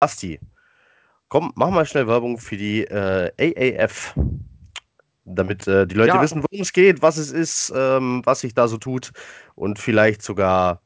[0.00, 0.40] Asti,
[1.28, 4.14] komm, mach mal schnell Werbung für die äh, AAF,
[5.24, 8.54] damit äh, die Leute Ja, wissen, worum es geht, was es ist, ähm, was sich
[8.54, 9.12] da so tut
[9.54, 10.82] und vielleicht sogar,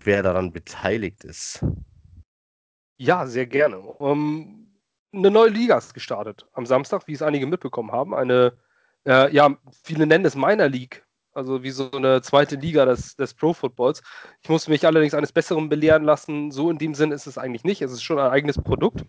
[0.00, 1.64] wer daran beteiligt ist.
[2.96, 3.82] ja, sehr gerne.
[4.00, 4.68] Ähm,
[5.12, 8.14] eine neue Liga ist gestartet am Samstag, wie es einige mitbekommen haben.
[8.14, 8.56] Eine,
[9.06, 13.34] äh, ja, viele nennen es Minor League, also wie so eine zweite Liga des, des
[13.34, 14.02] Pro Footballs.
[14.42, 16.50] Ich musste mich allerdings eines Besseren belehren lassen.
[16.50, 17.82] So in dem Sinn ist es eigentlich nicht.
[17.82, 19.04] Es ist schon ein eigenes Produkt.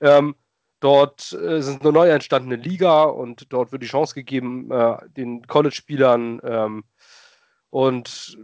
[0.00, 0.34] Ähm,
[0.80, 5.46] dort äh, ist eine neu entstandene Liga und dort wird die Chance gegeben, äh, den
[5.46, 6.84] College-Spielern ähm,
[7.70, 8.38] und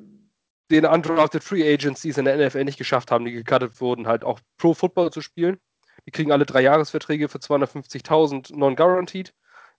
[0.71, 4.07] den undrafted Free Agents, die es in der NFL nicht geschafft haben, die gecuttet wurden,
[4.07, 5.59] halt auch Pro Football zu spielen.
[6.07, 9.33] Die kriegen alle drei Jahresverträge für 250.000 non-guaranteed.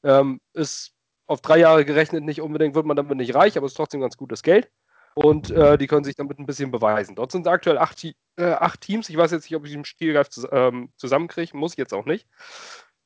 [0.04, 0.95] Ähm, ist
[1.28, 4.18] auf drei Jahre gerechnet nicht unbedingt, wird man damit nicht reich, aber ist trotzdem ganz
[4.18, 4.70] gutes Geld.
[5.16, 7.16] Und äh, die können sich damit ein bisschen beweisen.
[7.16, 9.10] Dort sind aktuell acht, äh, acht Teams.
[9.10, 12.06] Ich weiß jetzt nicht, ob ich den Spielgreif zus ähm, zusammenkriege, muss ich jetzt auch
[12.06, 12.28] nicht.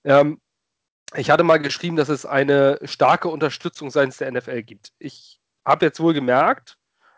[0.04, 0.42] Ähm,
[1.16, 4.92] ich hatte mal geschrieben, dass es eine starke Unterstützung seitens der NFL gibt.
[4.98, 6.78] Ich habe jetzt wohl gemerkt,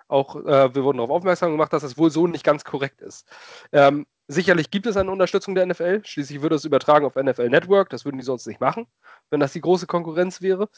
[0.09, 3.25] auch äh, wir wurden darauf aufmerksam gemacht, dass das wohl so nicht ganz korrekt ist.
[3.71, 6.01] Ähm, sicherlich gibt es eine Unterstützung der NFL.
[6.05, 7.89] Schließlich würde es übertragen auf NFL Network.
[7.89, 8.87] Das würden die sonst nicht machen,
[9.29, 10.69] wenn das die große Konkurrenz wäre.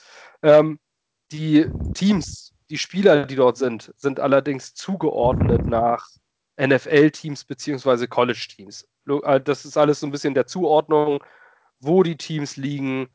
[0.42, 0.80] Ähm,
[1.32, 6.08] die Teams, die Spieler, die dort sind, sind allerdings zugeordnet nach
[6.58, 8.88] NFL-Teams beziehungsweise College-Teams.
[9.46, 11.24] Das ist alles so ein bisschen der Zuordnung,
[11.80, 13.09] wo die Teams liegen,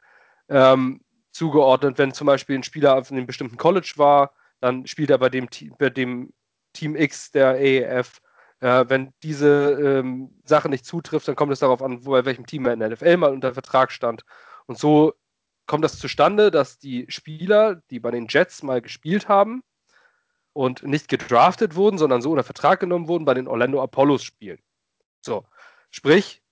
[0.48, 1.00] ähm,
[1.32, 1.98] zugeordnet.
[1.98, 5.48] Wenn zum Beispiel ein Spieler auf einem bestimmten College war, dann spielt er bei dem,
[5.78, 6.32] bei dem
[6.72, 8.20] Team X der AEF.
[8.60, 12.46] Äh, wenn diese ähm, Sache nicht zutrifft, dann kommt es darauf an, wo, bei welchem
[12.46, 14.24] Team er in der NFL mal unter Vertrag stand.
[14.66, 15.14] Und so
[15.66, 19.62] kommt das zustande, dass die Spieler, die bei den Jets mal gespielt haben
[20.52, 24.58] und nicht gedraftet wurden, sondern so unter Vertrag genommen wurden, bei den Orlando Apollos spielen.
[25.20, 25.44] So,
[25.90, 26.42] sprich,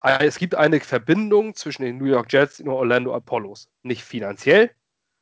[0.00, 3.70] es gibt eine Verbindung zwischen den New York Jets und Orlando Apollos.
[3.82, 4.70] Nicht finanziell,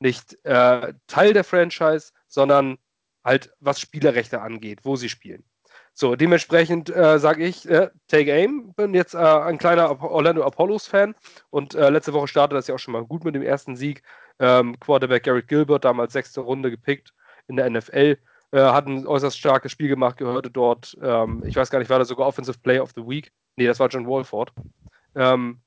[0.01, 2.79] nicht äh, Teil der Franchise, sondern
[3.23, 5.45] halt was Spielerrechte angeht, wo sie spielen.
[5.95, 11.15] So, dementsprechend äh, sage ich, äh, take aim, bin jetzt äh, ein kleiner Orlando Apollos-Fan
[11.51, 14.03] und äh, letzte Woche startete das ja auch schon mal gut mit dem ersten Sieg.
[14.39, 17.13] Ähm, Quarterback Garrett Gilbert, damals sechste Runde gepickt
[17.47, 18.17] in der NFL,
[18.53, 21.99] äh, hat ein äußerst starkes Spiel gemacht, gehörte dort, ähm, ich weiß gar nicht, war
[21.99, 23.31] da sogar Offensive Player of the Week?
[23.57, 24.53] Nee, das war John Walford.
[25.15, 25.61] Ähm,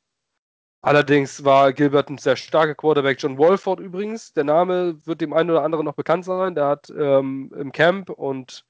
[0.85, 3.17] Allerdings war Gilbert ein sehr starker Quarterback.
[3.19, 6.53] John Wolford übrigens, der Name wird dem einen oder anderen noch bekannt sein.
[6.53, 8.67] Der hat ähm, im Camp und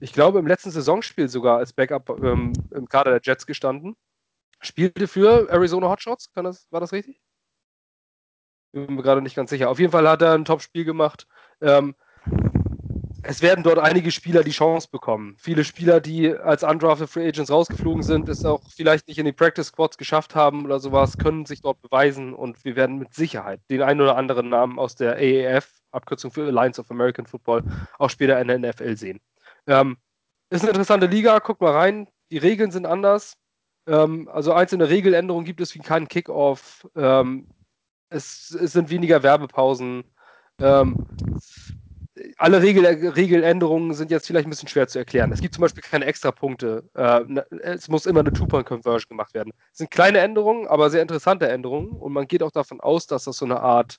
[0.00, 3.96] ich glaube im letzten Saisonspiel sogar als Backup ähm, im Kader der Jets gestanden.
[4.60, 7.20] Spielte für Arizona Hotshots, das, war das richtig?
[8.72, 9.70] Bin mir gerade nicht ganz sicher.
[9.70, 11.26] Auf jeden Fall hat er ein Top-Spiel gemacht.
[11.60, 11.94] Ähm,
[13.28, 15.34] es werden dort einige Spieler die Chance bekommen.
[15.38, 19.32] Viele Spieler, die als undrafted Free Agents rausgeflogen sind, es auch vielleicht nicht in die
[19.32, 23.60] Practice Squads geschafft haben oder sowas, können sich dort beweisen und wir werden mit Sicherheit
[23.68, 27.64] den einen oder anderen Namen aus der AAF, Abkürzung für Alliance of American Football,
[27.98, 29.20] auch später in der NFL sehen.
[29.66, 29.96] Ähm,
[30.50, 32.08] ist eine interessante Liga, guck mal rein.
[32.30, 33.36] Die Regeln sind anders.
[33.86, 36.86] Ähm, also einzelne Regeländerungen gibt es wie keinen Kickoff.
[36.96, 37.48] Ähm,
[38.08, 40.04] es, es, sind weniger Werbepausen.
[40.60, 41.06] Ähm,
[42.38, 45.32] alle Regel, Regeländerungen sind jetzt vielleicht ein bisschen schwer zu erklären.
[45.32, 46.88] Es gibt zum Beispiel keine Extrapunkte.
[46.94, 49.52] Äh, ne, es muss immer eine Two-Point-Conversion gemacht werden.
[49.72, 51.90] Es sind kleine Änderungen, aber sehr interessante Änderungen.
[51.90, 53.96] Und man geht auch davon aus, dass das so eine Art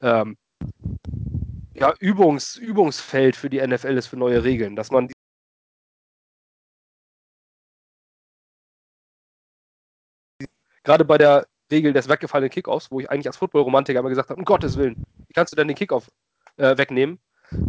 [0.00, 0.36] ähm,
[1.82, 4.76] ja, Übungs, Übungsfeld für die NFL ist für neue Regeln.
[4.76, 5.10] Dass man
[10.84, 14.38] gerade bei der Regel des weggefallenen Kickoffs, wo ich eigentlich als Football-Romantiker immer gesagt habe,
[14.38, 16.08] um Gottes Willen, wie kannst du denn den Kickoff
[16.56, 17.18] äh, wegnehmen?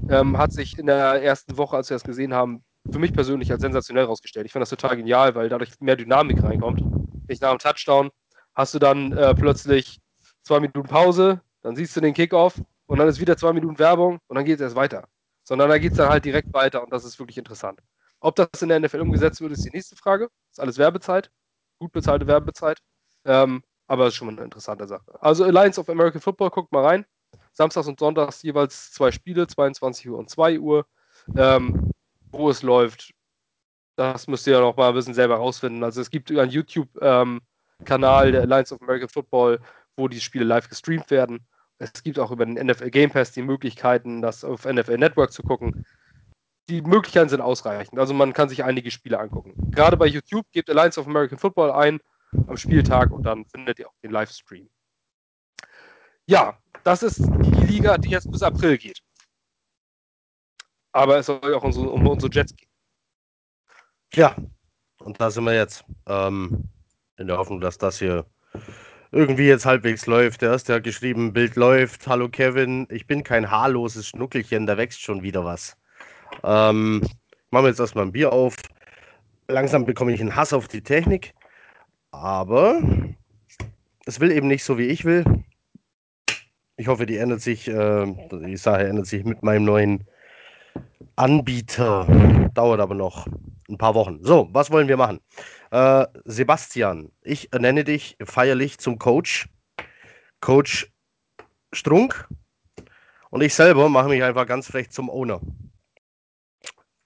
[0.10, 3.52] ähm, hat sich in der ersten Woche, als wir das gesehen haben, für mich persönlich
[3.52, 4.46] als sensationell rausgestellt.
[4.46, 6.84] Ich finde das total genial, weil dadurch mehr Dynamik reinkommt.
[7.28, 8.12] Nicht nach dem Touchdown
[8.54, 10.00] hast du dann äh, plötzlich
[10.44, 12.62] zwei Minuten Pause, dann siehst du den Kickoff
[12.94, 15.08] und dann ist wieder zwei Minuten Werbung und dann geht es erst weiter.
[15.44, 17.80] Sondern da geht es dann halt direkt weiter und das ist wirklich interessant.
[18.20, 20.30] Ob das in der NFL umgesetzt wird, ist die nächste Frage.
[20.52, 21.32] Ist alles Werbezeit,
[21.80, 22.78] gut bezahlte Werbezeit.
[23.26, 25.20] Ähm, aber es ist schon mal eine interessante Sache.
[25.20, 27.04] Also Alliance of American Football, guckt mal rein.
[27.54, 30.86] Samstags und Sonntags jeweils zwei Spiele, 22 Uhr und 2 Uhr.
[31.36, 31.90] Ähm,
[32.32, 33.12] wo es läuft,
[33.96, 35.84] das müsst ihr ja noch mal ein bisschen selber rausfinden.
[35.84, 39.62] Also es gibt einen YouTube-Kanal, ähm, der Alliance of American Football,
[39.98, 41.48] wo die Spiele live gestreamt werden.
[41.84, 45.44] Es gibt auch über den NFL Game Pass die Möglichkeiten, das auf NFL Network zu
[45.44, 45.86] gucken.
[46.70, 48.00] Die Möglichkeiten sind ausreichend.
[48.00, 49.54] Also man kann sich einige Spiele angucken.
[49.72, 52.00] Gerade bei YouTube gebt Alliance of American Football ein
[52.48, 54.70] am Spieltag und dann findet ihr auch den Livestream.
[56.26, 59.02] Ja, das ist die Liga, die jetzt bis April geht.
[60.94, 62.70] Aber es soll ja auch um, unsere Jets gehen.
[64.14, 64.36] Ja,
[65.00, 65.84] und da sind wir jetzt.
[66.06, 66.70] Ähm,
[67.18, 68.26] In der Hoffnung, dass das hier
[69.14, 70.42] irgendwie jetzt halbwegs läuft.
[70.42, 72.08] Der erste hat geschrieben, Bild läuft.
[72.08, 75.78] Hallo Kevin, ich bin kein haarloses Schnuckelchen, da wächst schon wieder was.
[76.44, 77.02] Ähm,
[77.52, 78.56] machen wir jetzt erstmal ein Bier auf.
[79.48, 81.34] Langsam bekomme ich einen Hass auf die Technik.
[82.10, 82.82] Aber
[84.06, 85.24] es will eben nicht so, wie ich will.
[86.76, 90.08] Ich hoffe, die ändert sich, äh, die Sache ändert sich mit meinem neuen
[91.16, 92.08] Anbieter.
[92.56, 93.28] Dauert aber noch
[93.70, 94.20] ein paar Wochen.
[94.24, 95.20] So, was wollen wir machen?
[95.74, 99.50] Äh, Sebastian, ich ernenne dich feierlich zum Coach.
[100.40, 100.94] Coach
[101.74, 102.28] Strunk.
[103.32, 105.42] Und ich selber mache mich einfach ganz frech zum Owner.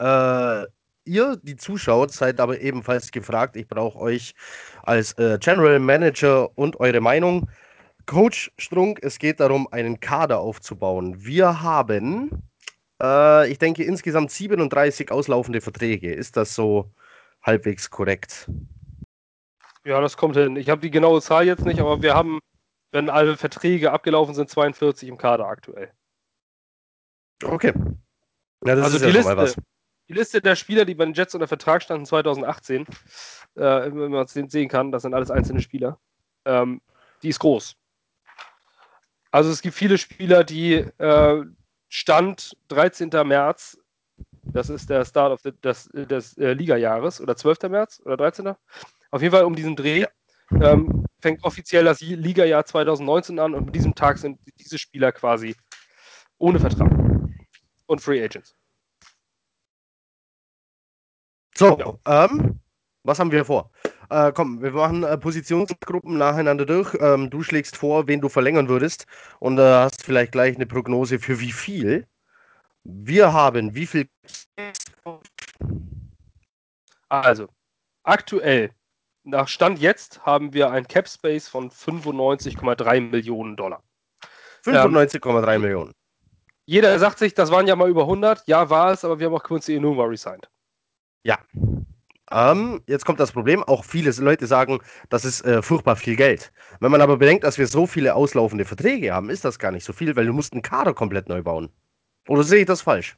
[0.02, 0.66] Äh,
[1.06, 3.56] ihr, die zuschaut, seid aber ebenfalls gefragt.
[3.56, 4.36] Ich brauche euch
[4.84, 7.50] als äh, General Manager und eure Meinung.
[8.06, 11.16] Coach Strunk, es geht darum, einen Kader aufzubauen.
[11.25, 12.44] Wir haben,
[13.02, 16.14] äh, ich denke, insgesamt 37 auslaufende Verträge.
[16.14, 16.92] Ist das so
[17.47, 18.49] halbwegs korrekt.
[19.85, 20.57] Ja, das kommt hin.
[20.57, 22.39] Ich habe die genaue Zahl jetzt nicht, aber wir haben,
[22.91, 25.91] wenn alle Verträge abgelaufen sind, 42 im Kader aktuell.
[27.44, 27.73] Okay.
[28.65, 29.61] Ja, also die, ja Liste,
[30.09, 32.88] die Liste der Spieler, die bei den Jets unter Vertrag standen 2018, äh,
[33.55, 35.99] wenn man es sehen kann, das sind alles einzelne Spieler,
[36.45, 36.81] ähm,
[37.23, 37.75] die ist groß.
[39.31, 41.45] Also es gibt viele Spieler, die äh,
[41.89, 43.09] Stand 13.
[43.25, 43.77] März
[44.53, 47.63] das ist der Start of the, des, des äh, Liga-Jahres oder 12.
[47.69, 48.53] März oder 13.
[49.11, 50.05] Auf jeden Fall um diesen Dreh.
[50.61, 55.55] Ähm, fängt offiziell das Liga-Jahr 2019 an und mit diesem Tag sind diese Spieler quasi
[56.38, 56.91] ohne Vertrag
[57.88, 58.55] und Free Agents.
[61.55, 62.25] So, ja.
[62.25, 62.59] ähm,
[63.03, 63.71] was haben wir vor?
[64.09, 66.95] Äh, komm, wir machen äh, Positionsgruppen nacheinander durch.
[66.99, 69.05] Ähm, du schlägst vor, wen du verlängern würdest
[69.39, 72.07] und äh, hast vielleicht gleich eine Prognose für wie viel.
[72.89, 74.07] Wir haben wie viel?
[77.10, 77.50] Also,
[78.04, 78.72] aktuell,
[79.25, 83.84] nach Stand jetzt, haben wir ein Cap Space von 95,3 Millionen Dollar.
[84.63, 85.94] 95,3 ähm, Millionen.
[86.66, 88.48] Jeder sagt sich, das waren ja mal über 100.
[88.48, 90.50] Ja, war es, aber wir haben auch Quincy Enuma resigned.
[91.24, 91.40] Ja.
[92.31, 93.63] Ähm, jetzt kommt das Problem.
[93.63, 94.80] Auch viele Leute sagen,
[95.10, 96.54] das ist äh, furchtbar viel Geld.
[96.80, 99.83] Wenn man aber bedenkt, dass wir so viele auslaufende Verträge haben, ist das gar nicht
[99.83, 101.69] so viel, weil du musst einen Kader komplett neu bauen.
[102.27, 103.18] Oder sehe ich das falsch?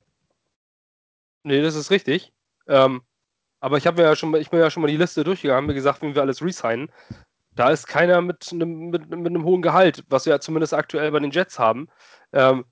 [1.44, 2.34] Nee, das ist richtig.
[2.68, 3.02] Ähm,
[3.60, 5.68] aber ich habe mir ja schon mal, ich bin ja schon mal die Liste durchgegangen,
[5.68, 6.92] mir gesagt, wie wir alles resignen.
[7.52, 11.20] Da ist keiner mit einem, mit, mit hohen Gehalt, was wir ja zumindest aktuell bei
[11.20, 11.90] den Jets haben.
[12.34, 12.66] Ähm,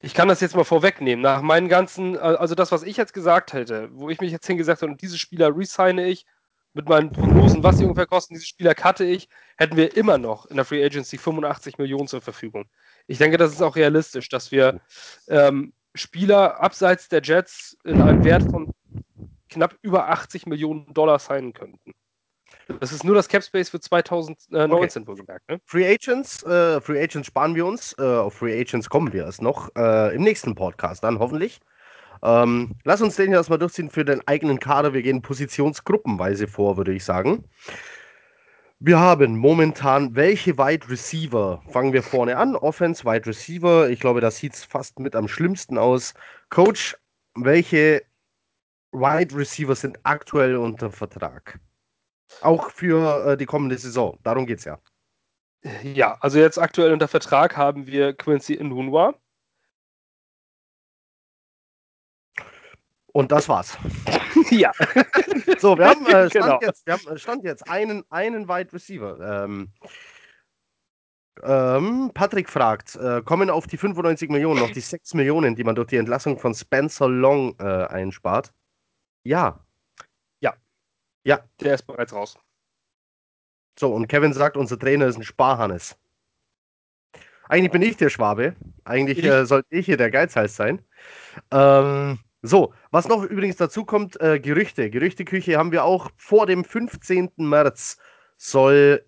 [0.00, 1.22] ich kann das jetzt mal vorwegnehmen.
[1.22, 4.82] Nach meinen ganzen, also das, was ich jetzt gesagt hätte, wo ich mich jetzt hingesagt
[4.82, 6.26] habe, und diese Spieler resigne ich,
[6.74, 10.46] mit meinen Prognosen, was sie ungefähr kosten, diese Spieler cutte ich, hätten wir immer noch
[10.46, 12.68] in der Free Agency 85 Millionen zur Verfügung.
[13.06, 14.80] Ich denke, das ist auch realistisch, dass wir
[15.28, 18.72] ähm, Spieler abseits der Jets in einem Wert von
[19.48, 21.94] knapp über 80 Millionen Dollar signen könnten.
[22.80, 25.06] Das ist nur das Cap Space für 2019 okay.
[25.06, 25.48] wohlgemerkt.
[25.48, 25.60] Ne?
[25.64, 27.94] Free Agents, äh, Free Agents sparen wir uns.
[27.98, 31.60] Äh, auf Free Agents kommen wir erst noch äh, im nächsten Podcast dann hoffentlich.
[32.22, 34.94] Ähm, lass uns den hier erstmal durchziehen für den eigenen Kader.
[34.94, 37.44] Wir gehen positionsgruppenweise vor, würde ich sagen.
[38.78, 41.62] Wir haben momentan welche Wide Receiver?
[41.70, 42.54] Fangen wir vorne an.
[42.56, 43.88] Offense, Wide Receiver.
[43.88, 46.12] Ich glaube, das sieht fast mit am schlimmsten aus.
[46.50, 46.94] Coach,
[47.34, 48.02] welche
[48.92, 51.58] Wide Receiver sind aktuell unter Vertrag?
[52.42, 54.18] Auch für äh, die kommende Saison.
[54.22, 54.78] Darum geht es ja.
[55.82, 59.14] Ja, also jetzt aktuell unter Vertrag haben wir Quincy Nunwa.
[63.16, 63.78] Und das war's.
[64.50, 64.72] ja.
[65.58, 66.58] So, wir haben, äh, stand, genau.
[66.60, 69.44] jetzt, wir haben äh, stand jetzt einen, einen Wide Receiver.
[69.44, 69.72] Ähm,
[71.42, 75.74] ähm, Patrick fragt, äh, kommen auf die 95 Millionen noch die 6 Millionen, die man
[75.74, 78.52] durch die Entlassung von Spencer Long äh, einspart?
[79.24, 79.64] Ja.
[80.40, 80.54] Ja.
[81.24, 81.40] Ja.
[81.60, 82.38] Der ist bereits raus.
[83.78, 85.96] So, und Kevin sagt, unser Trainer ist ein Sparhannes.
[87.48, 88.56] Eigentlich bin ich der Schwabe.
[88.84, 90.84] Eigentlich äh, sollte ich hier der Geizhals sein.
[91.50, 94.90] Ähm, so, was noch übrigens dazu kommt, äh, Gerüchte.
[94.90, 97.32] Gerüchteküche haben wir auch vor dem 15.
[97.36, 97.98] März
[98.36, 99.04] soll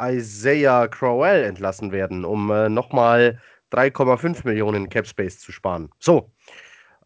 [0.00, 3.40] Isaiah Crowell entlassen werden, um äh, nochmal
[3.72, 5.90] 3,5 Millionen Cap Space zu sparen.
[5.98, 6.32] So.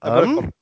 [0.03, 0.53] Ähm,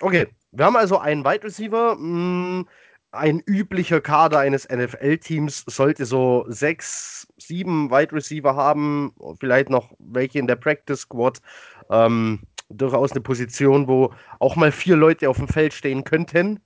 [0.00, 1.96] okay, wir haben also einen Wide Receiver.
[1.96, 2.68] Mh, mm,
[3.12, 10.40] ein üblicher Kader eines NFL-Teams sollte so sechs, sieben Wide Receiver haben, vielleicht noch welche
[10.40, 11.40] in der Practice Squad.
[11.90, 16.60] Ähm, durchaus eine Position, wo auch mal vier Leute auf dem Feld stehen könnten.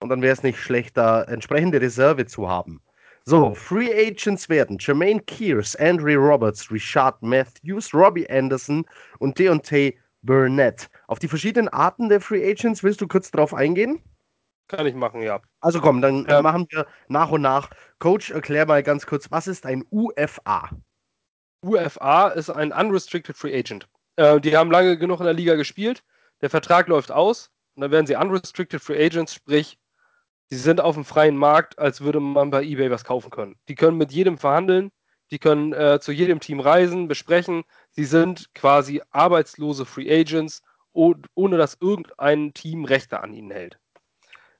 [0.00, 2.80] Und dann wäre es nicht schlecht, da entsprechende Reserve zu haben.
[3.24, 8.84] So, Free Agents werden Jermaine Kears, Andrew Roberts, Richard Matthews, Robbie Anderson
[9.18, 10.90] und Deontay Burnett.
[11.08, 14.02] Auf die verschiedenen Arten der Free Agents willst du kurz drauf eingehen?
[14.68, 15.40] kann ich machen, ja.
[15.60, 17.70] Also komm, dann ähm, machen wir nach und nach.
[17.98, 20.70] Coach, erklär mal ganz kurz, was ist ein UFA?
[21.62, 23.88] UFA ist ein Unrestricted Free Agent.
[24.16, 26.02] Äh, die haben lange genug in der Liga gespielt.
[26.40, 29.78] Der Vertrag läuft aus und dann werden sie Unrestricted Free Agents, sprich,
[30.50, 33.56] sie sind auf dem freien Markt, als würde man bei eBay was kaufen können.
[33.68, 34.90] Die können mit jedem verhandeln,
[35.30, 37.64] die können äh, zu jedem Team reisen, besprechen.
[37.90, 43.78] Sie sind quasi arbeitslose Free Agents, oh, ohne dass irgendein Team Rechte an ihnen hält.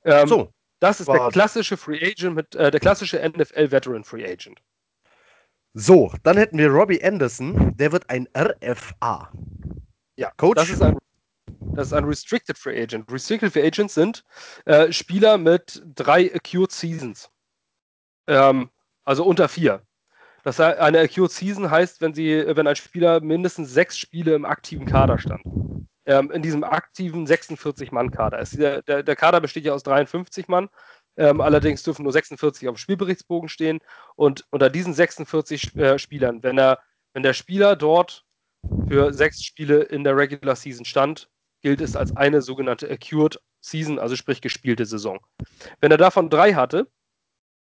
[0.04, 0.52] Ähm, so.
[0.80, 4.61] Das ist der klassische Free Agent mit äh, der klassische NFL Veteran Free Agent.
[5.76, 9.33] So, dann hätten wir Robbie Anderson, der wird ein RFA.
[10.16, 10.54] Ja, Coach.
[10.54, 10.97] Das ist ein,
[11.75, 13.11] das ist ein Restricted Free Agent.
[13.11, 14.25] Restricted Free Agents sind
[14.66, 17.28] äh, Spieler mit drei Acute Seasons.
[18.28, 18.71] Ähm,
[19.04, 19.83] also unter vier.
[20.45, 24.87] Das eine Acute Season heißt, wenn, sie, wenn ein Spieler mindestens sechs Spiele im aktiven
[24.87, 25.43] Kader stand.
[26.07, 28.45] Ähm, in diesem aktiven 46-Mann-Kader.
[28.52, 30.69] Der, der, der, Kader besteht ja aus 53 Mann.
[31.16, 33.80] Ähm, allerdings dürfen nur 46 auf dem Spielberichtsbogen stehen.
[34.16, 36.80] Und unter diesen 46 äh, Spielern, wenn, er,
[37.12, 38.25] wenn der Spieler dort
[38.88, 41.28] für sechs Spiele in der Regular Season stand,
[41.62, 45.18] gilt es als eine sogenannte Acute Season, also sprich gespielte Saison.
[45.80, 46.90] Wenn er davon drei hatte,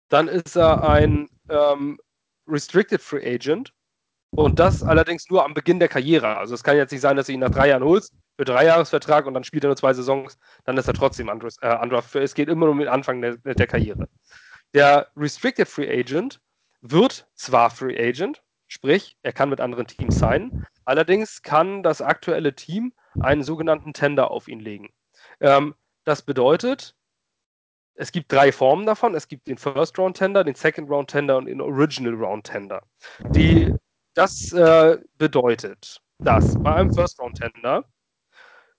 [0.08, 2.00] dann ist er ein ähm,
[2.48, 3.72] Restricted Free Agent
[4.34, 6.36] und das allerdings nur am Beginn der Karriere.
[6.36, 8.66] Also es kann jetzt nicht sein, dass du ihn nach drei Jahren holst für drei
[8.66, 12.14] Jahresvertrag und dann spielt er nur zwei Saisons, dann ist er trotzdem undraft.
[12.14, 14.08] Äh, es geht immer nur mit Anfang der, der Karriere.
[14.72, 16.40] Der Restricted Free Agent
[16.80, 22.54] wird zwar Free Agent, sprich, er kann mit anderen Teams sein, allerdings kann das aktuelle
[22.54, 24.90] Team einen sogenannten Tender auf ihn legen.
[25.40, 25.74] Ähm,
[26.04, 26.96] das bedeutet,
[27.94, 29.14] es gibt drei Formen davon.
[29.14, 32.82] Es gibt den First Round Tender, den Second Round Tender und den Original Round Tender.
[33.30, 33.72] Die,
[34.14, 37.84] das äh, bedeutet, dass bei einem First Round Tender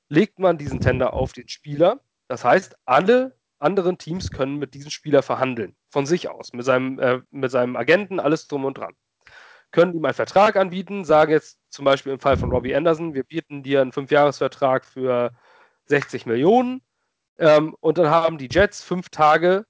[0.10, 2.02] legt man diesen Tender auf den Spieler.
[2.28, 7.00] Das heißt, alle anderen Teams können mit diesem Spieler verhandeln, von sich aus, mit seinem,
[7.00, 8.94] äh, mit seinem Agenten, alles drum und dran.
[9.72, 13.24] Können ihm einen Vertrag anbieten, sagen jetzt zum Beispiel im Fall von Robbie Anderson, wir
[13.24, 15.32] bieten dir einen Fünfjahresvertrag für
[15.86, 16.82] 60 Millionen
[17.38, 19.66] ähm, und dann haben die Jets fünf Tage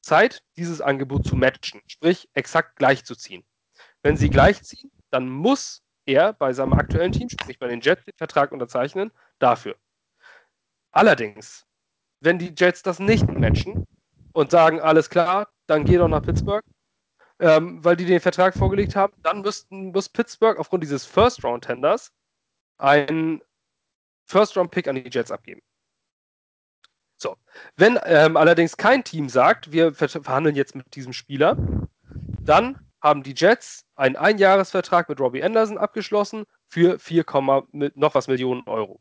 [0.00, 3.44] Zeit, dieses Angebot zu matchen, sprich exakt gleichzuziehen.
[4.02, 8.14] Wenn sie gleichziehen, dann muss er bei seinem aktuellen Team, sprich bei den Jets, den
[8.16, 9.76] Vertrag unterzeichnen dafür.
[10.90, 11.66] Allerdings,
[12.20, 13.86] wenn die Jets das nicht matchen
[14.32, 16.64] und sagen, alles klar, dann geh doch nach Pittsburgh,
[17.38, 22.12] ähm, weil die den Vertrag vorgelegt haben, dann müssten, muss Pittsburgh aufgrund dieses First-Round-Tenders
[22.78, 23.42] einen
[24.26, 25.62] First-Round-Pick an die Jets abgeben.
[27.16, 27.36] So.
[27.76, 31.56] Wenn ähm, allerdings kein Team sagt, wir verhandeln jetzt mit diesem Spieler,
[32.40, 37.24] dann haben die Jets einen Einjahresvertrag mit Robbie Anderson abgeschlossen für 4,
[37.94, 39.00] noch was Millionen Euro.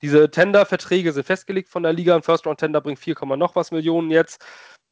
[0.00, 2.14] Diese Tender-Verträge sind festgelegt von der Liga.
[2.16, 4.44] Ein First-Round-Tender bringt 4, noch was Millionen jetzt.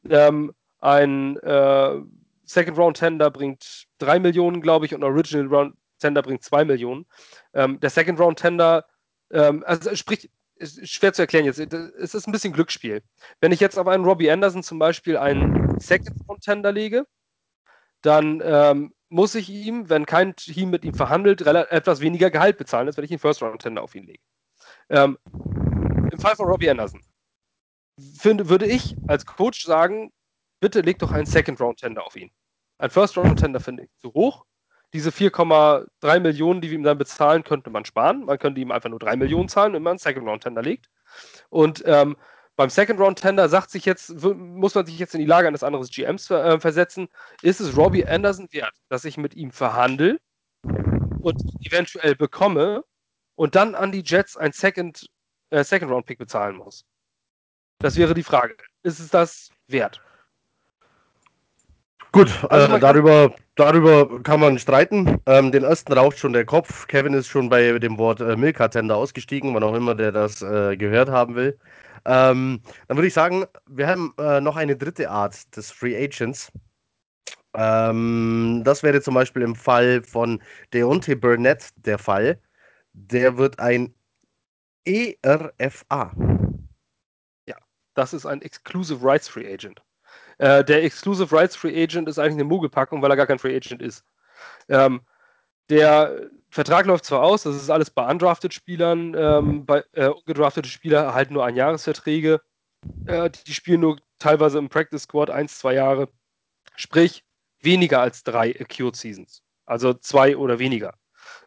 [0.09, 2.01] Ähm, ein äh,
[2.45, 7.05] Second-Round-Tender bringt 3 Millionen, glaube ich, und ein Original-Round-Tender bringt 2 Millionen.
[7.53, 8.85] Ähm, der Second-Round-Tender,
[9.31, 11.59] ähm, also sprich, ist schwer zu erklären jetzt.
[11.59, 13.01] Es ist ein bisschen Glücksspiel.
[13.39, 17.07] Wenn ich jetzt auf einen Robbie Anderson zum Beispiel einen Second Contender lege,
[18.01, 22.87] dann ähm, muss ich ihm, wenn kein Team mit ihm verhandelt, etwas weniger Gehalt bezahlen,
[22.87, 24.23] als wenn ich einen First Round Tender auf ihn lege.
[24.89, 25.17] Ähm,
[26.11, 27.01] Im Fall von Robbie Anderson
[28.17, 30.11] find, würde ich als Coach sagen,
[30.59, 32.31] bitte leg doch einen Second Round Tender auf ihn.
[32.77, 34.45] Ein First Round Tender finde ich zu hoch.
[34.93, 38.25] Diese 4,3 Millionen, die wir ihm dann bezahlen, könnte man sparen.
[38.25, 40.89] Man könnte ihm einfach nur 3 Millionen zahlen, wenn man einen Second Round Tender legt.
[41.49, 42.17] Und ähm,
[42.61, 45.63] beim Second Round Tender sagt sich jetzt, muss man sich jetzt in die Lage eines
[45.63, 47.07] anderen GMs äh, versetzen,
[47.41, 50.19] ist es Robbie Anderson wert, dass ich mit ihm verhandle
[51.21, 52.83] und eventuell bekomme
[53.33, 55.07] und dann an die Jets ein Second,
[55.49, 56.85] äh, Second Round Pick bezahlen muss?
[57.79, 58.55] Das wäre die Frage.
[58.83, 59.99] Ist es das wert?
[62.11, 65.19] Gut, also äh, darüber, darüber kann man streiten.
[65.25, 66.85] Ähm, den ersten raucht schon der Kopf.
[66.85, 70.77] Kevin ist schon bei dem Wort äh, Milka-Tender ausgestiegen, wann auch immer der das äh,
[70.77, 71.57] gehört haben will.
[72.05, 76.51] Ähm, dann würde ich sagen, wir haben äh, noch eine dritte Art des Free Agents.
[77.53, 80.41] Ähm, das wäre zum Beispiel im Fall von
[80.73, 82.39] Deontay Burnett der Fall.
[82.93, 83.93] Der wird ein
[84.85, 86.13] ERFA.
[87.47, 87.57] Ja,
[87.93, 89.81] das ist ein Exclusive Rights Free Agent.
[90.37, 93.55] Äh, der Exclusive Rights Free Agent ist eigentlich eine Mogelpackung, weil er gar kein Free
[93.55, 94.03] Agent ist.
[94.69, 95.01] Ähm,
[95.69, 100.67] der Vertrag läuft zwar aus, das ist alles bei undrafted Spielern, ähm, bei äh, ungedraftete
[100.67, 102.41] Spieler erhalten nur Einjahresverträge.
[103.05, 106.09] Äh, die, die spielen nur teilweise im Practice Squad eins, zwei Jahre.
[106.75, 107.23] Sprich,
[107.61, 109.43] weniger als drei Acute Seasons.
[109.65, 110.95] Also zwei oder weniger.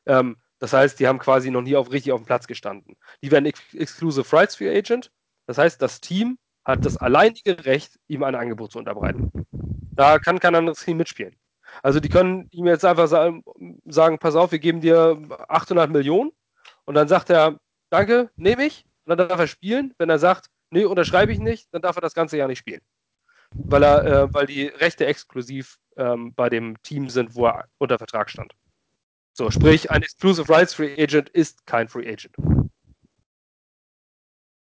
[0.07, 2.97] Ähm, das heißt, die haben quasi noch nie auf, richtig auf dem Platz gestanden.
[3.23, 5.13] Die werden Ex Exclusive Rights Free Agent.
[5.47, 9.31] Das heißt, das Team hat das alleinige Recht, ihm ein Angebot zu unterbreiten.
[9.93, 11.37] Da kann kein anderes Team mitspielen.
[11.83, 16.33] Also die können ihm jetzt einfach sagen, pass auf, wir geben dir 800 Millionen
[16.85, 17.59] und dann sagt er,
[17.91, 18.85] danke, nehme ich.
[19.05, 19.95] Und dann darf er spielen.
[19.99, 22.81] Wenn er sagt, nee, unterschreibe ich nicht, dann darf er das ganze Jahr nicht spielen.
[23.51, 27.99] Weil er, äh, weil die Rechte exklusiv ähm, bei dem Team sind, wo er unter
[27.99, 28.53] Vertrag stand.
[29.33, 32.35] So, sprich, ein Exclusive Rights Free Agent ist kein Free Agent.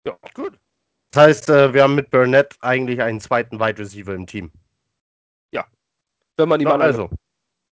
[0.05, 0.57] Ja, gut.
[1.11, 4.51] Das heißt, äh, wir haben mit Burnett eigentlich einen zweiten Wide Receiver im Team.
[6.39, 7.09] Wenn man ihm also.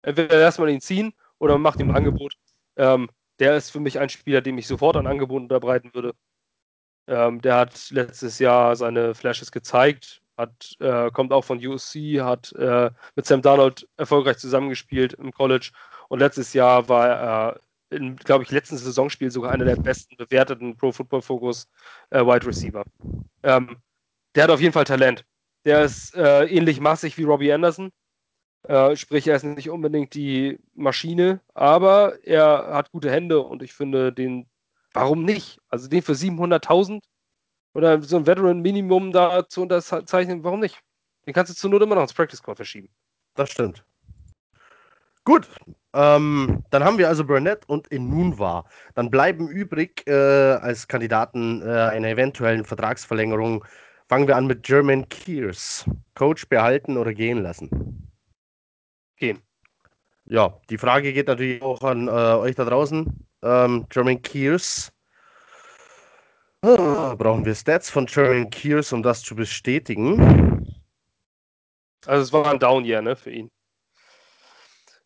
[0.02, 2.34] Entweder lässt man ihn ziehen oder man macht ihm ein Angebot.
[2.76, 3.08] Ähm,
[3.38, 6.14] der ist für mich ein Spieler, dem ich sofort ein Angebot unterbreiten würde.
[7.08, 12.52] Ähm, der hat letztes Jahr seine Flashes gezeigt, hat, äh, kommt auch von USC, hat
[12.52, 15.70] äh, mit Sam Darnold erfolgreich zusammengespielt im College
[16.08, 20.76] und letztes Jahr war er in, glaube ich, letzten Saisonspiel sogar einer der besten bewerteten
[20.76, 21.68] Pro Football Focus
[22.10, 22.84] äh, Wide Receiver.
[23.44, 23.76] Ähm,
[24.34, 25.24] der hat auf jeden Fall Talent.
[25.64, 27.90] Der ist äh, ähnlich massig wie Robbie Anderson.
[28.66, 33.72] Äh, sprich, er ist nicht unbedingt die Maschine, aber er hat gute Hände und ich
[33.72, 34.48] finde den,
[34.92, 35.60] warum nicht?
[35.68, 37.00] Also den für 700.000
[37.74, 40.80] oder so ein Veteran-Minimum da zu unterzeichnen, warum nicht?
[41.26, 42.88] Den kannst du zur Not immer noch ins Practice Squad verschieben.
[43.34, 43.84] Das stimmt.
[45.22, 45.48] Gut,
[45.92, 48.64] ähm, dann haben wir also Burnett und Inunwa.
[48.94, 53.64] Dann bleiben übrig äh, als Kandidaten äh, einer eventuellen Vertragsverlängerung.
[54.08, 55.84] Fangen wir an mit German Kears.
[56.14, 58.05] Coach behalten oder gehen lassen?
[59.16, 59.42] Gehen.
[60.24, 63.26] Ja, die Frage geht natürlich auch an äh, euch da draußen.
[63.42, 64.92] Ähm, German Kears.
[66.62, 70.82] Ah, brauchen wir Stats von German Kears, um das zu bestätigen?
[72.06, 73.50] Also es war ein Down-Year ne, für ihn.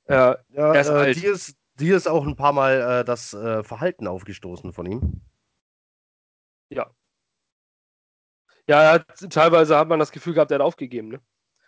[0.06, 3.62] Äh, ja, ist äh, dir, ist, dir ist auch ein paar Mal äh, das äh,
[3.62, 5.20] Verhalten aufgestoßen von ihm.
[6.70, 6.90] Ja.
[8.66, 11.08] Ja, hat, teilweise hat man das Gefühl gehabt, er hat aufgegeben.
[11.08, 11.20] Ne?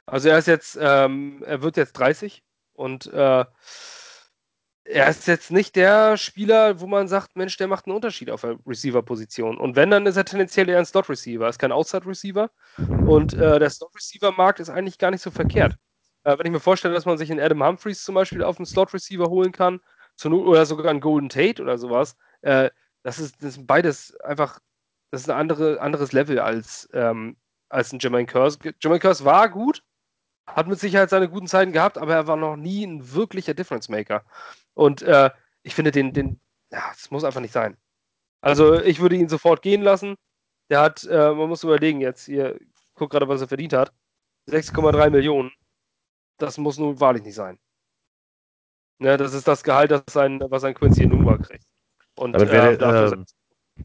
[0.07, 2.43] Also er ist jetzt, ähm, er wird jetzt 30
[2.75, 3.45] und äh,
[4.85, 8.41] er ist jetzt nicht der Spieler, wo man sagt, Mensch, der macht einen Unterschied auf
[8.41, 9.57] der Receiver-Position.
[9.59, 11.45] Und wenn, dann ist er tendenziell eher ein Slot-Receiver.
[11.45, 12.51] Er ist kein Outside-Receiver.
[13.07, 15.77] Und äh, der Slot-Receiver-Markt ist eigentlich gar nicht so verkehrt.
[16.25, 18.67] Äh, wenn ich mir vorstelle, dass man sich einen Adam Humphreys zum Beispiel auf dem
[18.67, 19.81] Slot-Receiver holen kann,
[20.25, 22.71] oder sogar einen Golden Tate oder sowas, äh,
[23.03, 24.61] das, ist, das ist beides einfach,
[25.11, 27.37] das ist ein andere, anderes Level als, ähm,
[27.69, 28.59] als ein Jermaine Curse.
[28.81, 29.83] Jermaine Curse war gut,
[30.47, 33.89] hat mit Sicherheit seine guten Zeiten gehabt, aber er war noch nie ein wirklicher Difference
[33.89, 34.25] Maker.
[34.75, 35.31] Und äh,
[35.63, 37.77] ich finde den, den, ja, das muss einfach nicht sein.
[38.41, 40.17] Also ich würde ihn sofort gehen lassen.
[40.71, 42.59] Der hat, äh, man muss überlegen jetzt, ihr
[42.95, 43.93] guckt gerade, was er verdient hat.
[44.49, 45.53] 6,3 Millionen
[46.43, 47.59] das muss nun wahrlich nicht sein.
[48.99, 51.67] Ne, das ist das Gehalt, das sein, was ein Quincy Enunwa kriegt.
[52.17, 53.85] Und Damit wäre, äh, äh,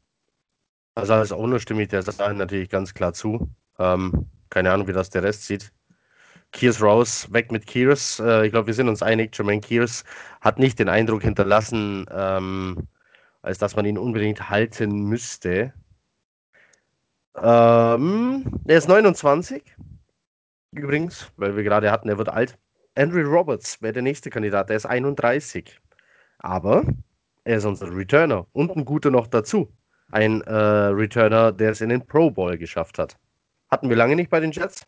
[0.95, 3.49] also alles ohne stimme ich der Sache natürlich ganz klar zu.
[3.79, 5.71] Ähm, keine Ahnung, wie das der Rest sieht.
[6.57, 8.19] Kears raus, weg mit Kears.
[8.19, 10.03] Äh, ich glaube, wir sind uns einig, Jermaine Kears
[10.41, 12.87] hat nicht den Eindruck hinterlassen, ähm,
[13.41, 15.73] als dass man ihn unbedingt halten müsste.
[17.35, 19.63] Ähm, er ist 29
[20.71, 22.57] übrigens, weil wir gerade hatten, er wird alt.
[22.95, 25.79] Andrew Roberts wäre der nächste Kandidat, der ist 31.
[26.39, 26.83] Aber
[27.43, 29.71] er ist unser Returner und ein guter noch dazu.
[30.11, 33.17] Ein äh, Returner, der es in den Pro Bowl geschafft hat.
[33.69, 34.85] Hatten wir lange nicht bei den Jets?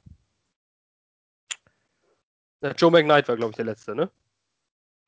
[2.61, 4.09] Joe McKnight war, glaube ich, der letzte, ne?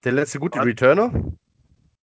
[0.03, 1.11] Der letzte gute war, Returner?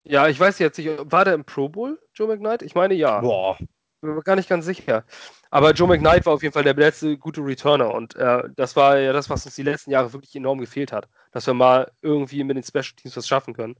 [0.03, 0.89] Ja, ich weiß jetzt nicht.
[1.11, 2.61] War der im Pro Bowl, Joe McKnight?
[2.61, 3.21] Ich meine ja.
[3.21, 3.57] Boah.
[4.01, 5.05] Bin mir gar nicht ganz sicher.
[5.49, 8.97] Aber Joe McKnight war auf jeden Fall der letzte gute Returner und äh, das war
[8.97, 12.43] ja das, was uns die letzten Jahre wirklich enorm gefehlt hat, dass wir mal irgendwie
[12.43, 13.75] mit den Special Teams was schaffen können.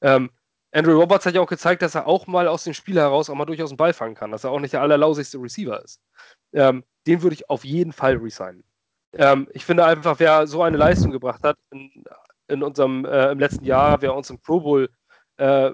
[0.00, 0.30] Ähm,
[0.70, 3.34] Andrew Roberts hat ja auch gezeigt, dass er auch mal aus dem Spiel heraus auch
[3.34, 6.00] mal durchaus einen Ball fangen kann, dass er auch nicht der allerlausigste Receiver ist.
[6.52, 8.64] Ähm, den würde ich auf jeden Fall resignen.
[9.14, 12.04] Ähm, ich finde einfach, wer so eine Leistung gebracht hat in,
[12.48, 14.90] in unserem äh, im letzten Jahr, wer uns im Pro Bowl
[15.38, 15.72] äh,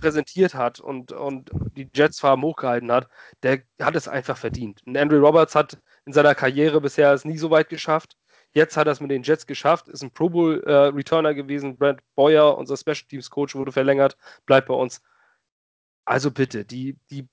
[0.00, 3.08] präsentiert hat und, und die Jets Farben hochgehalten hat,
[3.42, 4.82] der hat es einfach verdient.
[4.84, 8.16] Und Andrew Roberts hat in seiner Karriere bisher es nie so weit geschafft.
[8.52, 11.78] Jetzt hat er es mit den Jets geschafft, ist ein Pro Bowl äh, gewesen.
[11.78, 15.00] Brent Boyer, unser Special Teams Coach, wurde verlängert, bleibt bei uns.
[16.04, 17.28] Also bitte, die, die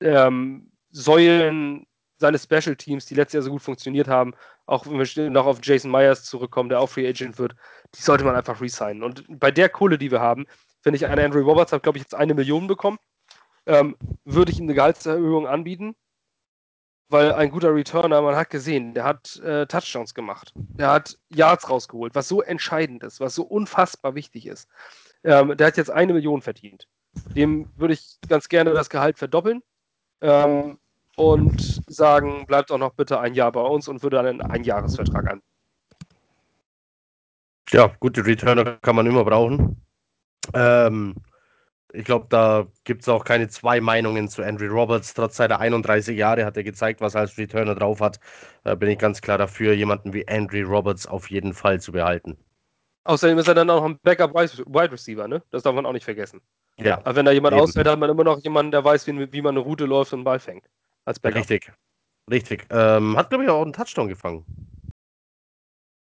[0.00, 1.86] ähm, Säulen
[2.22, 4.34] seines Special Teams, die letztes Jahr so gut funktioniert haben,
[4.66, 7.54] auch wenn wir noch auf Jason Myers zurückkommen, der auch Free Agent wird,
[7.94, 9.02] die sollte man einfach resignen.
[9.02, 10.46] Und bei der Kohle, die wir haben,
[10.80, 12.98] finde ich, eine Andrew Roberts hat, glaube ich, jetzt eine Million bekommen,
[13.66, 15.94] ähm, würde ich ihm eine Gehaltserhöhung anbieten,
[17.08, 21.68] weil ein guter Returner, man hat gesehen, der hat äh, Touchdowns gemacht, der hat Yards
[21.68, 24.68] rausgeholt, was so entscheidend ist, was so unfassbar wichtig ist.
[25.24, 26.88] Ähm, der hat jetzt eine Million verdient.
[27.36, 29.60] Dem würde ich ganz gerne das Gehalt verdoppeln.
[30.22, 30.78] Ähm,
[31.16, 35.30] und sagen, bleibt auch noch bitte ein Jahr bei uns und würde dann einen Einjahresvertrag
[35.30, 35.42] an.
[37.70, 39.82] Ja, gute Returner kann man immer brauchen.
[40.52, 41.14] Ähm,
[41.92, 45.14] ich glaube, da gibt es auch keine zwei Meinungen zu Andrew Roberts.
[45.14, 48.18] Trotz seiner 31 Jahre hat er gezeigt, was er als Returner drauf hat.
[48.64, 52.36] Da bin ich ganz klar dafür, jemanden wie Andrew Roberts auf jeden Fall zu behalten.
[53.04, 55.42] Außerdem ist er dann auch noch ein Backup-Wide Receiver, ne?
[55.50, 56.40] Das darf man auch nicht vergessen.
[56.78, 56.98] Ja.
[56.98, 57.62] Aber wenn da jemand eben.
[57.62, 60.20] ausfällt, hat man immer noch jemanden, der weiß, wie, wie man eine Route läuft und
[60.20, 60.64] einen Ball fängt.
[61.04, 61.40] Als Backup.
[61.40, 61.72] Richtig.
[62.30, 62.66] Richtig.
[62.70, 64.44] Ähm, hat, glaube ich, auch einen Touchdown gefangen.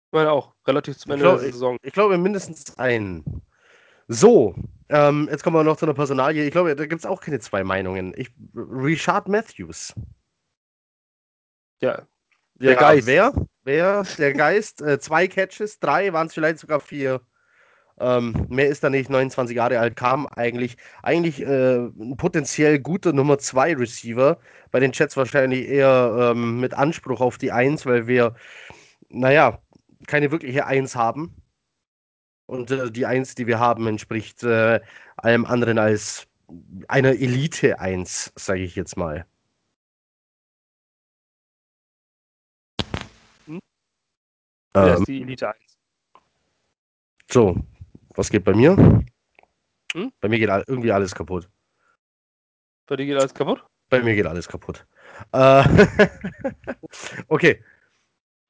[0.07, 1.75] Ich meine auch, relativ zum Ende glaub, der Saison.
[1.81, 3.41] Ich, ich glaube mindestens einen.
[4.07, 4.55] So,
[4.87, 6.45] ähm, jetzt kommen wir noch zu einer Personalie.
[6.45, 8.13] Ich glaube, da gibt es auch keine zwei Meinungen.
[8.15, 9.93] Ich, Richard Matthews.
[11.81, 12.07] Ja.
[12.55, 13.05] Der ja, Geist.
[13.05, 13.33] Wer?
[13.63, 14.03] Wer?
[14.17, 14.81] Der Geist.
[14.81, 17.21] Äh, zwei Catches, drei, waren es vielleicht sogar vier.
[17.99, 23.11] Ähm, mehr ist da nicht, 29 Jahre alt, kam eigentlich, eigentlich äh, ein potenziell guter
[23.11, 24.37] Nummer 2 Receiver.
[24.71, 28.35] Bei den Chats wahrscheinlich eher ähm, mit Anspruch auf die 1, weil wir,
[29.09, 29.59] naja,
[30.05, 31.35] keine wirkliche 1 haben.
[32.45, 34.79] Und äh, die 1, die wir haben, entspricht äh,
[35.17, 36.27] allem anderen als
[36.87, 39.25] einer Elite 1, sage ich jetzt mal.
[43.47, 43.59] Hm?
[44.73, 45.57] Wer ähm, ist die Elite 1?
[47.29, 47.57] So,
[48.17, 48.75] was geht bei mir?
[49.93, 50.11] Hm?
[50.19, 51.49] Bei mir geht irgendwie alles kaputt.
[52.87, 53.63] Bei dir geht alles kaputt?
[53.89, 54.85] Bei mir geht alles kaputt.
[55.31, 55.63] Äh,
[57.27, 57.63] okay.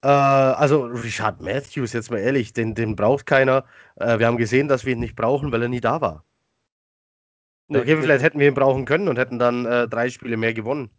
[0.04, 3.66] Äh, also Richard Matthews, jetzt mal ehrlich, den, den braucht keiner.
[3.96, 6.24] Äh, wir haben gesehen, dass wir ihn nicht brauchen, weil er nie da war.
[7.70, 10.54] Nee, okay, vielleicht hätten wir ihn brauchen können und hätten dann äh, drei Spiele mehr
[10.54, 10.90] gewonnen.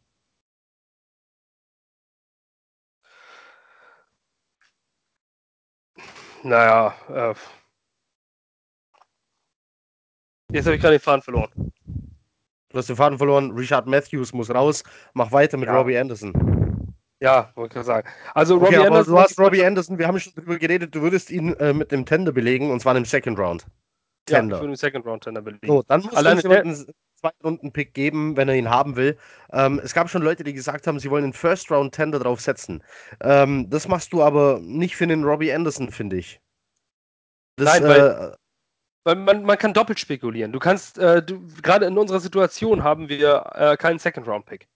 [6.45, 7.35] Naja, äh,
[10.53, 11.51] jetzt habe ich gerade den Faden verloren.
[12.71, 13.51] Du hast den Faden verloren.
[13.53, 14.83] Richard Matthews muss raus.
[15.15, 15.77] Mach weiter mit ja.
[15.77, 16.33] Robbie Anderson.
[17.21, 18.09] Ja, wollte ich sagen.
[18.35, 19.15] Also okay, Robbie Anderson.
[19.15, 22.07] Du hast Robbie Anderson, wir haben schon darüber geredet, du würdest ihn äh, mit dem
[22.07, 23.67] Tender belegen und zwar im Second Round.
[24.27, 24.57] Tender.
[24.57, 25.67] Ja, ich würde den Second Round Tender belegen.
[25.67, 29.17] So, dann muss Alleine uns einen zweiten Runden Pick geben, wenn er ihn haben will.
[29.53, 32.41] Ähm, es gab schon Leute, die gesagt haben, sie wollen den First Round Tender drauf
[32.41, 32.85] setzen.
[33.21, 36.41] Ähm, das machst du aber nicht für den Robbie Anderson, finde ich.
[37.57, 38.37] Das, Nein, weil, äh,
[39.09, 40.53] weil man, man, kann doppelt spekulieren.
[40.53, 41.23] Du kannst, äh,
[41.63, 44.69] gerade in unserer Situation haben wir äh, keinen Second Round Pick.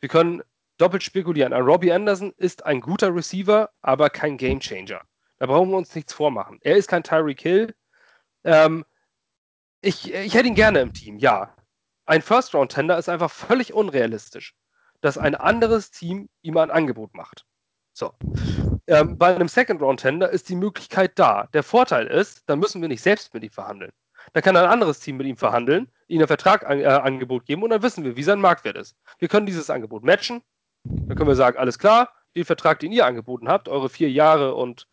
[0.00, 0.42] Wir können
[0.78, 1.52] doppelt spekulieren.
[1.52, 5.02] Ein Robbie Anderson ist ein guter Receiver, aber kein Game Changer.
[5.36, 6.58] Da brauchen wir uns nichts vormachen.
[6.62, 7.74] Er ist kein Tyreek Hill.
[8.44, 8.86] Ähm,
[9.82, 11.54] ich, ich hätte ihn gerne im Team, ja.
[12.06, 14.54] Ein First-Round-Tender ist einfach völlig unrealistisch,
[15.02, 17.44] dass ein anderes Team ihm ein Angebot macht.
[17.92, 18.14] So.
[18.86, 21.48] Ähm, bei einem Second-Round-Tender ist die Möglichkeit da.
[21.52, 23.92] Der Vorteil ist, dann müssen wir nicht selbst mit ihm verhandeln.
[24.32, 27.82] Da kann ein anderes Team mit ihm verhandeln, ihm ein Vertragangebot äh, geben und dann
[27.82, 28.96] wissen wir, wie sein Marktwert ist.
[29.18, 30.42] Wir können dieses Angebot matchen
[30.84, 34.54] dann können wir sagen, alles klar, den Vertrag, den ihr angeboten habt, eure vier Jahre
[34.54, 34.86] und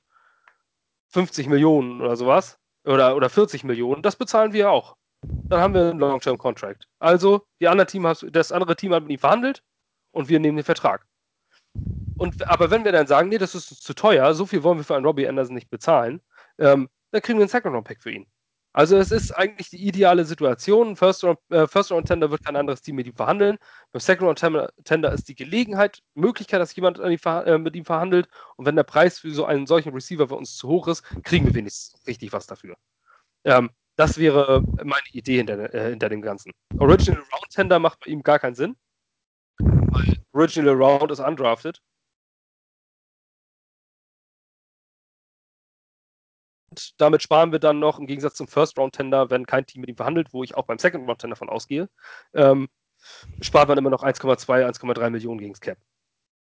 [1.09, 4.95] 50 Millionen oder sowas, oder, oder 40 Millionen, das bezahlen wir auch.
[5.21, 6.87] Dann haben wir einen Long-Term-Contract.
[6.99, 9.63] Also, die andere Team das andere Team hat mit ihm verhandelt
[10.11, 11.05] und wir nehmen den Vertrag.
[12.21, 14.83] Und, aber wenn wir dann sagen, nee, das ist zu teuer, so viel wollen wir
[14.83, 16.21] für einen Robbie Anderson nicht bezahlen,
[16.59, 18.27] ähm, dann kriegen wir einen Second-Round-Pack für ihn.
[18.73, 20.95] Also es ist eigentlich die ideale Situation.
[20.95, 23.57] First Round, äh, First Round Tender wird kein anderes Team mit ihm verhandeln.
[23.91, 28.27] Beim Second Round Tender ist die Gelegenheit, Möglichkeit, dass jemand äh, mit ihm verhandelt.
[28.55, 31.47] Und wenn der Preis für so einen solchen Receiver für uns zu hoch ist, kriegen
[31.47, 32.75] wir wenigstens richtig was dafür.
[33.45, 36.51] Ähm, das wäre meine Idee hinter, äh, hinter dem Ganzen.
[36.77, 38.75] Original Round Tender macht bei ihm gar keinen Sinn,
[39.57, 41.81] weil Original Round ist undrafted.
[46.97, 50.33] Damit sparen wir dann noch, im Gegensatz zum First-Round-Tender, wenn kein Team mit ihm verhandelt,
[50.33, 51.89] wo ich auch beim Second-Round-Tender von ausgehe,
[52.33, 52.69] ähm,
[53.41, 55.77] spart man immer noch 1,2, 1,3 Millionen gegen das Cap.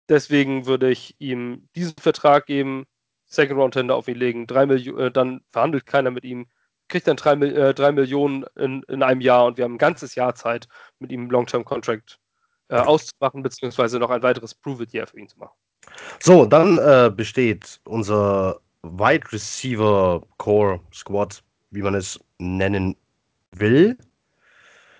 [0.07, 2.85] Deswegen würde ich ihm diesen Vertrag geben,
[3.25, 6.47] Second-Round-Tender auf ihn legen, 3 Millionen, äh, dann verhandelt keiner mit ihm,
[6.87, 10.15] kriegt dann 3, äh, 3 Millionen in, in, einem Jahr und wir haben ein ganzes
[10.15, 10.67] Jahr Zeit,
[10.99, 12.19] mit ihm einen Long-Term-Contract
[12.69, 15.55] äh, auszumachen, beziehungsweise noch ein weiteres Prove-It-Year für ihn zu machen.
[16.19, 22.95] So, dann äh, besteht unser Wide Receiver Core Squad, wie man es nennen
[23.51, 23.97] will.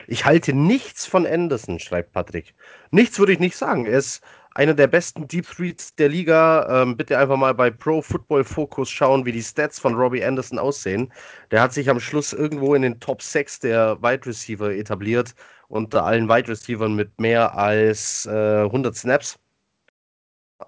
[0.07, 2.53] Ich halte nichts von Anderson, schreibt Patrick.
[2.91, 3.85] Nichts würde ich nicht sagen.
[3.85, 4.23] Er ist
[4.55, 6.81] einer der besten Deep Threats der Liga.
[6.81, 10.59] Ähm, bitte einfach mal bei Pro Football Focus schauen, wie die Stats von Robbie Anderson
[10.59, 11.11] aussehen.
[11.51, 15.35] Der hat sich am Schluss irgendwo in den Top 6 der Wide Receiver etabliert,
[15.67, 19.39] unter allen Wide Receivern mit mehr als äh, 100 Snaps.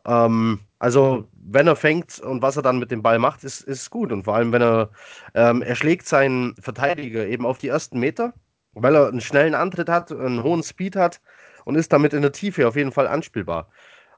[0.06, 3.90] Ähm, also, wenn er fängt und was er dann mit dem Ball macht, ist, ist
[3.90, 4.12] gut.
[4.12, 4.90] Und vor allem, wenn er,
[5.34, 8.34] ähm, er schlägt seinen Verteidiger eben auf die ersten Meter,
[8.74, 11.22] weil er einen schnellen Antritt hat, einen hohen Speed hat
[11.66, 13.70] und ist damit in der Tiefe auf jeden Fall anspielbar.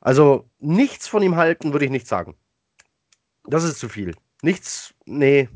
[0.01, 2.35] Also nichts von ihm halten, würde ich nicht sagen.
[3.45, 4.15] Das ist zu viel.
[4.41, 5.49] Nichts, nee.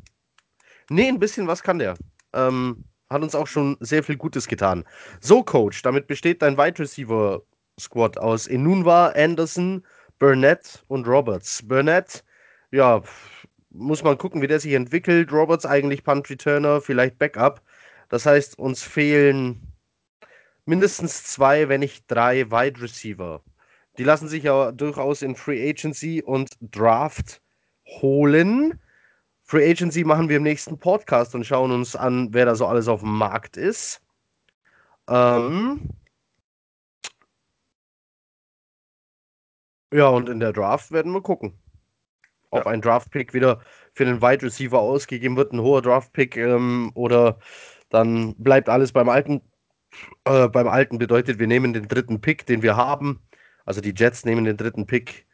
[0.90, 1.96] Nee, ein bisschen was kann der.
[2.34, 4.84] Ähm, hat uns auch schon sehr viel Gutes getan.
[5.22, 7.42] So, Coach, damit besteht dein Wide Receiver
[7.80, 9.84] Squad aus Enunwa, Anderson,
[10.20, 11.62] Burnett und Roberts.
[11.68, 12.24] Burnett,
[12.72, 13.02] ja,
[13.70, 15.32] muss man gucken, wie der sich entwickelt.
[15.32, 17.62] Roberts eigentlich Punt Returner, vielleicht Backup.
[18.10, 19.74] Das heißt, uns fehlen
[20.66, 23.42] mindestens zwei, wenn nicht drei Wide Receiver.
[23.98, 27.42] Die lassen sich ja durchaus in Free Agency und Draft
[28.02, 28.80] holen.
[29.44, 32.88] Free Agency machen wir im nächsten Podcast und schauen uns an, wer da so alles
[32.88, 34.02] auf dem Markt ist.
[35.08, 35.90] Ähm
[39.94, 41.58] ja, und in der Draft werden wir gucken,
[42.50, 42.72] ob ja.
[42.72, 43.62] ein Draft-Pick wieder
[43.94, 47.40] für den Wide Receiver ausgegeben wird, ein hoher Draft-Pick ähm, oder
[47.90, 49.42] dann bleibt alles beim Alten.
[50.26, 53.22] Äh, beim Alten bedeutet, wir nehmen den dritten Pick, den wir haben.
[53.66, 55.28] Also die Jets nehmen den dritten Pick,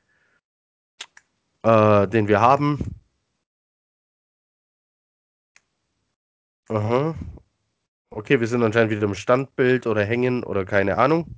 [1.63, 2.79] äh, den wir haben.
[6.69, 7.15] Aha.
[8.11, 11.37] Okay, wir sind anscheinend wieder im Standbild oder hängen oder keine Ahnung.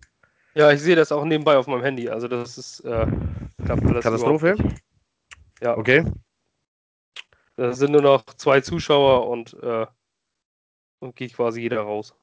[0.53, 2.09] Ja, ich sehe das auch nebenbei auf meinem Handy.
[2.09, 3.07] Also das ist äh,
[3.65, 4.55] Katastrophe.
[5.61, 5.77] Ja.
[5.77, 6.05] Okay.
[7.55, 9.85] Da sind nur noch zwei Zuschauer und, äh,
[10.99, 12.15] und geht quasi jeder raus.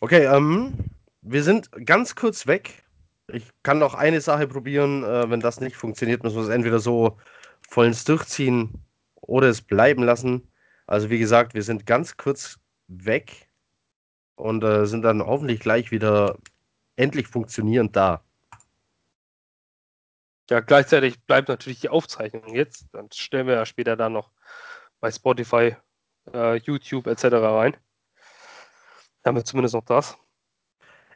[0.00, 0.74] Okay, ähm,
[1.22, 2.84] wir sind ganz kurz weg.
[3.32, 5.04] Ich kann noch eine Sache probieren.
[5.04, 7.18] Äh, wenn das nicht funktioniert, müssen wir es entweder so
[7.68, 8.84] vollends durchziehen
[9.20, 10.50] oder es bleiben lassen.
[10.86, 13.49] Also wie gesagt, wir sind ganz kurz weg
[14.40, 16.36] und äh, sind dann hoffentlich gleich wieder
[16.96, 18.22] endlich funktionierend da.
[20.50, 22.86] Ja, gleichzeitig bleibt natürlich die Aufzeichnung jetzt.
[22.92, 24.32] Dann stellen wir ja später dann noch
[24.98, 25.76] bei Spotify,
[26.32, 27.24] äh, YouTube etc.
[27.24, 27.76] rein.
[29.22, 30.18] Damit zumindest noch das.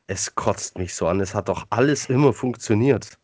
[0.07, 1.21] Es kotzt mich so an.
[1.21, 3.19] Es hat doch alles immer funktioniert.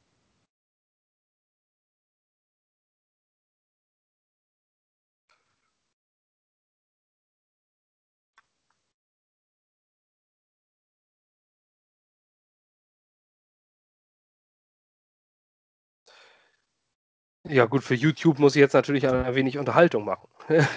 [17.50, 20.28] Ja, gut, für YouTube muss ich jetzt natürlich ein wenig Unterhaltung machen.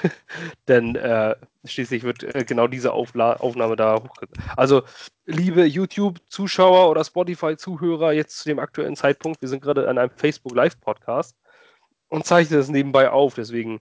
[0.67, 4.43] Denn äh, schließlich wird äh, genau diese Aufla Aufnahme da hochgeladen.
[4.57, 4.81] Also,
[5.25, 10.55] liebe YouTube-Zuschauer oder Spotify-Zuhörer, jetzt zu dem aktuellen Zeitpunkt, wir sind gerade an einem Facebook
[10.55, 11.37] Live-Podcast
[12.07, 13.35] und zeichnen das nebenbei auf.
[13.35, 13.79] Deswegen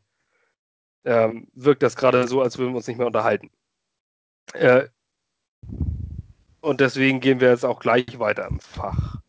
[1.05, 3.51] ähm, wirkt das gerade so, als würden wir uns nicht mehr unterhalten.
[4.53, 4.89] Äh,
[6.61, 9.22] und deswegen gehen wir jetzt auch gleich weiter im Fach.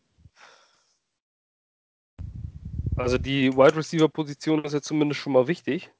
[2.96, 5.90] Also die Wide Receiver Position ist jetzt zumindest schon mal wichtig,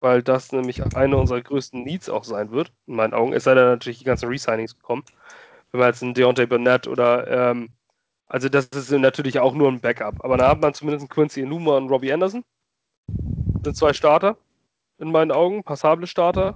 [0.00, 3.32] weil das nämlich eine unserer größten Needs auch sein wird, in meinen Augen.
[3.32, 5.04] Es sei denn natürlich die ganzen Resignings kommen.
[5.72, 7.70] Wenn man jetzt einen Deontay Burnett oder ähm,
[8.26, 10.24] also das ist natürlich auch nur ein Backup.
[10.24, 12.44] Aber da hat man zumindest einen Quincy Enuma und Robbie Anderson.
[13.08, 14.36] Das sind zwei Starter
[14.98, 16.54] in meinen Augen, passable Starter.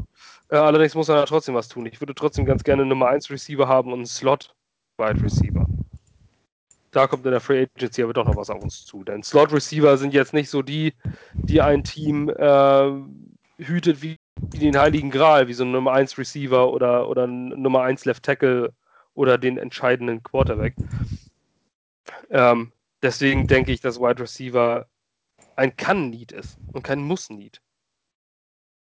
[0.50, 1.86] Äh, allerdings muss man da trotzdem was tun.
[1.86, 4.54] Ich würde trotzdem ganz gerne einen Nummer 1 Receiver haben und einen Slot
[4.98, 5.67] Wide Receiver
[6.90, 9.04] da kommt in der Free Agency aber doch noch was auf uns zu.
[9.04, 10.94] Denn Slot Receiver sind jetzt nicht so die,
[11.34, 12.90] die ein Team äh,
[13.58, 14.16] hütet wie,
[14.52, 18.04] wie, den Heiligen Gral, wie so ein Nummer 1 Receiver oder, oder ein Nummer 1
[18.04, 18.72] Left Tackle
[19.14, 20.74] oder den entscheidenden Quarterback.
[22.30, 22.72] Ähm,
[23.02, 24.86] deswegen denke ich, dass Wide Receiver
[25.56, 27.60] ein Kann-Need ist und kein Muss-Need.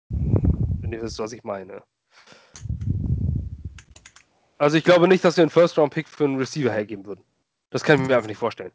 [0.09, 1.81] Wenn ihr wisst, was ich meine.
[4.57, 7.23] Also ich glaube nicht, dass wir einen First-Round-Pick für einen Receiver hergeben würden.
[7.69, 8.71] Das kann ich mir einfach nicht vorstellen.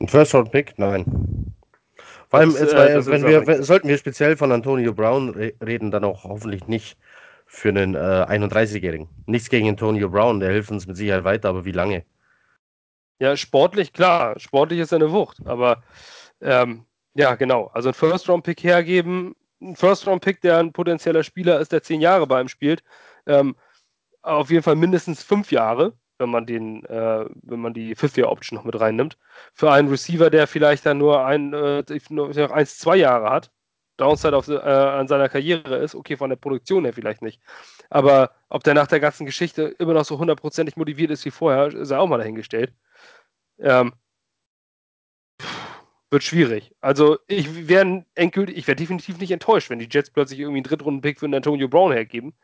[0.00, 0.78] Ein First-Round-Pick?
[0.78, 1.54] Nein.
[2.28, 6.04] Vor allem, ist, äh, wenn wir, sollten wir speziell von Antonio Brown re reden, dann
[6.04, 6.98] auch hoffentlich nicht
[7.46, 9.08] für einen äh, 31-Jährigen.
[9.26, 12.04] Nichts gegen Antonio Brown, der hilft uns mit Sicherheit weiter, aber wie lange?
[13.18, 14.38] Ja, sportlich, klar.
[14.38, 15.82] Sportlich ist eine Wucht, aber
[16.40, 17.70] ähm, ja, genau.
[17.72, 22.40] Also ein First-Round-Pick hergeben, ein First-Round-Pick, der ein potenzieller Spieler ist, der zehn Jahre bei
[22.40, 22.82] ihm spielt,
[23.26, 23.56] ähm,
[24.22, 28.64] auf jeden Fall mindestens fünf Jahre wenn man den, äh, wenn man die Fifth-Year-Option noch
[28.64, 29.18] mit reinnimmt.
[29.54, 33.50] Für einen Receiver, der vielleicht dann nur ein, äh, nur eins, zwei Jahre hat,
[33.96, 37.40] Downside auf, äh, an seiner Karriere ist, okay, von der Produktion her vielleicht nicht.
[37.90, 41.68] Aber ob der nach der ganzen Geschichte immer noch so hundertprozentig motiviert ist wie vorher,
[41.68, 42.72] ist er auch mal dahingestellt.
[43.58, 43.94] Ähm,
[46.10, 46.74] wird schwierig.
[46.80, 50.64] Also ich wäre endgültig, ich wäre definitiv nicht enttäuscht, wenn die Jets plötzlich irgendwie einen
[50.64, 52.34] Drittrunden-Pick für einen Antonio Brown hergeben.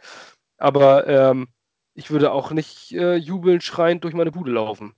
[0.59, 1.49] Aber ähm,
[1.95, 4.95] ich würde auch nicht äh, jubelnd schreiend durch meine Bude laufen.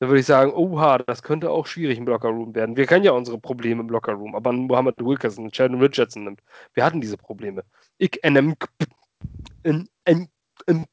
[0.00, 2.76] Dann würde ich sagen, oha, das könnte auch schwierig im Lockerroom werden.
[2.76, 6.40] Wir kennen ja unsere Probleme im Lockerroom, aber Mohammed Wilkerson, Sheldon Richardson nimmt.
[6.74, 7.64] Wir hatten diese Probleme.
[7.98, 8.54] Ich, NM,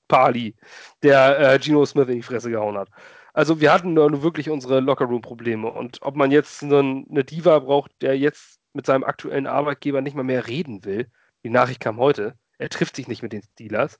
[0.08, 0.56] Pali,
[1.04, 2.90] der äh, Geno Smith in die Fresse gehauen hat.
[3.34, 5.72] Also wir hatten nur wirklich unsere Lockerroom-Probleme.
[5.72, 10.16] Und ob man jetzt so eine Diva braucht, der jetzt mit seinem aktuellen Arbeitgeber nicht
[10.16, 11.12] mal mehr reden will,
[11.44, 14.00] die Nachricht kam heute, er trifft sich nicht mit den Steelers.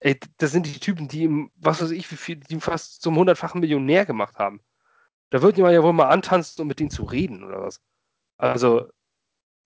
[0.00, 3.02] Ey, das sind die Typen, die ihm, was weiß ich, wie viel, die ihm fast
[3.02, 4.60] zum hundertfachen Millionär gemacht haben.
[5.30, 7.80] Da wird jemand ja wohl mal antanzen, um mit denen zu reden oder was.
[8.38, 8.90] Also,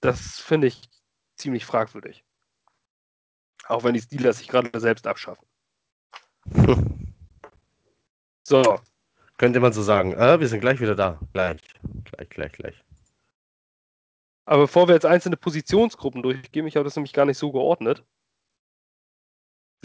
[0.01, 0.83] das finde ich
[1.37, 2.25] ziemlich fragwürdig.
[3.67, 5.47] Auch wenn die Steelers sich gerade selbst abschaffen.
[8.47, 8.79] So.
[9.39, 10.13] Könnte man so sagen.
[10.13, 11.19] Äh, wir sind gleich wieder da.
[11.33, 11.63] Gleich.
[12.05, 12.85] Gleich, gleich, gleich.
[14.45, 18.05] Aber bevor wir jetzt einzelne Positionsgruppen durchgehen, ich habe das nämlich gar nicht so geordnet,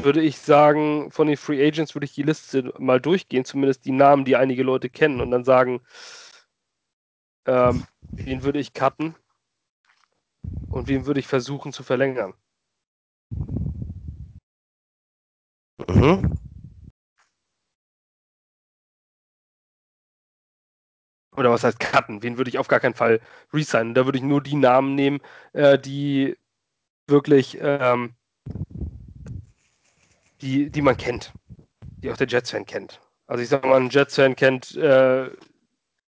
[0.03, 3.91] würde ich sagen, von den Free Agents würde ich die Liste mal durchgehen, zumindest die
[3.91, 5.81] Namen, die einige Leute kennen, und dann sagen,
[7.45, 9.15] ähm, wen würde ich cutten
[10.69, 12.33] und wen würde ich versuchen zu verlängern.
[15.87, 16.37] Mhm.
[21.35, 22.21] Oder was heißt cutten?
[22.23, 23.21] Wen würde ich auf gar keinen Fall
[23.53, 23.93] resignen?
[23.93, 25.19] Da würde ich nur die Namen nehmen,
[25.53, 26.37] äh, die
[27.07, 28.15] wirklich, ähm,
[30.41, 31.33] die, die man kennt.
[31.97, 33.01] Die auch der Jets-Fan kennt.
[33.27, 35.29] Also ich sag mal, ein Jets-Fan kennt, äh,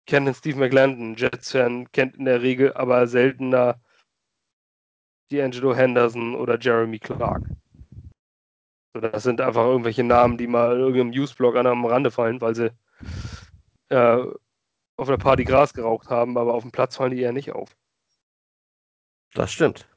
[0.07, 1.17] kennt den Steve McLendon.
[1.17, 3.81] Jets-Fan kennt in der Regel aber seltener
[5.31, 7.43] D'Angelo Henderson oder Jeremy Clark.
[8.93, 12.41] So, das sind einfach irgendwelche Namen, die mal in irgendeinem Newsblog an am Rande fallen,
[12.41, 12.73] weil sie
[13.89, 14.25] äh,
[14.97, 17.77] auf einer Party Gras geraucht haben, aber auf dem Platz fallen die eher nicht auf.
[19.33, 19.89] Das stimmt.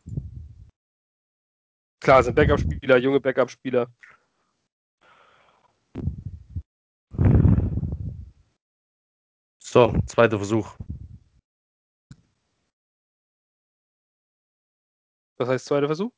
[1.99, 3.87] Klar, sind Backup-Spieler, junge Backup-Spieler.
[9.73, 10.77] So, zweiter Versuch.
[15.37, 16.11] Was heißt zweiter Versuch?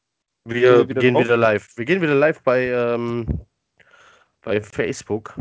[0.43, 1.77] Wir, wir wieder gehen wieder live.
[1.77, 3.45] Wir gehen wieder live bei, ähm,
[4.41, 5.37] bei Facebook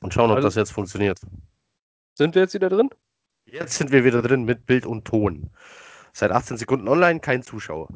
[0.00, 1.20] und schauen, ob also, das jetzt funktioniert.
[2.14, 2.90] Sind wir jetzt wieder drin?
[3.44, 5.52] Jetzt sind wir wieder drin mit Bild und Ton.
[6.12, 7.86] Seit 18 Sekunden online, kein Zuschauer.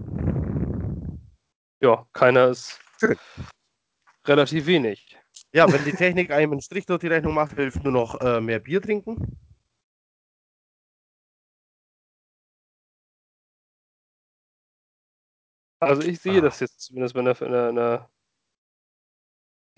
[1.81, 2.81] Ja, keiner ist
[4.29, 5.19] relativ wenig.
[5.53, 8.41] Ja, wenn die Technik einem einen Strich durch die Rechnung macht, hilft nur noch äh,
[8.41, 9.39] mehr Bier trinken.
[15.81, 16.41] Also ich sehe ah.
[16.43, 18.11] das jetzt zumindest bei einer, einer, einer,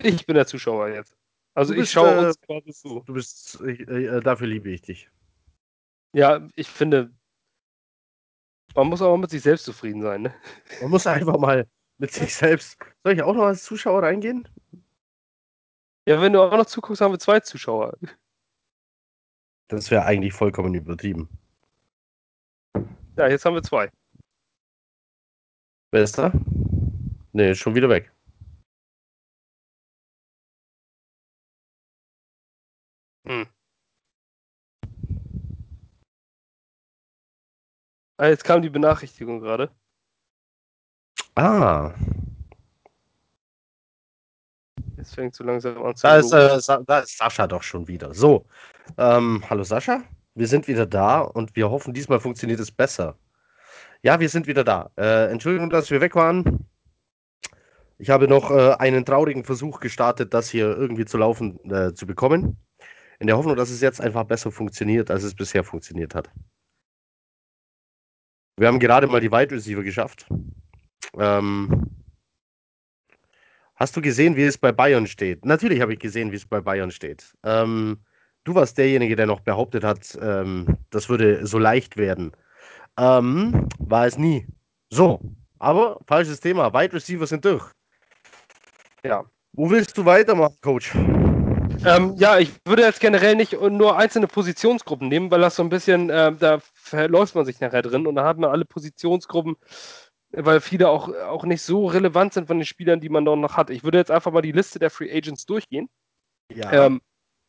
[0.01, 1.15] Ich bin der Zuschauer jetzt.
[1.53, 3.01] Also bist, ich schaue äh, uns quasi zu.
[3.05, 5.09] Du bist, äh, äh, dafür liebe ich dich.
[6.13, 7.11] Ja, ich finde,
[8.75, 10.23] man muss auch mit sich selbst zufrieden sein.
[10.23, 10.33] Ne?
[10.81, 11.67] Man muss einfach mal
[11.97, 12.77] mit sich selbst.
[13.03, 14.47] Soll ich auch noch als Zuschauer reingehen?
[16.09, 17.95] Ja, wenn du auch noch zuguckst, haben wir zwei Zuschauer.
[19.67, 21.29] Das wäre eigentlich vollkommen übertrieben.
[23.15, 23.91] Ja, jetzt haben wir zwei.
[25.91, 26.31] Wer ist da?
[27.31, 28.11] Nee, schon wieder weg.
[33.27, 33.45] Hm.
[38.17, 39.71] Ah, jetzt kam die Benachrichtigung gerade.
[41.35, 41.93] Ah.
[44.99, 46.07] Jetzt fängt so langsam an zu.
[46.07, 48.13] Da ist, äh, da ist Sascha doch schon wieder.
[48.13, 48.45] So.
[48.97, 50.03] Ähm, hallo Sascha.
[50.35, 53.15] Wir sind wieder da und wir hoffen, diesmal funktioniert es besser.
[54.03, 54.91] Ja, wir sind wieder da.
[54.97, 56.65] Äh, Entschuldigung, dass wir weg waren.
[57.97, 62.05] Ich habe noch äh, einen traurigen Versuch gestartet, das hier irgendwie zu laufen äh, zu
[62.05, 62.57] bekommen
[63.19, 66.29] in der Hoffnung, dass es jetzt einfach besser funktioniert, als es bisher funktioniert hat.
[68.57, 70.27] Wir haben gerade mal die Wide Receiver geschafft.
[71.17, 71.98] Ähm,
[73.79, 75.45] hast du gesehen, wie es bei Bayern steht?
[75.45, 77.33] Natürlich habe ich gesehen, wie es bei Bayern steht.
[77.43, 77.99] Ähm,
[78.43, 82.33] du warst derjenige, der noch behauptet hat, ähm, das würde so leicht werden.
[82.97, 84.45] Ähm, war es nie.
[84.89, 85.21] So,
[85.57, 86.73] aber falsches Thema.
[86.73, 87.71] Wide Receiver sind durch.
[89.03, 89.23] Ja.
[89.53, 90.93] Wo willst du weitermachen, Coach?
[91.85, 95.69] Ähm, ja, ich würde jetzt generell nicht nur einzelne Positionsgruppen nehmen, weil das so ein
[95.69, 99.55] bisschen, äh, da verläuft man sich nachher drin und da hat man alle Positionsgruppen,
[100.31, 103.57] weil viele auch, auch nicht so relevant sind von den Spielern, die man dort noch
[103.57, 103.69] hat.
[103.69, 105.89] Ich würde jetzt einfach mal die Liste der Free Agents durchgehen.
[106.53, 106.85] Ja.
[106.85, 107.01] Ähm,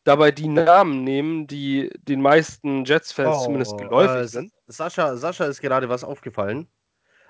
[0.03, 4.53] dabei die Namen nehmen, die den meisten Jets-Fans oh, zumindest geläufig äh, sind.
[4.67, 6.67] Sascha, Sascha ist gerade was aufgefallen.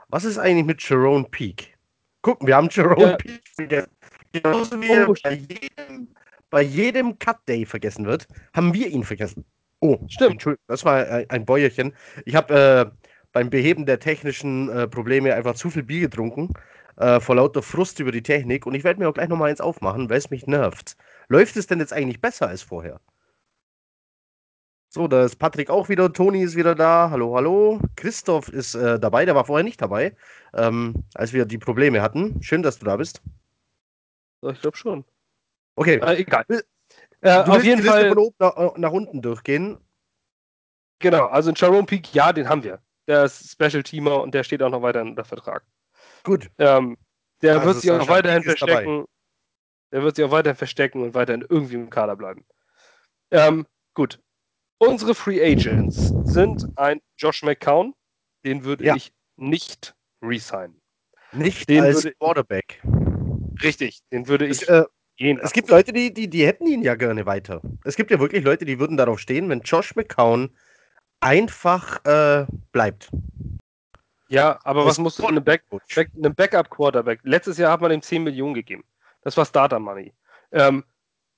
[0.08, 1.78] Was ist eigentlich mit Jerome Peak?
[2.22, 3.16] Gucken, wir haben Jerome ja.
[3.18, 3.92] Peak vergessen.
[4.34, 6.08] Genauso wie oh, bei jedem
[6.52, 9.46] bei jedem Cut Day vergessen wird, haben wir ihn vergessen.
[9.80, 10.34] Oh, stimmt.
[10.34, 11.96] Entschuldigung, das war ein Bäuerchen.
[12.26, 13.01] Ich habe äh,
[13.32, 16.50] beim Beheben der technischen äh, Probleme einfach zu viel Bier getrunken,
[16.98, 18.66] äh, vor lauter Frust über die Technik.
[18.66, 20.98] Und ich werde mir auch gleich nochmal eins aufmachen, weil es mich nervt.
[21.28, 23.00] Läuft es denn jetzt eigentlich besser als vorher?
[24.94, 27.10] So, da ist Patrick auch wieder, Toni ist wieder da.
[27.10, 27.80] Hallo, hallo.
[27.96, 30.14] Christoph ist äh, dabei, der war vorher nicht dabei,
[30.54, 32.44] ähm, als wir die Probleme hatten.
[32.44, 33.22] Schön, dass du da bist.
[34.42, 35.06] Ich glaube schon.
[35.76, 36.02] Okay.
[36.04, 36.46] Äh, egal.
[37.22, 38.10] Äh, auf jeden Fall.
[38.10, 39.78] von oben nach, nach, unten durchgehen.
[41.00, 42.80] Genau, also ein Sharon Peak, ja, den haben wir.
[43.08, 45.64] Der ist Special Teamer und der steht auch noch weiter unter Vertrag.
[46.24, 46.50] Gut.
[46.58, 46.98] Ähm,
[47.42, 49.06] der also wird sich auch weiterhin verstecken.
[49.92, 52.46] Der wird sich auch weiterhin verstecken und weiterhin irgendwie im Kader bleiben.
[53.32, 54.20] Ähm, gut.
[54.78, 57.94] Unsere Free Agents sind ein Josh McCown,
[58.46, 58.96] den würde ja.
[58.96, 60.82] ich nicht resignen.
[61.34, 62.82] Nicht den als würde, Quarterback.
[63.62, 64.64] Richtig, den würde ich.
[64.64, 64.86] Es, äh,
[65.18, 67.62] gehen es gibt Leute, die, die, die hätten ihn ja gerne weiter.
[67.84, 70.50] Es gibt ja wirklich Leute, die würden darauf stehen, wenn Josh McCown
[71.22, 73.10] einfach äh, bleibt.
[74.28, 77.20] Ja, aber was musst du einem, Back, Back, einem Backup-Quarterback?
[77.24, 78.84] Letztes Jahr hat man ihm 10 Millionen gegeben.
[79.24, 80.14] Das war Starter Money.
[80.52, 80.84] Ähm,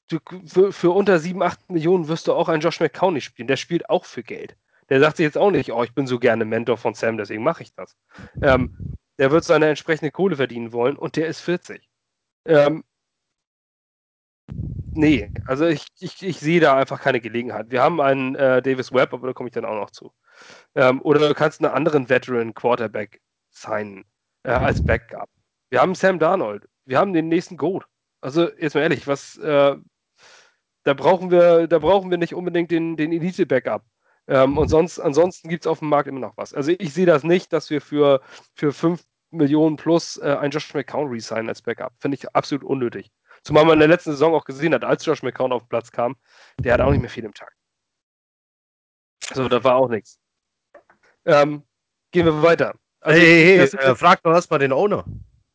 [0.09, 3.47] du, für, für, unter 7, 8 Millionen wirst du auch einen Josh McCown nicht spielen.
[3.47, 4.55] Der spielt auch für Geld.
[4.89, 7.43] Der sagt sich jetzt auch nicht, oh, ich bin so gerne Mentor von Sam, deswegen
[7.43, 7.95] mache ich das.
[8.41, 8.77] Ähm,
[9.17, 11.87] der wird seine entsprechende Kohle verdienen wollen und der ist 40.
[12.45, 12.83] Ähm,
[14.95, 17.67] nee, also ich, ich, ich sehe da einfach keine Gelegenheit.
[17.69, 20.11] Wir haben einen äh, Davis Webb, aber da komme ich dann auch noch zu.
[20.75, 23.21] Ähm, oder du kannst einen anderen Veteran Quarterback
[23.51, 24.05] signen
[24.43, 25.29] äh, als Backup.
[25.69, 26.67] Wir haben Sam Darnold.
[26.85, 27.85] Wir haben den nächsten Goat.
[28.21, 29.75] Also jetzt mal ehrlich, was äh,
[30.83, 33.83] da brauchen wir, da brauchen wir nicht unbedingt den, den Elite-Backup.
[34.27, 36.53] Ähm, und sonst, ansonsten gibt es auf dem Markt immer noch was.
[36.53, 38.21] Also ich sehe das nicht, dass wir für,
[38.55, 41.93] für 5 Millionen plus äh, einen Josh McCown resignen als Backup.
[41.99, 43.11] Finde ich absolut unnötig.
[43.43, 45.91] Zumal man in der letzten Saison auch gesehen hat, als Josh McCown auf den Platz
[45.91, 46.15] kam,
[46.59, 47.53] der hat auch nicht mehr viel im Tag.
[49.33, 50.17] So, da war auch nichts.
[51.25, 51.63] Ähm,
[52.11, 52.75] gehen wir weiter.
[53.01, 55.05] Also, hey, hey, hey äh, frag doch erstmal den Owner.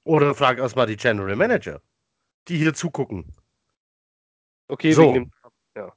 [0.04, 1.80] Oder frag erstmal die General Manager,
[2.48, 3.34] die hier zugucken.
[4.68, 5.12] Okay, so.
[5.12, 5.30] Dem,
[5.74, 5.92] ja.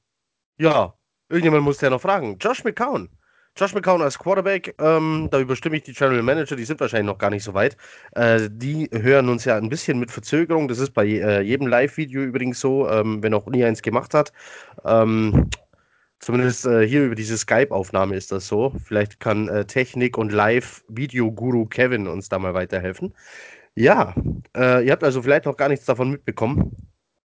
[0.57, 0.93] ja,
[1.29, 2.37] irgendjemand muss ja noch fragen.
[2.37, 3.09] Josh McCown.
[3.57, 7.17] Josh McCown als Quarterback, ähm, da überstimme ich die General Manager, die sind wahrscheinlich noch
[7.17, 7.75] gar nicht so weit.
[8.13, 10.67] Äh, die hören uns ja ein bisschen mit Verzögerung.
[10.67, 14.31] Das ist bei äh, jedem Live-Video übrigens so, ähm, wenn auch nie eins gemacht hat.
[14.85, 15.49] Ähm,
[16.19, 18.73] zumindest äh, hier über diese Skype-Aufnahme ist das so.
[18.85, 23.13] Vielleicht kann äh, Technik- und Live-Video-Guru Kevin uns da mal weiterhelfen.
[23.75, 24.15] Ja,
[24.55, 26.75] äh, ihr habt also vielleicht noch gar nichts davon mitbekommen.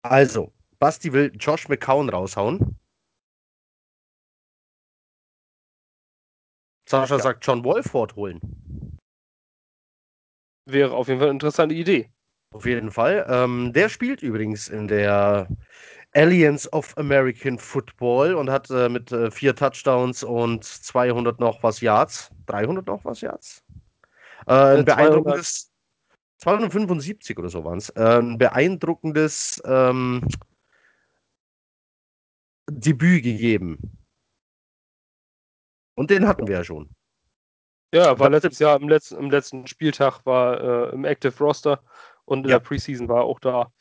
[0.04, 2.78] Also, Basti will Josh McCown raushauen.
[6.92, 7.24] Sascha ja.
[7.24, 8.40] sagt John Wolford holen.
[10.66, 12.10] Wäre auf jeden Fall eine interessante Idee.
[12.54, 13.26] Auf jeden Fall.
[13.30, 15.48] Ähm, der spielt übrigens in der
[16.14, 21.80] Alliance of American Football und hat äh, mit äh, vier Touchdowns und 200 noch was
[21.80, 23.64] Yards, 300 noch was Yards.
[24.48, 25.72] Äh, ein beeindruckendes
[26.40, 27.90] 275 oder so waren es.
[27.92, 30.28] Äh, ein beeindruckendes ähm,
[32.70, 34.01] Debüt gegeben.
[36.02, 36.90] Und den hatten wir ja schon.
[37.94, 41.80] Ja, war letztes Jahr im letzten, im letzten Spieltag war äh, im Active Roster
[42.26, 42.58] und in ja.
[42.58, 43.72] der Preseason war er auch da.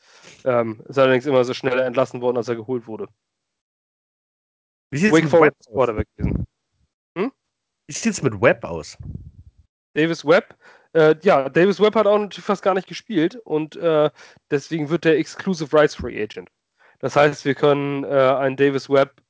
[0.45, 3.07] Ähm, ist allerdings immer so schneller entlassen worden, als er geholt wurde.
[4.91, 6.45] Wie sieht es mit Webb Quarterback gewesen.
[7.17, 7.31] Hm?
[7.87, 8.99] Wie sieht es mit Webb aus?
[9.95, 10.55] Davis Webb,
[10.93, 14.11] äh, ja, Davis Webb hat auch natürlich fast gar nicht gespielt und äh,
[14.51, 16.49] deswegen wird der Exclusive Rights Free Agent.
[16.99, 19.23] Das heißt, wir können äh, einen Davis Webb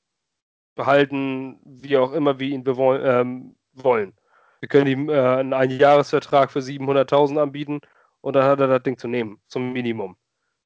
[0.81, 4.13] behalten, wie auch immer wir ihn ähm, wollen.
[4.61, 7.81] Wir können ihm äh, einen Einjahresvertrag für 700.000 anbieten
[8.21, 10.15] und dann hat er das Ding zu nehmen, zum Minimum.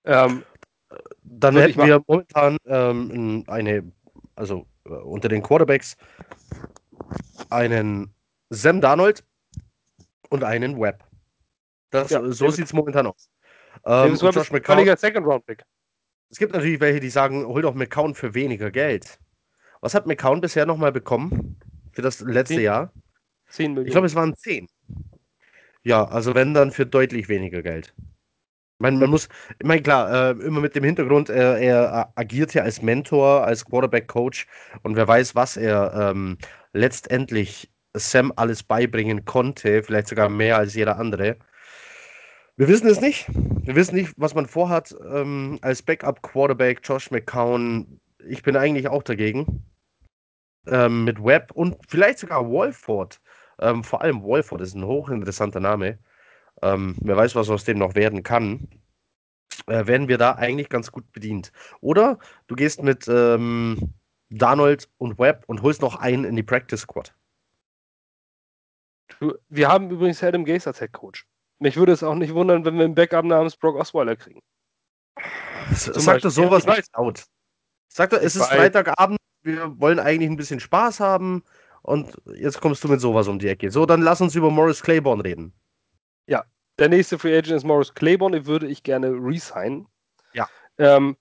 [0.06, 0.44] Ähm,
[1.24, 3.92] dann hätten wir momentan ähm, eine,
[4.36, 5.98] also äh, unter den Quarterbacks
[7.50, 8.14] einen
[8.50, 9.22] Sam Darnold
[10.30, 11.04] und einen Webb.
[11.90, 13.30] Das, ja, so sieht es momentan aus.
[13.86, 15.64] Ähm, Josh McCown, Second Round Pick.
[16.30, 19.20] Es gibt natürlich welche, die sagen, hol doch McCown für weniger Geld.
[19.86, 21.58] Was hat McCown bisher nochmal bekommen
[21.92, 22.92] für das letzte 10, Jahr?
[23.50, 23.86] 10 Millionen.
[23.86, 24.68] Ich glaube, es waren 10.
[25.84, 27.94] Ja, also wenn dann für deutlich weniger Geld.
[28.80, 29.30] Man, man muss,
[29.60, 33.64] ich meine, klar, äh, immer mit dem Hintergrund, äh, er agiert ja als Mentor, als
[33.64, 34.48] Quarterback-Coach
[34.82, 36.40] und wer weiß, was er ähm,
[36.74, 41.38] letztendlich Sam alles beibringen konnte, vielleicht sogar mehr als jeder andere.
[42.58, 43.28] Wir wissen es nicht.
[43.62, 46.80] Wir wissen nicht, was man vorhat ähm, als Backup-Quarterback.
[46.84, 49.64] Josh McCown, ich bin eigentlich auch dagegen
[50.68, 53.20] ähm, mit Webb und vielleicht sogar Wolford.
[53.60, 56.00] Ähm, vor allem Wolford ist ein hochinteressanter Name.
[56.62, 58.68] Ähm, wer weiß, was aus dem noch werden kann.
[59.68, 61.52] Äh, werden wir da eigentlich ganz gut bedient.
[61.82, 63.94] Oder du gehst mit ähm,
[64.30, 67.14] Darnold und Webb und holst noch einen in die Practice Squad.
[69.50, 71.26] Wir haben übrigens Adam Gaze als Head Coach.
[71.60, 74.42] Mich würde es auch nicht wundern, wenn wir einen Backup namens Brock Osweiler kriegen.
[75.72, 77.26] Sagt er sowas nicht laut.
[77.88, 81.44] Sagt er, es ist Freitagabend, wir wollen eigentlich ein bisschen Spaß haben
[81.84, 83.70] und jetzt kommst du mit sowas um die Ecke.
[83.72, 85.54] So, dann lass uns über Morris Claiborne reden.
[86.28, 86.44] Ja,
[86.80, 89.88] der nächste Free Agent ist Morris Claiborne, den würde ich gerne resignen.
[90.34, 90.50] Ja.
[90.80, 91.16] Ähm,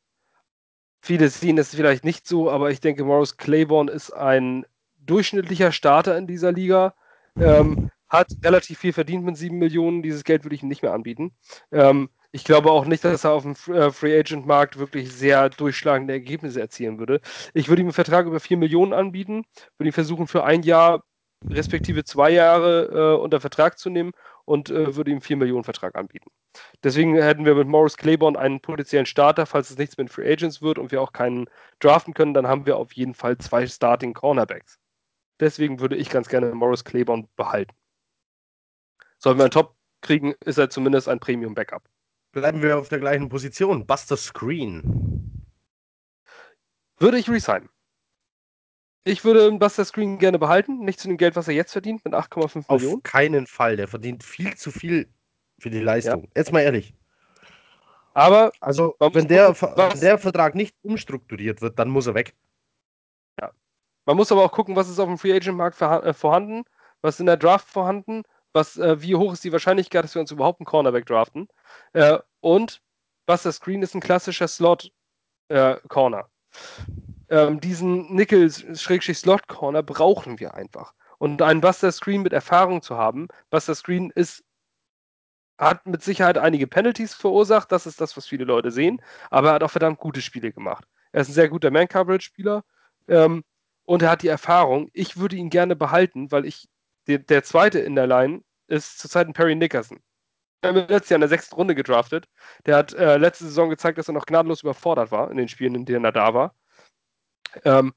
[1.03, 4.65] viele sehen es vielleicht nicht so, aber ich denke, Morris Claiborne ist ein
[4.97, 6.95] durchschnittlicher Starter in dieser Liga.
[7.39, 10.03] Ähm, hat relativ viel verdient mit 7 Millionen.
[10.03, 11.33] Dieses Geld würde ich ihm nicht mehr anbieten.
[11.73, 15.51] Ähm, ich glaube auch nicht, dass er auf dem äh, Free Agent Markt wirklich sehr
[15.51, 17.21] durchschlagende Ergebnisse erzielen würde.
[17.55, 19.45] Ich würde ihm einen Vertrag über 4 Millionen anbieten,
[19.79, 21.05] würde ihn versuchen für ein Jahr
[21.49, 24.11] respektive zwei Jahre äh, unter Vertrag zu nehmen
[24.47, 26.29] und äh, würde ihm 4 Millionen Vertrag anbieten.
[26.83, 30.61] Deswegen hätten wir mit Morris Claiborne einen potenziellen Starter, falls es nichts mit Free Agents
[30.61, 34.13] wird und wir auch keinen draften können, dann haben wir auf jeden Fall zwei Starting
[34.13, 34.81] Cornerbacks.
[35.39, 37.77] Deswegen würde ich ganz gerne Morris Claiborne behalten.
[39.19, 41.94] Sollen wir einen Top kriegen, ist er zumindest ein Premium Backup.
[42.35, 43.87] Bleiben wir auf der gleichen Position.
[43.87, 45.47] Buster Screen.
[46.99, 47.71] Würde ich resignen.
[49.05, 52.13] Ich würde Buster Screen gerne behalten, nicht zu dem Geld, was er jetzt verdient, mit
[52.13, 52.97] 8,5 Millionen.
[52.97, 53.77] Auf keinen Fall.
[53.77, 55.09] Der verdient viel zu viel
[55.61, 56.25] für die Leistung.
[56.25, 56.29] Ja.
[56.37, 56.95] Jetzt mal ehrlich.
[58.15, 62.35] Aber also, wenn der, wenn der Vertrag nicht umstrukturiert wird, dann muss er weg.
[63.41, 63.53] Ja.
[64.07, 66.65] Man muss aber auch gucken, was ist auf dem Free Agent Markt äh, vorhanden,
[67.01, 68.23] was ist in der Draft vorhanden,
[68.55, 71.49] was, äh, wie hoch ist die Wahrscheinlichkeit, dass wir uns überhaupt einen Cornerback draften.
[71.93, 72.81] Äh, und
[73.27, 76.29] Buster Screen ist ein klassischer Slot-Corner.
[77.29, 80.95] Äh, ähm, diesen Nickel-Slot-Corner brauchen wir einfach.
[81.19, 84.45] Und einen Buster Screen mit Erfahrung zu haben, Buster Screen ist
[85.57, 89.01] hat mit Sicherheit einige Penalties verursacht, das ist das, was viele Leute sehen,
[89.31, 90.85] aber er hat auch verdammt gute Spiele gemacht.
[91.13, 92.65] Er ist ein sehr guter Man-Coverage-Spieler
[93.07, 93.45] ähm,
[93.85, 94.91] und er hat die Erfahrung.
[94.93, 96.69] Ich würde ihn gerne behalten, weil ich
[97.07, 100.01] der, der zweite in der Line ist zurzeit ein Perry Nickerson.
[100.63, 102.27] Wir haben letztes Jahr in der sechsten Runde gedraftet.
[102.65, 105.75] Der hat äh, letzte Saison gezeigt, dass er noch gnadenlos überfordert war in den Spielen,
[105.75, 106.55] in denen er da war.
[107.65, 107.93] Ähm,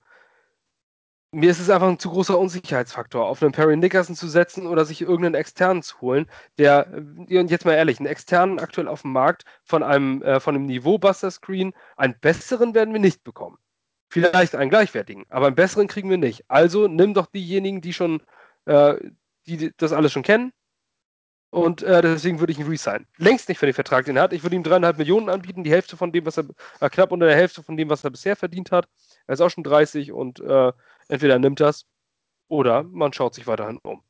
[1.32, 4.86] mir ist es einfach ein zu großer Unsicherheitsfaktor, auf einen Perry Nickerson zu setzen oder
[4.86, 6.26] sich irgendeinen externen zu holen,
[6.58, 6.88] der,
[7.28, 10.56] äh, und jetzt mal ehrlich, einen externen aktuell auf dem Markt von einem, äh, von
[10.56, 13.58] einem Niveau Buster Screen, einen besseren werden wir nicht bekommen.
[14.10, 16.46] Vielleicht einen gleichwertigen, aber einen besseren kriegen wir nicht.
[16.48, 18.24] Also nimm doch diejenigen, die schon,
[18.68, 18.96] äh,
[19.48, 20.52] die das alles schon kennen.
[21.50, 23.08] Und äh, deswegen würde ich ihn resignen.
[23.18, 24.34] Längst nicht für den Vertrag, den er hat.
[24.34, 26.46] Ich würde ihm dreieinhalb Millionen anbieten, die Hälfte von dem, was er,
[26.82, 28.88] äh, knapp unter der Hälfte von dem, was er bisher verdient hat.
[29.28, 30.74] Er ist auch schon 30 und äh,
[31.08, 31.86] entweder nimmt das
[32.50, 34.04] oder man schaut sich weiterhin um.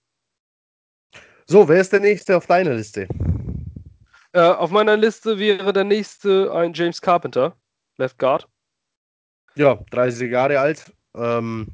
[1.46, 3.08] So, wer ist der nächste auf deiner Liste?
[4.34, 7.56] Äh, auf meiner Liste wäre der nächste ein James Carpenter,
[7.98, 8.48] Left Guard.
[9.56, 10.92] Ja, 30 Jahre alt.
[11.16, 11.68] Ähm,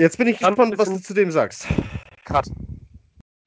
[0.00, 1.66] jetzt bin ich gespannt, was du zu dem sagst.
[2.24, 2.46] Cut.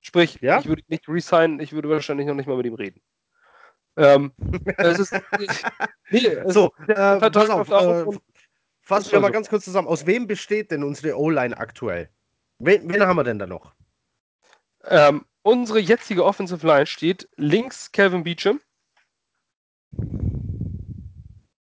[0.01, 0.59] Sprich, ja?
[0.59, 3.01] ich würde nicht resignen, ich würde wahrscheinlich noch nicht mal mit ihm reden.
[3.95, 4.31] Ähm,
[4.77, 5.13] es ist,
[6.09, 8.05] nee, es so, äh, pass auf, äh,
[8.81, 9.87] fassen wir mal ganz kurz zusammen.
[9.87, 12.09] Aus wem besteht denn unsere O-Line aktuell?
[12.59, 13.73] Wen, wen, haben wir denn da noch?
[14.85, 18.59] Ähm, unsere jetzige Offensive Line steht links Kevin Beecham.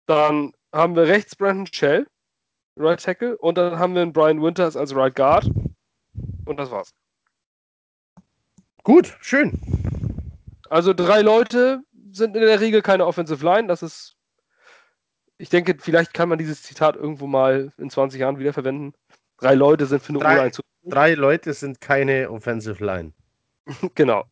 [0.05, 2.07] Dann haben wir rechts Brandon Shell,
[2.75, 3.37] Right Tackle.
[3.37, 5.49] Und dann haben wir einen Brian Winters als Right Guard.
[6.45, 6.93] Und das war's.
[8.83, 9.59] Gut, schön.
[10.69, 13.67] Also drei Leute sind in der Regel keine Offensive Line.
[13.67, 14.15] Das ist,
[15.37, 18.93] ich denke, vielleicht kann man dieses Zitat irgendwo mal in 20 Jahren wieder verwenden.
[19.37, 20.61] Drei Leute sind für eine drei, zu.
[20.83, 23.13] Drei Leute sind keine Offensive Line.
[23.95, 24.25] genau.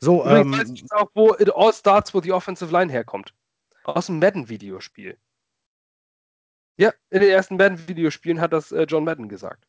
[0.00, 3.34] So, ähm, weiß ich auch, wo it all starts, wo die Offensive Line herkommt.
[3.84, 5.16] Aus dem Madden-Videospiel.
[6.78, 9.66] Ja, in den ersten Madden-Videospielen hat das äh, John Madden gesagt.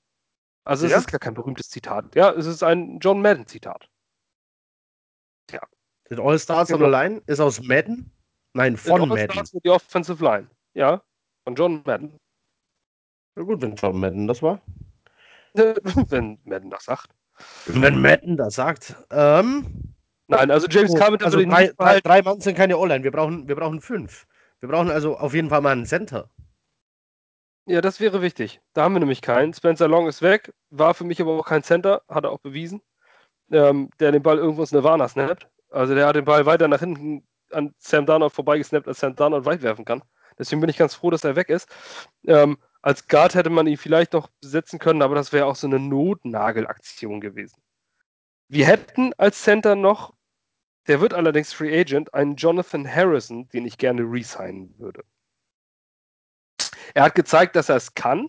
[0.64, 1.00] Also es ja?
[1.00, 2.14] ist gar kein berühmtes Zitat.
[2.16, 3.90] Ja, es ist ein John Madden-Zitat.
[5.52, 5.62] Ja.
[6.10, 6.88] Den All-Stars genau.
[6.88, 8.12] Line ist aus Madden?
[8.54, 9.30] Nein, von Madden.
[9.30, 10.48] All-Stars die Offensive Line.
[10.76, 11.02] Ja,
[11.44, 12.20] von John Madden.
[13.36, 14.62] Na gut, wenn John Madden das war.
[15.54, 17.10] wenn Madden das sagt.
[17.66, 18.96] Wenn Madden das sagt.
[19.10, 19.96] Ähm,
[20.28, 23.04] Nein, also James oh, Carpenter also drei, drei, drei Mann sind keine O-Line.
[23.04, 24.28] Wir brauchen, wir brauchen fünf.
[24.60, 26.30] Wir brauchen also auf jeden Fall mal einen Center.
[27.70, 28.62] Ja, das wäre wichtig.
[28.74, 29.54] Da haben wir nämlich keinen.
[29.54, 32.82] Spencer Long ist weg, war für mich aber auch kein Center, hat er auch bewiesen,
[33.52, 35.48] ähm, der den Ball irgendwo ins Nirvana snappt.
[35.70, 39.46] Also der hat den Ball weiter nach hinten an Sam Darnold vorbeigesnappt, als Sam Darnold
[39.46, 40.02] weit werfen kann.
[40.40, 41.70] Deswegen bin ich ganz froh, dass er weg ist.
[42.26, 45.68] Ähm, als Guard hätte man ihn vielleicht noch besetzen können, aber das wäre auch so
[45.68, 47.62] eine Notnagelaktion gewesen.
[48.48, 50.16] Wir hätten als Center noch,
[50.88, 55.04] der wird allerdings Free Agent, einen Jonathan Harrison, den ich gerne resignen würde.
[57.00, 58.28] Er hat gezeigt, dass er es kann.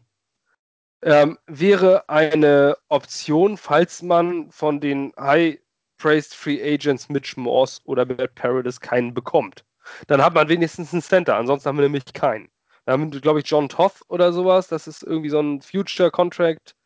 [1.03, 5.59] Ähm, wäre eine Option, falls man von den High
[5.99, 9.65] Praised Free Agents Mitch Morse oder Matt Paradis keinen bekommt.
[10.07, 12.49] Dann hat man wenigstens einen Center, ansonsten haben wir nämlich keinen.
[12.85, 14.69] Da haben wir, glaube ich, John Toth oder sowas.
[14.69, 16.77] Das ist irgendwie so ein Future Contract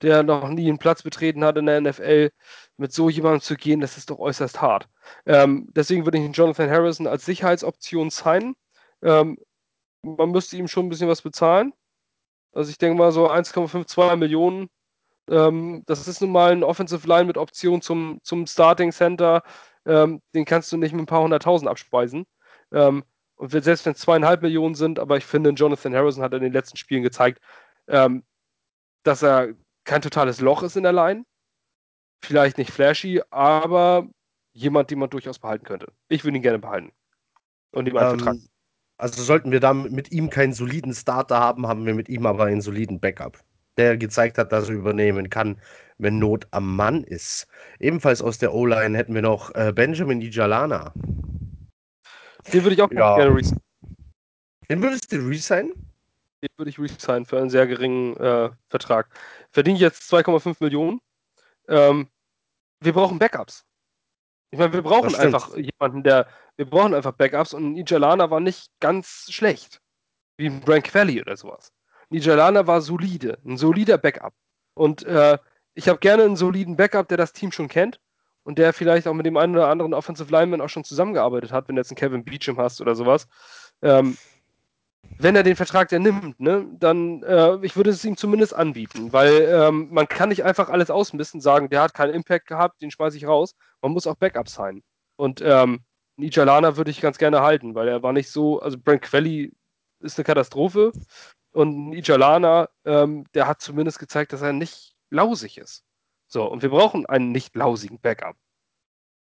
[0.00, 2.30] der noch nie einen Platz betreten hat in der NFL,
[2.76, 4.88] mit so jemandem zu gehen, das ist doch äußerst hart.
[5.26, 8.56] Ähm, deswegen würde ich Jonathan Harrison als Sicherheitsoption sein.
[9.00, 9.38] Ähm,
[10.02, 11.72] man müsste ihm schon ein bisschen was bezahlen.
[12.52, 14.68] Also ich denke mal so 1,52 Millionen.
[15.30, 19.42] Ähm, das ist nun mal ein Offensive Line mit Option zum, zum Starting Center.
[19.86, 22.26] Ähm, den kannst du nicht mit ein paar hunderttausend abspeisen.
[22.72, 23.04] Ähm,
[23.36, 26.52] und selbst wenn es zweieinhalb Millionen sind, aber ich finde, Jonathan Harrison hat in den
[26.52, 27.40] letzten Spielen gezeigt,
[27.88, 28.24] ähm,
[29.02, 31.24] dass er kein totales Loch ist in der Line.
[32.24, 34.06] Vielleicht nicht flashy, aber
[34.52, 35.92] jemand, den man durchaus behalten könnte.
[36.08, 36.92] Ich würde ihn gerne behalten.
[37.72, 38.36] Und ihm einen ähm, Vertrag.
[39.02, 42.44] Also sollten wir da mit ihm keinen soliden Starter haben, haben wir mit ihm aber
[42.44, 43.36] einen soliden Backup,
[43.76, 45.60] der gezeigt hat, dass er übernehmen kann,
[45.98, 47.48] wenn Not am Mann ist.
[47.80, 50.92] Ebenfalls aus der O-Line hätten wir noch äh, Benjamin Ijalana.
[52.52, 53.16] Den würde ich auch ja.
[53.16, 53.60] gerne resignen.
[54.70, 55.72] Den würdest du resignen?
[56.40, 59.08] Den würde ich resignen für einen sehr geringen äh, Vertrag.
[59.50, 61.00] Verdiene ich jetzt 2,5 Millionen.
[61.66, 62.06] Ähm,
[62.78, 63.64] wir brauchen Backups.
[64.52, 66.28] Ich meine, wir brauchen einfach jemanden, der.
[66.56, 69.80] Wir brauchen einfach Backups und Nijalana war nicht ganz schlecht.
[70.36, 71.72] Wie ein Frank Valley oder sowas.
[72.10, 74.34] Nijalana war solide, ein solider Backup.
[74.74, 75.38] Und äh,
[75.72, 77.98] ich habe gerne einen soliden Backup, der das Team schon kennt
[78.42, 81.68] und der vielleicht auch mit dem einen oder anderen Offensive Lineman auch schon zusammengearbeitet hat,
[81.68, 83.26] wenn du jetzt einen Kevin Beecham hast oder sowas.
[83.80, 84.18] Ähm,
[85.18, 89.12] wenn er den Vertrag der nimmt, ne, dann äh, ich würde es ihm zumindest anbieten,
[89.12, 92.90] weil ähm, man kann nicht einfach alles ausmisten, sagen, der hat keinen Impact gehabt, den
[92.90, 93.54] schmeiße ich raus.
[93.80, 94.82] Man muss auch Backups sein.
[95.16, 95.84] Und ähm,
[96.16, 99.52] Nijalana würde ich ganz gerne halten, weil er war nicht so, also Brent Quelly
[100.00, 100.92] ist eine Katastrophe
[101.52, 105.84] und Nijalana, ähm, der hat zumindest gezeigt, dass er nicht lausig ist.
[106.26, 108.36] So, und wir brauchen einen nicht lausigen Backup.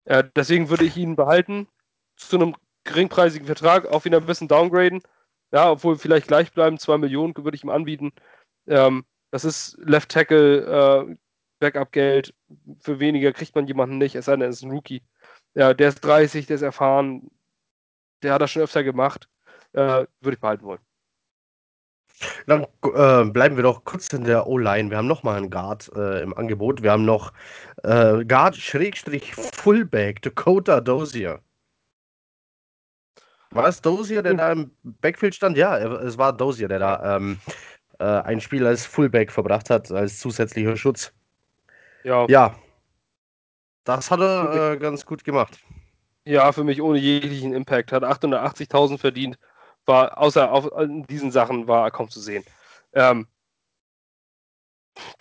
[0.05, 1.67] Äh, deswegen würde ich ihn behalten
[2.15, 5.01] zu einem geringpreisigen Vertrag, auch wieder ein bisschen downgraden.
[5.51, 8.11] Ja, obwohl vielleicht gleich bleiben, 2 Millionen würde ich ihm anbieten.
[8.67, 11.15] Ähm, das ist Left Tackle, äh,
[11.59, 12.33] Backup-Geld.
[12.79, 15.03] Für weniger kriegt man jemanden nicht, es sei denn, er ist ein Rookie.
[15.53, 17.31] Ja, der ist 30, der ist erfahren,
[18.23, 19.29] der hat das schon öfter gemacht.
[19.73, 20.79] Äh, würde ich behalten wollen.
[22.47, 24.89] Dann äh, bleiben wir doch kurz in der O-Line.
[24.89, 26.81] Wir haben nochmal einen Guard äh, im Angebot.
[26.81, 27.33] Wir haben noch
[27.83, 31.41] äh, Guard Schrägstrich Fullback Dakota Dozier.
[33.51, 35.57] War es Dozier, der da im Backfield stand?
[35.57, 37.39] Ja, es war Dozier, der da ähm,
[37.99, 41.13] äh, ein Spiel als Fullback verbracht hat, als zusätzlicher Schutz.
[42.03, 42.25] Ja.
[42.27, 42.55] Ja.
[43.83, 45.59] Das hat er äh, ganz gut gemacht.
[46.25, 47.91] Ja, für mich ohne jeglichen Impact.
[47.91, 49.37] Hat 880.000 verdient
[49.85, 50.69] war, außer auf
[51.07, 52.43] diesen Sachen war er kaum zu sehen.
[52.93, 53.27] Ähm,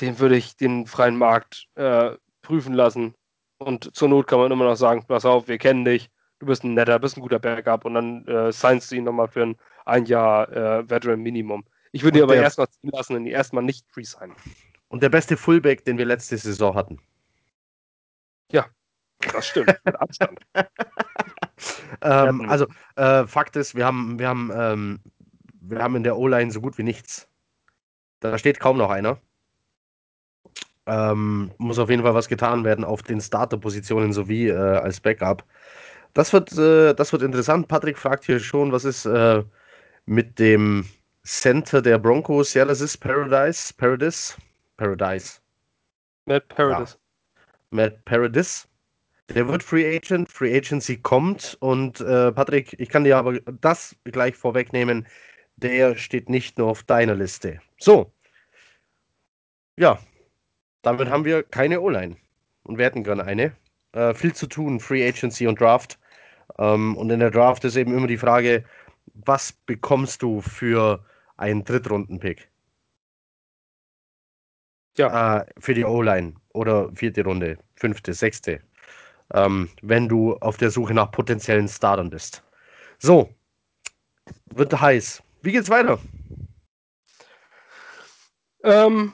[0.00, 2.12] den würde ich den freien Markt äh,
[2.42, 3.14] prüfen lassen.
[3.58, 6.64] Und zur Not kann man immer noch sagen, pass auf, wir kennen dich, du bist
[6.64, 9.57] ein netter, bist ein guter Backup und dann äh, signst du ihn nochmal für ein,
[9.85, 11.64] ein Jahr äh, Veteran Minimum.
[11.93, 14.37] Ich würde ihn aber erstmal ziehen lassen und ihn erstmal nicht pre-signen.
[14.89, 17.01] Und der beste Fullback, den wir letzte Saison hatten.
[18.51, 18.66] Ja,
[19.32, 20.41] das stimmt, mit Abstand.
[22.03, 22.66] ähm, also,
[22.97, 25.01] äh, Fakt ist, wir haben, wir haben, ähm,
[25.61, 27.28] wir haben in der O-Line so gut wie nichts.
[28.20, 29.18] Da steht kaum noch einer.
[30.87, 35.45] Ähm, muss auf jeden Fall was getan werden auf den Starter-Positionen sowie äh, als Backup.
[36.14, 37.68] Das wird, äh, das wird interessant.
[37.68, 39.42] Patrick fragt hier schon, was ist äh,
[40.06, 40.86] mit dem
[41.24, 42.54] Center der Broncos?
[42.54, 43.74] Ja, das ist Paradise.
[43.74, 44.34] Paradise.
[44.76, 45.40] Paradise.
[46.26, 46.96] Matt Paradise.
[46.96, 47.42] Ja.
[47.70, 48.66] Matt Paradise.
[49.30, 53.96] Der wird Free Agent, Free Agency kommt und äh, Patrick, ich kann dir aber das
[54.04, 55.06] gleich vorwegnehmen,
[55.56, 57.60] der steht nicht nur auf deiner Liste.
[57.78, 58.12] So.
[59.76, 59.98] Ja,
[60.82, 62.16] damit haben wir keine O-Line
[62.64, 63.56] und wir hätten gerne eine.
[63.92, 65.98] Äh, viel zu tun, Free Agency und Draft.
[66.59, 68.64] Ähm, und in der Draft ist eben immer die Frage,
[69.14, 71.05] was bekommst du für
[71.36, 72.49] einen Drittrunden-Pick?
[74.97, 75.40] Ja.
[75.40, 78.61] Äh, für die O-Line oder vierte Runde, fünfte, sechste
[79.32, 82.42] ähm, wenn du auf der Suche nach potenziellen Startern bist.
[82.99, 83.28] So,
[84.55, 85.22] wird heiß.
[85.42, 85.99] Wie geht's weiter?
[88.62, 89.12] Ähm,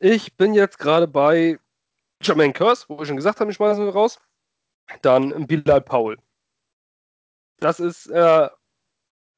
[0.00, 1.58] ich bin jetzt gerade bei
[2.22, 4.18] Jermaine Curse, wo ich schon gesagt habe, ich schmeiße ihn raus.
[5.02, 6.16] Dann Bilal Paul.
[7.60, 8.48] Das ist, äh,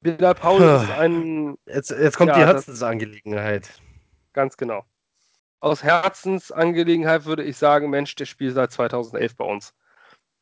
[0.01, 1.57] Bilal Paul ist ein.
[1.65, 3.69] Jetzt, jetzt kommt ja, die Herzensangelegenheit.
[4.33, 4.83] Ganz genau.
[5.59, 9.73] Aus Herzensangelegenheit würde ich sagen, Mensch, der spielt seit 2011 bei uns.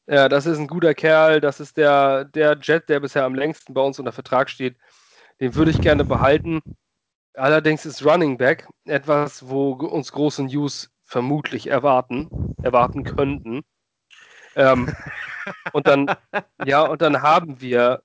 [0.07, 1.41] Ja, das ist ein guter Kerl.
[1.41, 4.77] Das ist der, der Jet, der bisher am längsten bei uns unter Vertrag steht.
[5.39, 6.61] Den würde ich gerne behalten.
[7.33, 13.63] Allerdings ist Running Back etwas, wo uns große News vermutlich erwarten, erwarten könnten.
[14.55, 14.93] Ähm,
[15.73, 16.15] und dann,
[16.65, 18.03] ja, und dann haben wir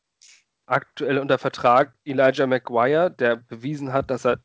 [0.66, 4.40] aktuell unter Vertrag Elijah McGuire, der bewiesen hat, dass er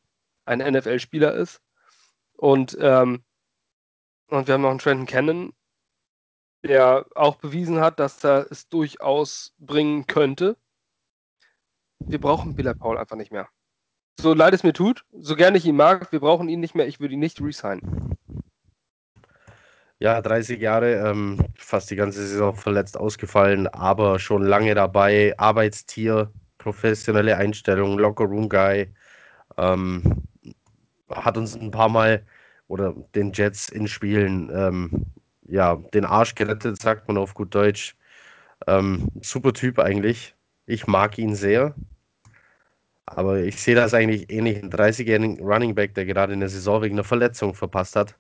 [0.46, 1.62] ein NFL-Spieler ist.
[2.38, 3.24] Und ähm,
[4.30, 5.54] Und wir haben noch einen Trenton Cannon,
[6.64, 10.58] der auch bewiesen hat, dass er es durchaus bringen könnte.
[12.00, 13.48] Wir brauchen Billy Paul einfach nicht mehr.
[14.20, 16.88] So leid es mir tut, so gerne ich ihn mag, wir brauchen ihn nicht mehr.
[16.88, 18.19] Ich würde ihn nicht resignen.
[20.02, 25.34] Ja, 30 Jahre, ähm, fast die ganze Saison verletzt ausgefallen, aber schon lange dabei.
[25.38, 28.94] Arbeitstier, professionelle Einstellung, Locker-Room-Guy.
[29.58, 30.24] Ähm,
[31.12, 32.26] hat uns ein paar Mal
[32.68, 35.06] oder den Jets in Spielen ähm,
[35.48, 37.98] ja, den Arsch gerettet, sagt man auf gut Deutsch.
[38.68, 40.36] Ähm, super Typ eigentlich.
[40.68, 41.76] Ich mag ihn sehr.
[43.06, 44.64] Aber ich sehe das eigentlich ähnlich.
[44.64, 48.16] Ein 30-jährigen Running Back, der gerade in der Saison wegen einer Verletzung verpasst hat.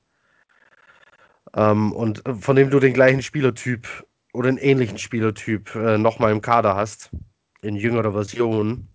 [1.55, 3.87] Ähm, und von dem du den gleichen Spielertyp
[4.33, 7.11] oder einen ähnlichen Spielertyp äh, nochmal im Kader hast.
[7.61, 8.87] In jüngerer Version.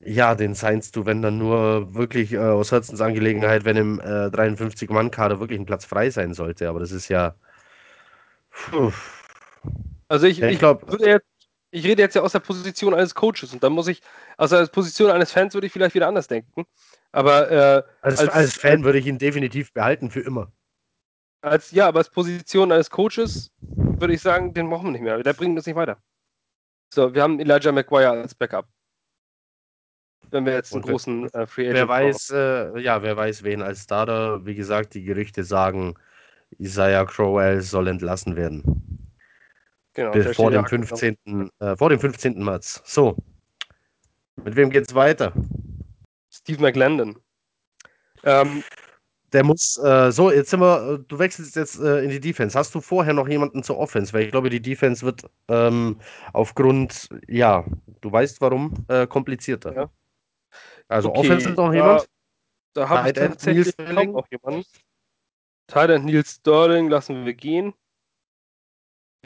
[0.00, 5.40] Ja, den seinst du, wenn dann nur wirklich äh, aus Herzensangelegenheit, wenn im äh, 53-Mann-Kader
[5.40, 6.68] wirklich ein Platz frei sein sollte.
[6.68, 7.34] Aber das ist ja.
[8.50, 8.92] Puh.
[10.08, 10.86] Also ich, ja, ich, ich glaube.
[11.76, 14.00] Ich rede jetzt ja aus der Position eines Coaches und dann muss ich,
[14.38, 16.64] aus der Position eines Fans würde ich vielleicht wieder anders denken.
[17.12, 20.50] Aber äh, als, als, als, Fan würde ich ihn definitiv behalten für immer.
[21.42, 25.22] Als, ja, aber als Position eines Coaches würde ich sagen, den brauchen wir nicht mehr.
[25.22, 25.98] Der bringt uns nicht weiter.
[26.94, 28.66] So, wir haben Elijah McGuire als Backup.
[30.30, 33.42] Wenn wir jetzt einen Und großen äh, Free Agent Wer weiß, äh, ja, wer weiß,
[33.42, 34.46] wen als Starter.
[34.46, 35.94] Wie gesagt, die Gerüchte sagen,
[36.58, 38.95] Isaiah Crowell soll entlassen werden.
[39.96, 40.12] Genau.
[40.34, 42.44] vor, dem 15., äh, vor dem 15.
[42.44, 42.82] März.
[42.84, 43.16] So.
[44.36, 45.32] Mit wem geht's weiter?
[46.30, 47.18] Steve McLendon.
[48.22, 48.62] Ähm,
[49.32, 52.58] der muss, äh, so, jetzt sind wir, äh, du wechselst jetzt äh, in die Defense.
[52.58, 54.12] Hast du vorher noch jemanden zur Offense?
[54.12, 55.98] Weil ich glaube, die Defense wird ähm,
[56.34, 57.64] aufgrund, ja,
[58.02, 59.74] du weißt warum, äh, komplizierter.
[59.74, 59.90] Ja.
[60.88, 62.06] Also okay, Offense ist noch jemand?
[62.74, 64.66] Da habe ich tatsächlich kaum noch jemanden.
[65.68, 67.72] Tyler Neil Sterling lassen wir gehen.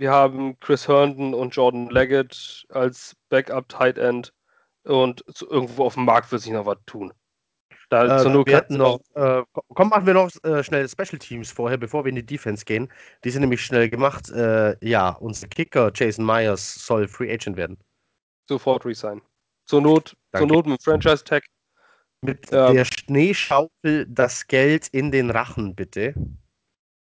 [0.00, 4.32] Wir haben Chris Herndon und Jordan Leggett als Backup Tight End
[4.84, 7.12] und irgendwo auf dem Markt wird sich noch was tun.
[7.90, 9.42] Da äh, wir hatten noch, äh,
[9.74, 12.90] komm, machen wir noch äh, schnell Special Teams vorher, bevor wir in die Defense gehen.
[13.24, 14.30] Die sind nämlich schnell gemacht.
[14.30, 17.76] Äh, ja, unser Kicker Jason Myers soll Free Agent werden.
[18.48, 19.20] Sofort resign.
[19.66, 21.44] Zur Not, zur Not mit Franchise Tag.
[22.22, 26.14] Mit ähm, der Schneeschaufel das Geld in den Rachen, bitte.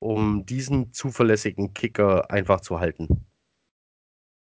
[0.04, 3.24] Um diesen zuverlässigen Kicker einfach zu halten.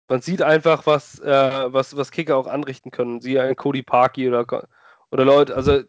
[0.06, 3.22] Man sieht einfach, was, äh, was, was Kicker auch anrichten können.
[3.22, 4.68] Siehe ein Cody Parkey oder,
[5.10, 5.82] oder Leute, also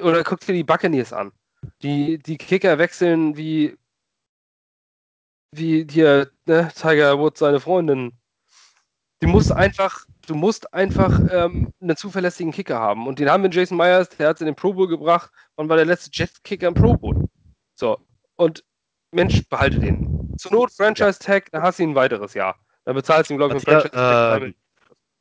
[0.00, 1.32] oder guck dir die Buccaneers an.
[1.82, 3.76] Die, die Kicker wechseln wie
[5.54, 8.12] wie dir ne, Tiger Woods seine Freundin.
[9.20, 13.06] Die muss einfach, du musst einfach ähm, einen zuverlässigen Kicker haben.
[13.06, 15.68] Und den haben wir Jason Myers, der hat es in den Pro Bowl gebracht und
[15.68, 17.28] war der letzte Jet-Kicker im Pro Bowl.
[17.74, 17.98] So.
[18.42, 18.64] Und
[19.12, 20.34] Mensch, behalte den.
[20.36, 22.56] Zur Not Franchise-Tag, dann hast du ihn ein weiteres Jahr.
[22.84, 24.42] Dann bezahlst du ihn, glaube ich, mit Franchise-Tag.
[24.42, 24.52] Äh,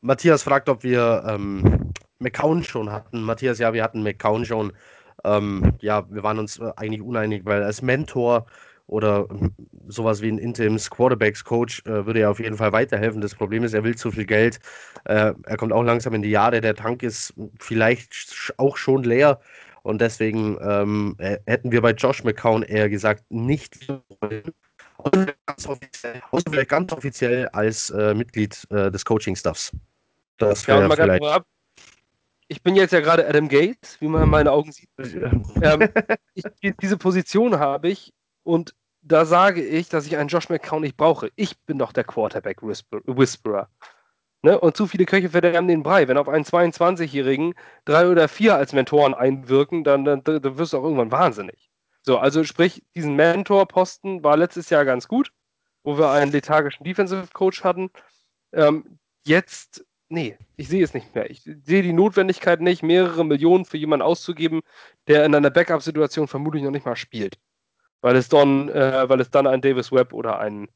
[0.01, 3.22] Matthias fragt, ob wir ähm, McCown schon hatten.
[3.22, 4.74] Matthias, ja, wir hatten McCown schon.
[5.24, 8.47] Ähm, ja, wir waren uns äh, eigentlich uneinig, weil als Mentor
[8.88, 9.53] oder ähm,
[9.88, 13.22] sowas wie ein Interims Quarterbacks Coach äh, würde er auf jeden Fall weiterhelfen.
[13.22, 14.59] Das Problem ist, er will zu viel Geld.
[15.05, 16.59] Äh, er kommt auch langsam in die Jahre.
[16.59, 19.39] Der Tank ist vielleicht auch schon leer.
[19.84, 23.88] Und deswegen ähm, äh, hätten wir bei Josh McCown eher gesagt, nicht
[25.45, 29.71] ganz offiziell, vielleicht ganz offiziell als äh, Mitglied äh, des Coaching-Staffs.
[30.38, 31.23] Das wäre ja, vielleicht.
[31.23, 31.45] Ab,
[32.47, 34.89] ich bin jetzt ja gerade Adam Gates, wie man in meinen Augen sieht.
[34.99, 35.89] ähm,
[36.34, 36.43] ich,
[36.82, 38.13] diese Position habe ich
[38.43, 41.32] und da sage ich, dass ich einen Josh McCown nicht brauche.
[41.36, 43.67] Ich bin doch der Quarterback Whisperer.
[44.43, 44.59] Ne?
[44.59, 46.07] Und zu viele Köche verderben den Brei.
[46.07, 47.53] Wenn auf einen 22-Jährigen
[47.85, 51.69] drei oder vier als Mentoren einwirken, dann, dann, dann wirst du auch irgendwann wahnsinnig.
[52.03, 55.31] So, also sprich, diesen Mentor-Posten war letztes Jahr ganz gut,
[55.83, 57.91] wo wir einen lethargischen Defensive Coach hatten.
[58.53, 61.29] Ähm, jetzt nee, ich sehe es nicht mehr.
[61.31, 64.61] Ich sehe die Notwendigkeit nicht, mehrere Millionen für jemanden auszugeben,
[65.07, 67.39] der in einer Backup-Situation vermutlich noch nicht mal spielt.
[68.01, 70.67] Weil es dann, äh, weil es dann einen Davis Webb oder einen,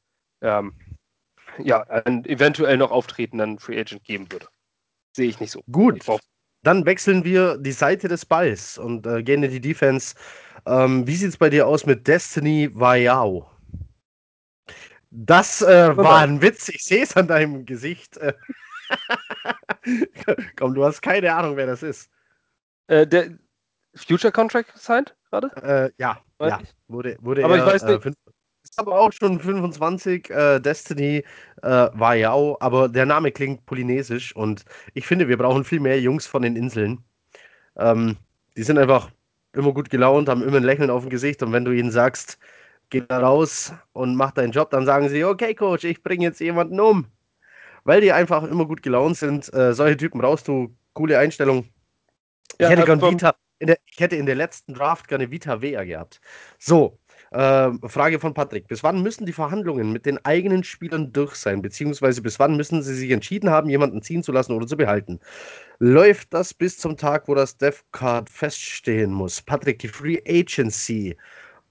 [0.41, 0.73] ähm,
[1.59, 4.47] ja, einen eventuell noch auftretenden Free Agent geben würde.
[5.15, 5.61] Sehe ich nicht so.
[5.71, 6.03] Gut.
[6.63, 10.15] Dann wechseln wir die Seite des Balls und äh, gehen in die Defense.
[10.65, 13.49] Ähm, wie sieht es bei dir aus mit Destiny Vayao?
[15.11, 18.19] Das äh, war ein Witz, ich sehe es an deinem Gesicht.
[20.57, 22.09] Komm, du hast keine Ahnung, wer das ist.
[22.87, 23.37] Äh, der
[23.95, 25.49] Future Contract signed gerade?
[25.63, 26.59] Äh, ja, ja.
[26.87, 28.17] Wurde, wurde aber er, ich weiß äh, nicht.
[28.77, 30.29] Aber auch schon 25.
[30.29, 31.23] Äh, Destiny
[31.61, 35.79] äh, war ja auch, aber der Name klingt polynesisch und ich finde, wir brauchen viel
[35.79, 37.03] mehr Jungs von den Inseln.
[37.77, 38.17] Ähm,
[38.57, 39.09] die sind einfach
[39.53, 42.37] immer gut gelaunt, haben immer ein Lächeln auf dem Gesicht und wenn du ihnen sagst,
[42.89, 46.39] geh da raus und mach deinen Job, dann sagen sie, okay, Coach, ich bringe jetzt
[46.39, 47.07] jemanden um.
[47.83, 49.53] Weil die einfach immer gut gelaunt sind.
[49.53, 51.65] Äh, solche Typen brauchst du, coole Einstellung.
[52.59, 55.83] Ja, ich, hätte also Vita, der, ich hätte in der letzten Draft gerne Vita Wea
[55.83, 56.19] gehabt.
[56.57, 56.97] So,
[57.31, 58.67] äh, Frage von Patrick.
[58.67, 61.61] Bis wann müssen die Verhandlungen mit den eigenen Spielern durch sein?
[61.61, 65.19] Beziehungsweise bis wann müssen sie sich entschieden haben, jemanden ziehen zu lassen oder zu behalten?
[65.79, 69.41] Läuft das bis zum Tag, wo das Death Card feststehen muss?
[69.41, 71.17] Patrick, die Free Agency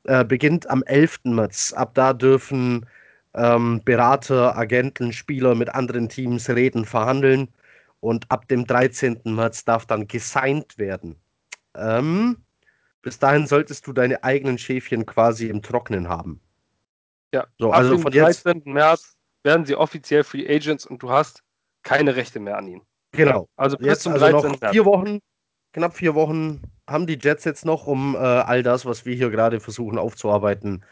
[0.04, 1.20] äh, beginnt am 11.
[1.24, 1.72] März.
[1.72, 2.86] Ab da dürfen
[3.34, 7.48] ähm, Berater, Agenten, Spieler mit anderen Teams reden, verhandeln.
[8.00, 9.20] Und ab dem 13.
[9.24, 11.16] März darf dann gesigned werden.
[11.74, 12.44] Ähm,
[13.04, 16.40] bis dahin solltest du deine eigenen Schäfchen quasi im Trocknen haben.
[17.32, 18.56] Ja, so, ab also dem von 13.
[18.56, 21.42] Jetzt, März werden sie offiziell Free Agents und du hast
[21.82, 22.82] keine Rechte mehr an ihnen.
[23.12, 23.48] Genau.
[23.56, 24.34] Also bis jetzt zum 13.
[24.34, 25.18] Also noch vier Wochen,
[25.74, 29.30] knapp vier Wochen haben die Jets jetzt noch, um äh, all das, was wir hier
[29.30, 30.84] gerade versuchen aufzuarbeiten,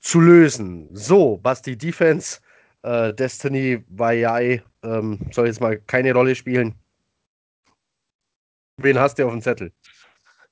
[0.00, 0.88] zu lösen.
[0.92, 2.40] So, was die Defense,
[2.82, 6.74] äh, Destiny, Vayai, ähm, soll jetzt mal keine Rolle spielen.
[8.76, 9.72] Wen hast du auf dem Zettel?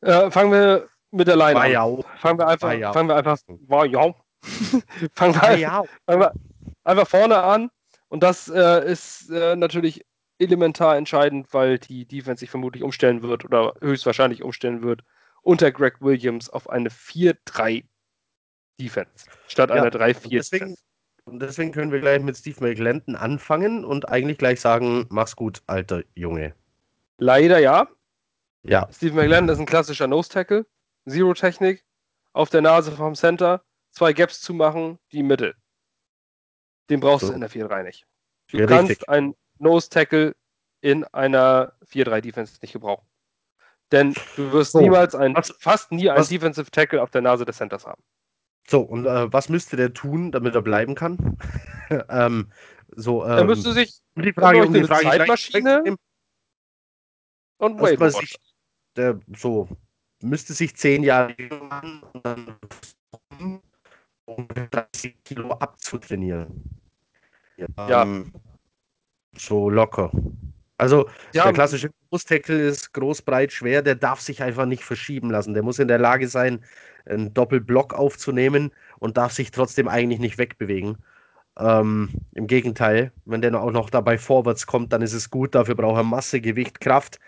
[0.01, 2.05] Äh, fangen wir mit der Line an.
[2.19, 2.93] Fangen wir einfach, Vajau.
[2.93, 4.17] fangen wir einfach, Vajau.
[5.15, 6.33] fangen, wir, fangen wir
[6.85, 7.71] einfach vorne an.
[8.09, 10.05] Und das äh, ist äh, natürlich
[10.39, 15.03] elementar entscheidend, weil die Defense sich vermutlich umstellen wird oder höchstwahrscheinlich umstellen wird
[15.43, 17.85] unter Greg Williams auf eine 4-3
[18.81, 20.77] Defense statt ja, einer 3-4 deswegen,
[21.27, 26.03] deswegen können wir gleich mit Steve McLendon anfangen und eigentlich gleich sagen, mach's gut, alter
[26.15, 26.55] Junge.
[27.19, 27.89] Leider ja.
[28.63, 28.89] Ja.
[28.93, 30.67] Steve McLendon ist ein klassischer Nose-Tackle,
[31.11, 31.85] Zero-Technik,
[32.33, 35.55] auf der Nase vom Center, zwei Gaps zu machen, die Mitte.
[36.91, 37.29] Den brauchst so.
[37.29, 38.07] du in der 4-3 nicht.
[38.51, 39.09] Du ja, kannst richtig.
[39.09, 40.35] einen Nose-Tackle
[40.81, 43.07] in einer 4-3-Defense nicht gebrauchen.
[43.93, 44.81] Denn du wirst so.
[44.81, 48.03] niemals ein, was, fast nie einen Defensive Tackle auf der Nase des Centers haben.
[48.69, 51.39] So, und äh, was müsste der tun, damit er bleiben kann?
[52.11, 52.53] ähm,
[52.95, 55.97] so, ähm, er müsste sich die Frage, um die Frage Zeitmaschine
[57.59, 58.39] und Wave sich,
[58.97, 59.69] der, so
[60.23, 61.35] müsste sich zehn Jahre
[62.13, 62.57] und dann
[64.25, 66.65] um 30 Kilo abzutrainieren.
[67.57, 68.03] Ja.
[68.03, 68.33] Ähm,
[69.37, 70.13] so locker.
[70.77, 75.31] Also ja, der klassische Großtackle ist groß, breit, schwer, der darf sich einfach nicht verschieben
[75.31, 75.55] lassen.
[75.55, 76.65] Der muss in der Lage sein,
[77.05, 80.99] einen Doppelblock aufzunehmen und darf sich trotzdem eigentlich nicht wegbewegen.
[81.59, 85.57] Ähm, Im Gegenteil, wenn der auch noch dabei vorwärts kommt, dann ist es gut.
[85.57, 87.19] Dafür braucht er Masse, Gewicht, Kraft.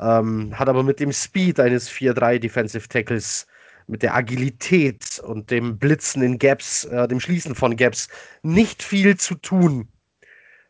[0.00, 3.46] Ähm, hat aber mit dem Speed eines 4-3 Defensive Tackles,
[3.86, 8.08] mit der Agilität und dem Blitzen in Gaps, äh, dem Schließen von Gaps
[8.42, 9.88] nicht viel zu tun.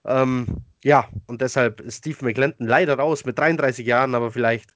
[0.06, 4.70] Ähm, ja, und deshalb ist Steve McLendon leider raus mit 33 Jahren, aber vielleicht,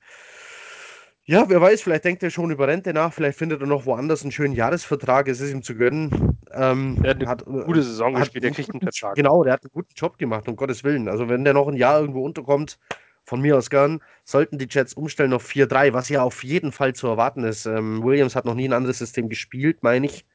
[1.24, 4.22] ja, wer weiß, vielleicht denkt er schon über Rente nach, vielleicht findet er noch woanders
[4.22, 6.38] einen schönen Jahresvertrag, es ist ihm zu gönnen.
[6.52, 9.16] Ähm, er hat eine hat, äh, gute Saison gespielt, der kriegt einen Vertrag.
[9.16, 11.08] Genau, der hat einen guten Job gemacht, um Gottes Willen.
[11.08, 12.78] Also, wenn der noch ein Jahr irgendwo unterkommt,
[13.24, 16.94] von mir aus gern, sollten die Jets umstellen auf 4-3, was ja auf jeden Fall
[16.94, 17.66] zu erwarten ist.
[17.66, 20.26] Ähm, Williams hat noch nie ein anderes System gespielt, meine ich,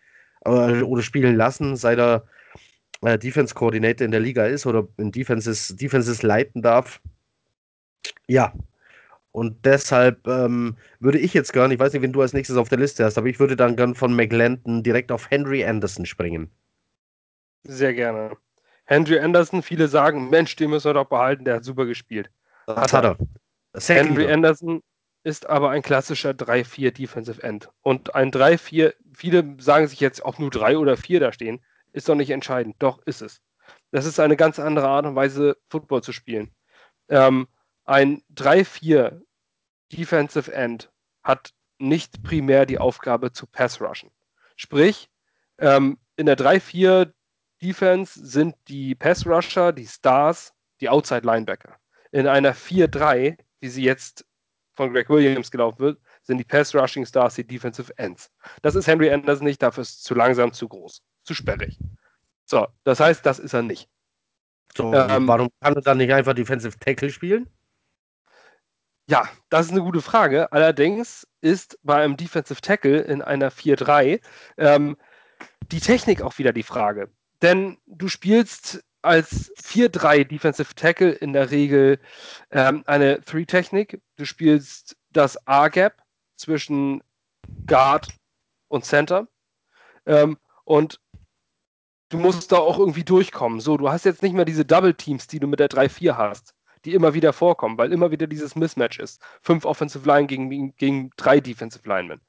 [0.46, 2.26] oder, oder spielen lassen, seit er
[3.02, 7.02] äh, Defense Coordinator in der Liga ist oder in Defenses, Defenses leiten darf.
[8.28, 8.54] Ja.
[9.32, 12.68] Und deshalb ähm, würde ich jetzt gern, ich weiß nicht, wen du als nächstes auf
[12.68, 16.50] der Liste hast, aber ich würde dann gern von McLendon direkt auf Henry Anderson springen.
[17.64, 18.36] Sehr gerne.
[18.86, 22.32] Henry Anderson, viele sagen, Mensch, den müssen wir doch behalten, der hat super gespielt.
[22.76, 23.18] Das hat er.
[23.76, 24.32] Henry.
[24.32, 24.82] Anderson
[25.24, 27.70] ist aber ein klassischer 3-4 Defensive End.
[27.82, 31.62] Und ein 3-4, viele sagen sich jetzt, ob nur 3 oder 4 da stehen
[31.94, 32.76] ist doch nicht entscheidend.
[32.80, 33.42] Doch, ist es.
[33.92, 36.54] Das ist eine ganz andere Art und Weise, Football zu spielen.
[37.08, 37.48] Ähm,
[37.86, 39.22] ein 3-4
[39.92, 40.92] Defensive End
[41.24, 44.12] hat nicht primär die Aufgabe zu Pass Rushen.
[44.56, 45.10] Sprich,
[45.58, 47.12] ähm, in der 3-4
[47.62, 51.78] Defense sind die Pass Rusher, die Stars, die Outside Linebacker.
[52.12, 54.26] In einer 4-3, wie sie jetzt
[54.74, 58.32] von Greg Williams gelaufen wird, sind die Pass Rushing Stars die Defensive Ends.
[58.62, 61.78] Das ist Henry Anderson nicht, dafür ist es zu langsam, zu groß zu sperrig.
[62.46, 63.88] So, das heißt, das ist er nicht.
[64.76, 67.48] So, ähm, warum kann er dann nicht einfach Defensive Tackle spielen?
[69.08, 70.52] Ja, das ist eine gute Frage.
[70.52, 74.22] Allerdings ist bei einem Defensive Tackle in einer 4-3
[74.58, 74.98] ähm,
[75.72, 77.12] die Technik auch wieder die Frage.
[77.42, 82.00] Denn du spielst als 4-3 Defensive Tackle in der Regel
[82.52, 84.02] ähm, eine 3-Technik.
[84.18, 86.02] Du spielst das A-Gap
[86.36, 87.02] zwischen
[87.66, 88.10] Guard
[88.68, 89.28] und Center.
[90.06, 91.00] Ähm, und
[92.10, 93.60] du musst da auch irgendwie durchkommen.
[93.60, 96.54] So, du hast jetzt nicht mehr diese Double Teams, die du mit der 3-4 hast.
[96.86, 99.22] die immer wieder vorkommen, weil immer wieder dieses Mismatch ist.
[99.42, 102.22] Fünf Offensive Line gegen, gegen drei Defensive Linemen.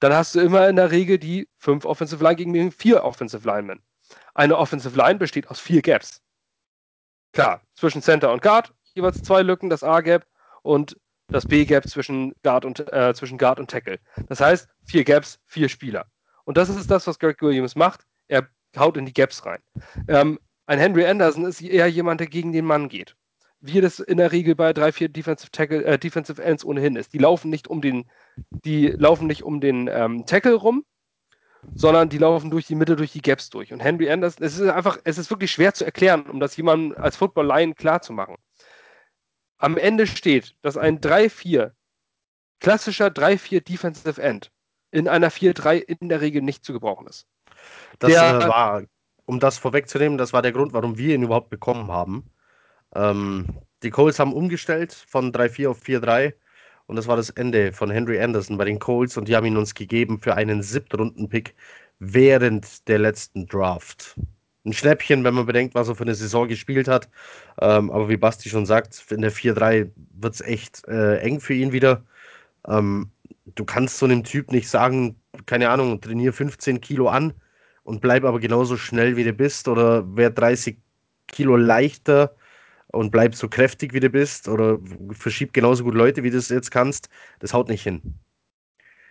[0.00, 3.82] Dann hast du immer in der Regel die fünf Offensive Line gegen vier Offensive Linemen.
[4.34, 6.22] Eine Offensive Line besteht aus vier Gaps.
[7.32, 10.26] Klar, zwischen Center und Guard jeweils zwei Lücken, das A-Gap
[10.62, 10.96] und
[11.28, 13.98] das B-Gap zwischen Guard und äh, zwischen Guard und Tackle.
[14.28, 16.06] Das heißt, vier Gaps, vier Spieler.
[16.44, 18.06] Und das ist das, was Greg Williams macht.
[18.28, 19.60] Er haut in die Gaps rein.
[20.08, 23.16] Ähm, ein Henry Anderson ist eher jemand, der gegen den Mann geht.
[23.60, 27.14] Wie das in der Regel bei drei, vier Defensive, Tackle, äh, Defensive Ends ohnehin ist.
[27.14, 28.04] Die laufen nicht um den,
[28.50, 30.84] die laufen nicht um den ähm, Tackle rum,
[31.74, 33.72] sondern die laufen durch die Mitte, durch die Gaps durch.
[33.72, 36.96] Und Henry Anderson, es ist einfach, es ist wirklich schwer zu erklären, um das jemandem
[37.00, 38.36] als Football-Line klarzumachen.
[39.58, 41.72] Am Ende steht, dass ein 3-4,
[42.60, 44.50] klassischer 3-4 Defensive End
[44.90, 47.26] in einer 4-3 in der Regel nicht zu gebrauchen ist.
[47.98, 48.82] Das der, äh, war,
[49.26, 52.30] um das vorwegzunehmen, das war der Grund, warum wir ihn überhaupt bekommen haben.
[52.94, 53.46] Ähm,
[53.82, 56.34] die Coles haben umgestellt von 3-4 auf 4-3
[56.86, 59.56] und das war das Ende von Henry Anderson bei den Coles und die haben ihn
[59.56, 61.54] uns gegeben für einen Siebtrunden-Pick
[61.98, 64.16] während der letzten Draft.
[64.66, 67.08] Ein Schnäppchen, wenn man bedenkt, was er für eine Saison gespielt hat.
[67.60, 71.54] Ähm, aber wie Basti schon sagt, in der 4-3 wird es echt äh, eng für
[71.54, 72.02] ihn wieder.
[72.66, 73.10] Ähm,
[73.54, 75.16] du kannst so einem Typ nicht sagen,
[75.46, 77.34] keine Ahnung, trainier 15 Kilo an
[77.82, 80.78] und bleib aber genauso schnell wie du bist oder werd 30
[81.28, 82.34] Kilo leichter
[82.94, 84.78] und bleib so kräftig wie du bist oder
[85.12, 87.08] verschieb genauso gut Leute, wie du es jetzt kannst.
[87.40, 88.02] Das haut nicht hin.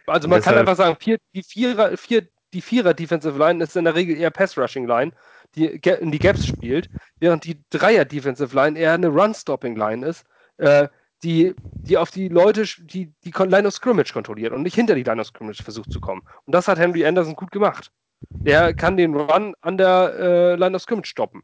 [0.07, 3.75] Also man deshalb, kann einfach sagen, vier, die Vierer, vier, die Vierer Defensive Line ist
[3.75, 5.11] in der Regel eher Pass Rushing Line,
[5.55, 10.05] die in die Gaps spielt, während die Dreier Defensive Line eher eine Run Stopping Line
[10.05, 10.25] ist.
[10.57, 10.87] Äh,
[11.23, 15.03] die, die auf die Leute, die die Line of Scrimmage kontrolliert und nicht hinter die
[15.03, 16.21] Line of Scrimmage versucht zu kommen.
[16.45, 17.91] Und das hat Henry Anderson gut gemacht.
[18.29, 21.41] Der kann den Run an der äh, Line of Scrimmage stoppen.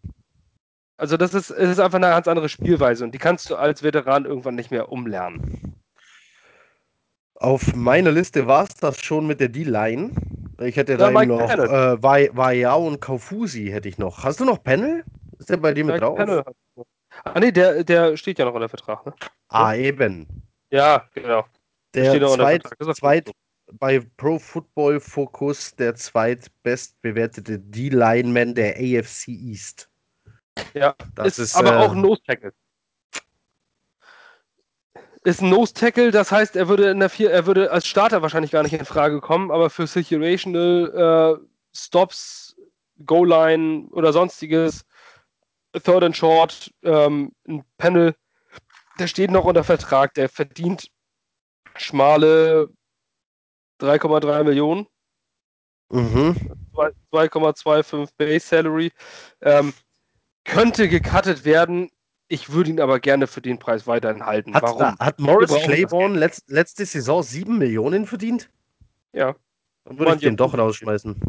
[0.99, 4.25] Also das ist, ist einfach eine ganz andere Spielweise und die kannst du als Veteran
[4.25, 5.75] irgendwann nicht mehr umlernen.
[7.35, 10.11] Auf meiner Liste war es das schon mit der D-Line.
[10.59, 14.25] Ich hätte ja, da noch äh, Vayao und Kaufusi hätte ich noch.
[14.25, 15.05] Hast du noch Panel?
[15.37, 16.17] Ist der bei dir mit drauf?
[16.17, 16.43] Panel.
[17.23, 19.05] Ah nee, der, der steht ja noch unter Vertrag.
[19.05, 19.13] Ne?
[19.47, 20.27] Ah, eben.
[20.69, 21.45] Ja, genau.
[21.95, 23.31] Der, der zweit, zweit
[23.71, 29.88] bei Pro Football Focus der zweitbestbewertete D-Lineman der AFC East.
[30.73, 32.53] Ja, das ist, ist aber äh, auch ein Nose Tackle.
[35.23, 38.21] Ist ein Nose Tackle, das heißt, er würde in der vier, er würde als Starter
[38.21, 41.45] wahrscheinlich gar nicht in Frage kommen, aber für Situational äh,
[41.75, 42.55] Stops,
[43.05, 44.85] Goal Line oder sonstiges,
[45.73, 48.15] Third and Short, ähm, ein Panel,
[48.97, 50.89] der steht noch unter Vertrag, der verdient
[51.75, 52.69] schmale
[53.79, 54.87] 3,3 Millionen.
[55.89, 56.35] Mhm.
[57.11, 58.91] 2,25 Base Salary.
[59.41, 59.73] Ähm,
[60.49, 61.89] könnte gecuttet werden.
[62.27, 64.53] Ich würde ihn aber gerne für den Preis weiterhin halten.
[64.53, 64.99] Hat, Warum?
[64.99, 68.49] Hat Morris Claiborne letzt, letzte Saison 7 Millionen verdient?
[69.13, 69.35] Ja.
[69.85, 71.19] Dann würde ich den doch rausschmeißen.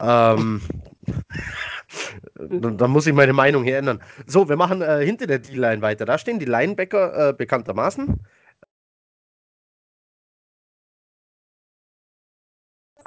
[0.00, 0.60] Ähm,
[2.34, 4.02] dann, dann, muss ich meine Meinung hier ändern.
[4.26, 6.04] So, wir machen äh, hinter der D-Line weiter.
[6.04, 8.20] Da stehen die Linebacker äh, bekanntermaßen.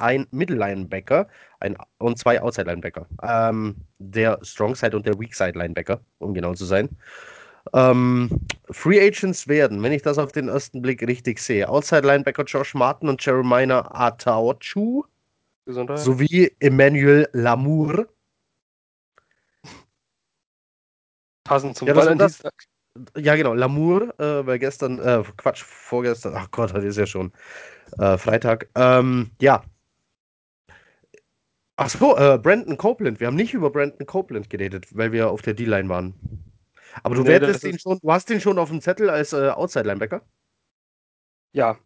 [0.02, 1.28] Ein Middle-Linebacker
[1.60, 3.06] ein, und zwei Outside-Linebacker.
[3.22, 6.88] Ähm, der Strong-Side und der Weak-Side-Linebacker, um genau zu sein.
[7.72, 8.28] Ähm,
[8.70, 13.08] Free Agents werden, wenn ich das auf den ersten Blick richtig sehe, Outside-Linebacker Josh Martin
[13.08, 15.04] und Jeremiah Ataochu
[15.66, 18.08] sowie Emmanuel Lamour.
[21.44, 22.42] Passend zum ja, das, das,
[23.16, 27.32] ja, genau, Lamour, äh, weil gestern, äh, Quatsch, vorgestern, ach Gott, heute ist ja schon
[27.98, 28.68] äh, Freitag.
[28.74, 29.62] Ähm, ja,
[31.76, 33.20] Ach so, äh, Brandon Copeland.
[33.20, 36.14] Wir haben nicht über Brandon Copeland geredet, weil wir auf der D-Line waren.
[37.02, 39.48] Aber du nee, wertest ihn schon, du hast ihn schon auf dem Zettel als äh,
[39.48, 40.22] Outside-Linebacker?
[41.52, 41.78] Ja.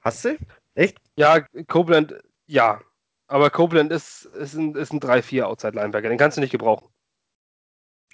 [0.00, 0.38] Hast du?
[0.74, 0.98] Echt?
[1.16, 2.14] Ja, Copeland,
[2.46, 2.82] ja.
[3.28, 6.08] Aber Copeland ist, ist ein, ist ein 3-4 Outside-Linebacker.
[6.08, 6.88] Den kannst du nicht gebrauchen.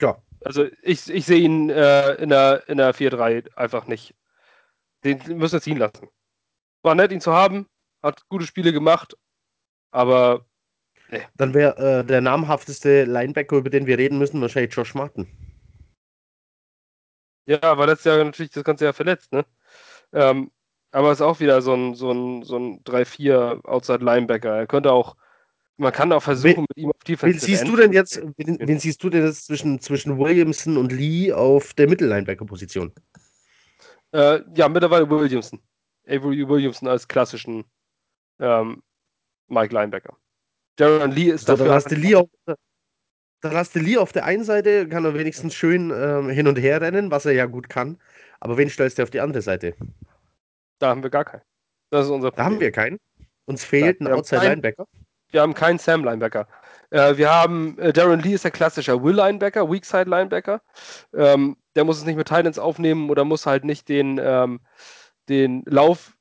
[0.00, 0.22] Ja.
[0.44, 4.14] Also ich, ich sehe ihn äh, in der, in der 4-3 einfach nicht.
[5.04, 6.08] Den müssen wir ziehen lassen.
[6.82, 7.66] War nett, ihn zu haben.
[8.02, 9.16] Hat gute Spiele gemacht.
[9.90, 10.46] Aber
[11.12, 11.26] Nee.
[11.36, 15.28] Dann wäre äh, der namhafteste Linebacker, über den wir reden müssen, wahrscheinlich Josh Martin.
[17.44, 19.44] Ja, weil das ja natürlich das ganze Jahr verletzt, ne?
[20.14, 20.50] Ähm,
[20.90, 24.56] aber ist auch wieder so ein, so ein, so ein 3-4 Outside Linebacker.
[24.56, 25.16] Er könnte auch,
[25.76, 28.58] man kann auch versuchen, wen, mit ihm auf Defense wen siehst du denn jetzt, wen,
[28.58, 32.90] wen, siehst du denn jetzt zwischen, zwischen Williamson und Lee auf der Mittellinebacker-Position?
[34.12, 35.60] Äh, ja, mittlerweile Williamson.
[36.06, 37.64] Avery Williamson als klassischen
[38.38, 38.82] ähm,
[39.48, 40.16] Mike Linebacker.
[40.78, 41.66] Jaron Lee ist so, dafür.
[41.66, 45.14] Dann hast du Lee auf, dann hast du Lee auf der einen Seite, kann er
[45.14, 47.98] wenigstens schön ähm, hin und her rennen, was er ja gut kann.
[48.40, 49.74] Aber wen stellst du auf die andere Seite?
[50.78, 51.42] Da haben wir gar keinen.
[51.90, 52.44] Das ist unser Problem.
[52.44, 52.98] Da haben wir keinen.
[53.44, 54.86] Uns fehlt ein Outside-Linebacker.
[55.30, 56.46] Wir haben keinen Sam-Linebacker.
[56.90, 60.60] Äh, wir haben, äh, Darren Lee ist der klassische Will-Linebacker, Weakside-Linebacker.
[61.14, 64.60] Ähm, der muss es nicht mit Titans aufnehmen oder muss halt nicht den, ähm,
[65.28, 66.16] den Lauf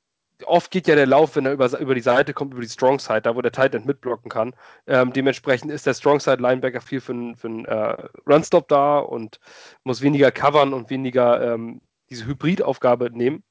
[0.46, 2.98] oft geht ja der Lauf, wenn er über, über die Seite kommt, über die Strong
[2.98, 4.54] Side, da wo der Tight End mitblocken kann.
[4.86, 9.40] Ähm, dementsprechend ist der Strong Side Linebacker viel für einen äh, Runstop da und
[9.84, 11.80] muss weniger covern und weniger ähm,
[12.10, 13.42] diese Hybridaufgabe nehmen,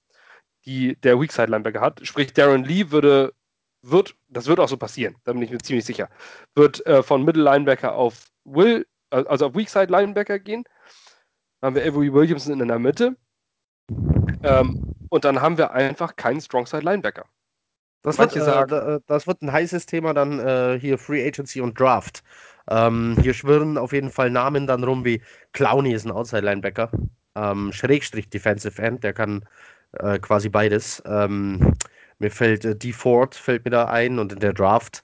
[0.65, 2.05] die der Weak Side Linebacker hat.
[2.05, 3.33] Sprich, Darren Lee würde
[3.81, 6.09] wird, das wird auch so passieren, da bin ich mir ziemlich sicher,
[6.55, 10.63] wird äh, von Middle Linebacker auf Will, äh, also auf Weakside Linebacker gehen.
[11.59, 13.15] Dann haben wir Avery Williamson in der Mitte.
[14.43, 17.25] Ähm, und dann haben wir einfach keinen Strongside Linebacker.
[18.01, 21.79] Das wird, äh, äh, das wird ein heißes Thema dann äh, hier Free Agency und
[21.79, 22.23] Draft.
[22.69, 26.89] Ähm, hier schwirren auf jeden Fall Namen dann rum wie Clowney ist ein Outside Linebacker.
[27.35, 29.45] Ähm, Schrägstrich Defensive End, der kann
[29.99, 31.03] äh, quasi beides.
[31.05, 31.73] Ähm,
[32.19, 32.93] mir fällt äh, D.
[32.93, 35.03] Ford, fällt mir da ein und in der Draft.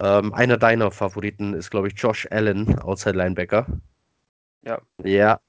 [0.00, 3.66] Ähm, einer deiner Favoriten ist, glaube ich, Josh Allen, Outside Linebacker.
[4.62, 4.80] Ja.
[5.02, 5.40] Ja.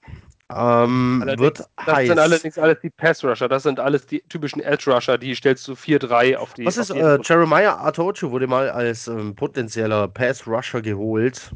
[0.53, 2.07] Ähm, wird das heiß.
[2.07, 6.37] sind allerdings alles die Pass-Rusher, das sind alles die typischen Edge-Rusher, die stellst du 4-3
[6.37, 6.65] auf die.
[6.65, 11.51] Was ist, äh, Jeremiah Atochu wurde mal als ähm, potenzieller Pass-Rusher geholt.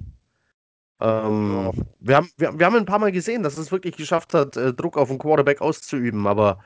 [1.02, 4.58] Ähm, wir, haben, wir, wir haben ein paar Mal gesehen, dass es wirklich geschafft hat,
[4.58, 6.60] äh, Druck auf den Quarterback auszuüben, aber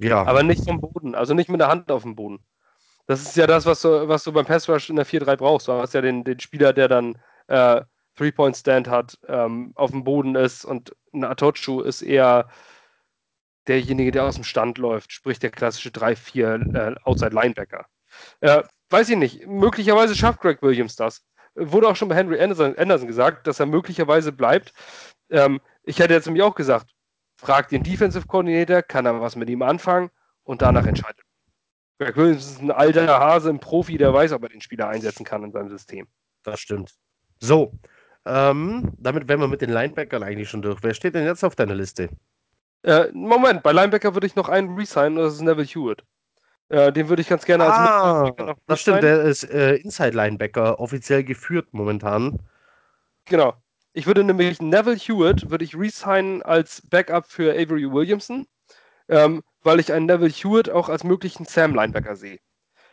[0.00, 0.24] ja.
[0.24, 2.38] Aber nicht vom Boden, also nicht mit der Hand auf dem Boden.
[3.06, 5.66] Das ist ja das, was du, was du beim Pass Rush in der 4-3 brauchst.
[5.66, 7.18] Du hast ja den, den Spieler, der dann
[7.48, 7.82] äh,
[8.18, 12.48] Three-Point-Stand hat, ähm, auf dem Boden ist und ein Atochu ist eher
[13.68, 17.86] derjenige, der aus dem Stand läuft, sprich der klassische 3-4 äh, Outside-Linebacker.
[18.40, 21.24] Äh, weiß ich nicht, möglicherweise schafft Greg Williams das.
[21.54, 24.72] Wurde auch schon bei Henry Anderson, Anderson gesagt, dass er möglicherweise bleibt.
[25.30, 26.90] Ähm, ich hätte jetzt nämlich auch gesagt,
[27.36, 30.10] fragt den Defensive Coordinator, kann er was mit ihm anfangen
[30.42, 31.22] und danach entscheidet.
[31.98, 35.24] Greg Williams ist ein alter Hase, ein Profi, der weiß, ob er den Spieler einsetzen
[35.24, 36.06] kann in seinem System.
[36.42, 36.94] Das stimmt.
[37.40, 37.72] So,
[38.26, 40.82] ähm, damit wären wir mit den Linebackern eigentlich schon durch.
[40.82, 42.08] Wer steht denn jetzt auf deiner Liste?
[42.82, 46.04] Äh, Moment, bei Linebacker würde ich noch einen resignen, das ist Neville Hewitt.
[46.68, 50.78] Äh, den würde ich ganz gerne als ah, Das stimmt, der ist äh, Inside Linebacker,
[50.78, 52.38] offiziell geführt momentan.
[53.24, 53.54] Genau.
[53.94, 58.46] Ich würde nämlich Neville Hewitt würde ich resignen als Backup für Avery Williamson,
[59.08, 62.38] ähm, weil ich einen Neville Hewitt auch als möglichen Sam-Linebacker sehe.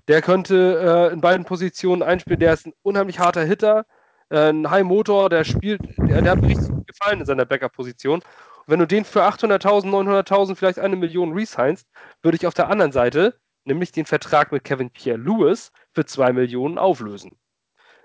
[0.07, 2.39] Der könnte äh, in beiden Positionen einspielen.
[2.39, 3.85] Der ist ein unheimlich harter Hitter,
[4.29, 8.21] ein High Motor, der spielt, der, der hat mir richtig gut gefallen in seiner Backup-Position.
[8.67, 11.87] Wenn du den für 800.000, 900.000, vielleicht eine Million resignst,
[12.23, 16.33] würde ich auf der anderen Seite nämlich den Vertrag mit Kevin Pierre Lewis für 2
[16.33, 17.37] Millionen auflösen.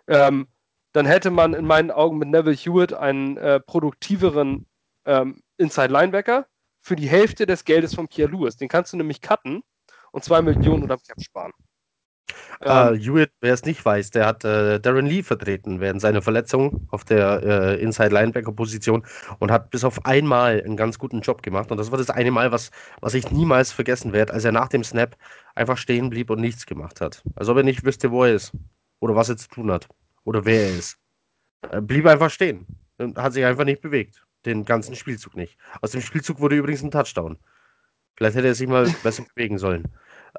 [0.06, 0.48] Ähm,
[0.92, 4.66] dann hätte man in meinen Augen mit Neville Hewitt einen äh, produktiveren
[5.04, 6.46] ähm, Inside Linebacker
[6.82, 8.56] für die Hälfte des Geldes von Pierre Lewis.
[8.56, 9.62] Den kannst du nämlich cutten
[10.12, 11.52] und zwei Millionen oder Cap sparen.
[12.62, 16.86] Uh, Hewitt, wer es nicht weiß, der hat äh, Darren Lee vertreten während seiner Verletzung
[16.90, 19.02] auf der äh, Inside Linebacker Position
[19.38, 21.70] und hat bis auf einmal einen ganz guten Job gemacht.
[21.70, 22.70] Und das war das eine Mal, was,
[23.00, 25.16] was ich niemals vergessen werde, als er nach dem Snap
[25.54, 27.22] einfach stehen blieb und nichts gemacht hat.
[27.34, 28.52] Als ob er nicht wüsste, wo er ist
[29.00, 29.88] oder was er zu tun hat
[30.24, 30.98] oder wer er ist.
[31.70, 32.66] Er blieb einfach stehen
[32.98, 34.22] und hat sich einfach nicht bewegt.
[34.46, 35.56] Den ganzen Spielzug nicht.
[35.82, 37.38] Aus dem Spielzug wurde übrigens ein Touchdown.
[38.16, 39.84] Vielleicht hätte er sich mal besser bewegen sollen.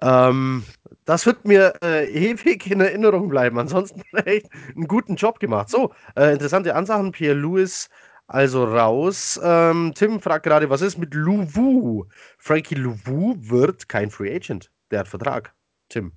[0.01, 0.63] Ähm,
[1.05, 3.59] das wird mir äh, ewig in Erinnerung bleiben.
[3.59, 5.69] Ansonsten echt einen guten Job gemacht.
[5.69, 7.11] So, äh, interessante Ansagen.
[7.11, 7.89] Pierre Lewis
[8.31, 9.39] also raus.
[9.43, 12.05] Ähm, Tim fragt gerade, was ist mit Louvu?
[12.37, 14.71] Frankie Louvu wird kein Free Agent.
[14.89, 15.53] Der hat Vertrag.
[15.89, 16.13] Tim.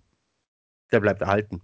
[0.92, 1.60] Der bleibt erhalten.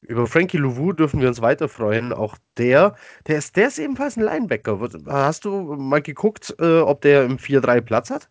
[0.00, 2.12] Über Frankie Louvu dürfen wir uns weiter freuen.
[2.12, 2.94] Auch der,
[3.26, 4.78] der ist, der ist ebenfalls ein Linebacker.
[5.06, 8.30] Hast du mal geguckt, äh, ob der im 4-3 Platz hat?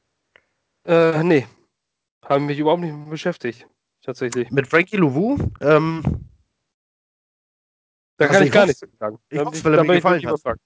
[0.85, 1.47] Äh, nee.
[2.23, 3.67] Haben mich überhaupt nicht beschäftigt.
[4.01, 4.51] Tatsächlich.
[4.51, 5.37] Mit Frankie Louvu?
[5.61, 6.03] Ähm,
[8.17, 9.19] da kann also ich, gar nichts sagen.
[9.29, 10.57] Ich hoffe, weil er mir gefallen hat.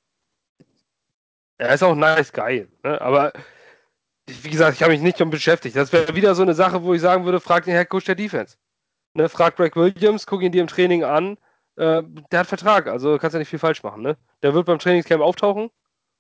[1.60, 2.68] Er ist auch nice Guy.
[2.84, 3.02] Ne?
[3.02, 3.34] Aber
[4.28, 5.76] wie gesagt, ich habe mich nicht damit beschäftigt.
[5.76, 8.16] Das wäre wieder so eine Sache, wo ich sagen würde, frag den Head Coach der
[8.16, 8.58] Defense.
[9.14, 11.38] Ne, frag Greg Williams, guck ihn dir im Training an.
[11.78, 14.02] Äh, der hat Vertrag, also kannst ja nicht viel falsch machen.
[14.04, 14.18] Ne?
[14.44, 15.70] Der wird beim Trainingscamp auftauchen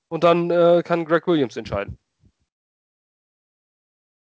[0.07, 1.97] und dann äh, kann Greg Williams entscheiden.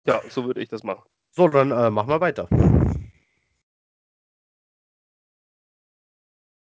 [0.10, 1.04] Ja, so würde ich das machen.
[1.30, 2.48] So, dann äh, machen wir weiter.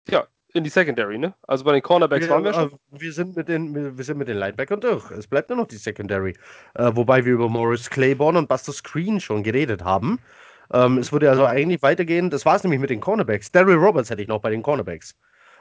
[0.09, 1.33] Ja, in die Secondary, ne?
[1.43, 2.71] Also bei den Cornerbacks wir, waren wir schon.
[2.73, 5.09] Äh, wir sind mit den, wir sind mit den Linebackern durch.
[5.11, 6.35] Es bleibt nur noch die Secondary.
[6.75, 10.19] Äh, wobei wir über Morris Claiborne und Buster Screen schon geredet haben.
[10.73, 12.29] Ähm, es würde also eigentlich weitergehen.
[12.29, 13.51] Das war es nämlich mit den Cornerbacks.
[13.51, 15.15] Daryl Roberts hätte ich noch bei den Cornerbacks.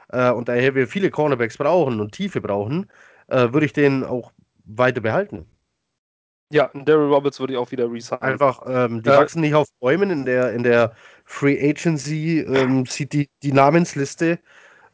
[0.09, 2.89] äh, und daher wir viele Cornerbacks brauchen und Tiefe brauchen,
[3.27, 4.33] äh, würde ich den auch
[4.65, 5.45] weiter behalten.
[6.49, 8.21] Ja, Daryl Roberts würde ich auch wieder resignen.
[8.21, 10.09] Einfach, ähm, die äh, wachsen nicht auf Bäumen.
[10.09, 10.93] In der, in der
[11.25, 14.39] Free Agency ähm, sieht die, die Namensliste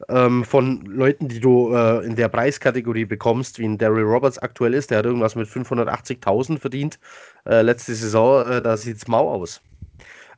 [0.08, 4.74] ähm, von Leuten, die du äh, in der Preiskategorie bekommst, wie ein Daryl Roberts aktuell
[4.74, 4.90] ist.
[4.90, 6.98] Der hat irgendwas mit 580.000 verdient
[7.46, 8.46] äh, letzte Saison.
[8.46, 9.62] Äh, da sieht es mau aus.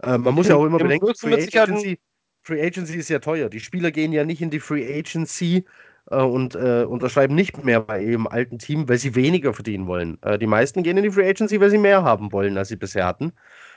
[0.02, 1.98] Äh, man muss ja auch immer bedenken, Free Agency,
[2.42, 3.48] Free Agency ist ja teuer.
[3.48, 5.64] Die Spieler gehen ja nicht in die Free Agency
[6.10, 10.18] äh, und äh, unterschreiben nicht mehr bei ihrem alten Team, weil sie weniger verdienen wollen.
[10.22, 12.76] Äh, die meisten gehen in die Free Agency, weil sie mehr haben wollen, als sie
[12.76, 13.32] bisher hatten.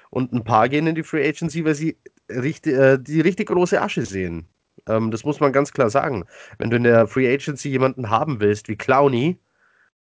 [0.09, 1.97] Und ein paar gehen in die Free Agency, weil sie
[2.29, 4.47] richtig, äh, die richtig große Asche sehen.
[4.87, 6.25] Ähm, das muss man ganz klar sagen.
[6.57, 9.37] Wenn du in der Free Agency jemanden haben willst, wie Clowny,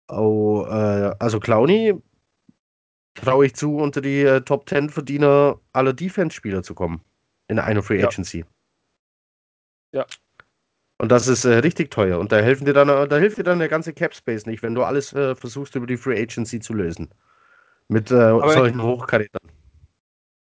[0.09, 1.93] oh, äh, also Clowny
[3.15, 7.01] traue ich zu, unter die äh, Top 10 Verdiener aller Defense-Spieler zu kommen.
[7.47, 8.43] In einer Free Agency.
[9.91, 10.05] Ja.
[10.97, 12.19] Und das ist äh, richtig teuer.
[12.19, 14.75] Und da helfen dir dann, da hilft dir dann der ganze Cap Space nicht, wenn
[14.75, 17.09] du alles äh, versuchst über die Free Agency zu lösen.
[17.87, 19.41] Mit äh, solchen Hochkarätern.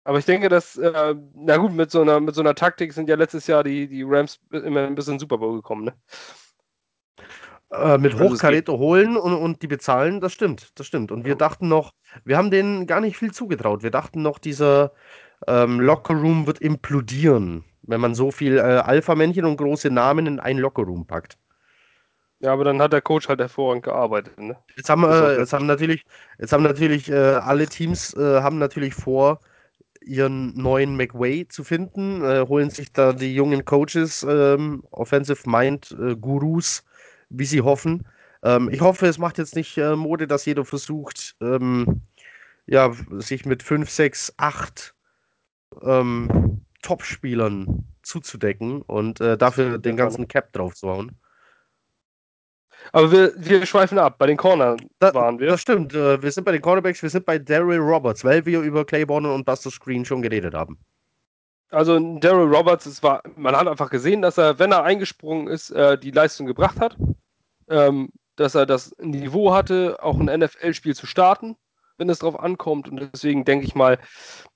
[0.04, 3.08] Aber ich denke, dass, äh, na gut, mit so einer, mit so einer Taktik sind
[3.08, 5.94] ja letztes Jahr die, die Rams immer ein bisschen Super Bowl gekommen, ne?
[7.70, 11.10] Äh, mit also Hochkaräter holen und, und die bezahlen, das stimmt, das stimmt.
[11.10, 13.82] Und wir dachten noch, wir haben denen gar nicht viel zugetraut.
[13.82, 14.92] Wir dachten noch, dieser
[15.46, 20.60] ähm, Lockerroom wird implodieren wenn man so viel äh, Alpha-Männchen und große Namen in einen
[20.60, 21.38] Lockerroom packt.
[22.42, 24.38] Ja, aber dann hat der Coach halt hervorragend gearbeitet.
[24.38, 24.56] Ne?
[24.76, 26.04] Jetzt haben, äh, jetzt haben natürlich,
[26.38, 29.40] jetzt haben natürlich äh, alle Teams äh, haben natürlich vor,
[30.00, 35.96] ihren neuen McWay zu finden, äh, holen sich da die jungen Coaches, ähm, Offensive Mind
[36.00, 36.84] äh, Gurus,
[37.28, 38.09] wie sie hoffen.
[38.42, 42.02] Ähm, ich hoffe, es macht jetzt nicht Mode, dass jeder versucht, ähm,
[42.66, 44.94] ja, sich mit 5, 6, 8
[46.82, 51.18] Top-Spielern zuzudecken und äh, dafür den ganzen Cap drauf zu hauen.
[52.92, 54.18] Aber wir, wir schweifen ab.
[54.18, 55.46] Bei den Corner da, waren wir.
[55.46, 55.94] Das stimmt.
[55.94, 59.32] Äh, wir sind bei den Cornerbacks, wir sind bei Daryl Roberts, weil wir über Claiborne
[59.32, 60.78] und Buster Screen schon geredet haben.
[61.70, 65.70] Also Daryl Roberts, es war, man hat einfach gesehen, dass er, wenn er eingesprungen ist,
[65.70, 66.96] äh, die Leistung gebracht hat.
[67.68, 71.56] Ähm, dass er das Niveau hatte, auch ein NFL-Spiel zu starten,
[71.98, 72.89] wenn es darauf ankommt.
[72.89, 73.98] Und deswegen denke ich mal,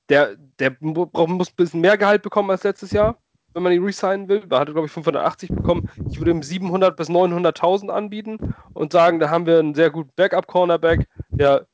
[0.09, 3.19] der, der muss ein bisschen mehr Gehalt bekommen als letztes Jahr,
[3.55, 4.43] wenn man ihn resignen will.
[4.49, 5.89] Er, glaube ich, 580 bekommen.
[6.09, 10.11] Ich würde ihm 700 bis 900.000 anbieten und sagen, da haben wir einen sehr guten
[10.17, 11.67] Backup-Cornerback, der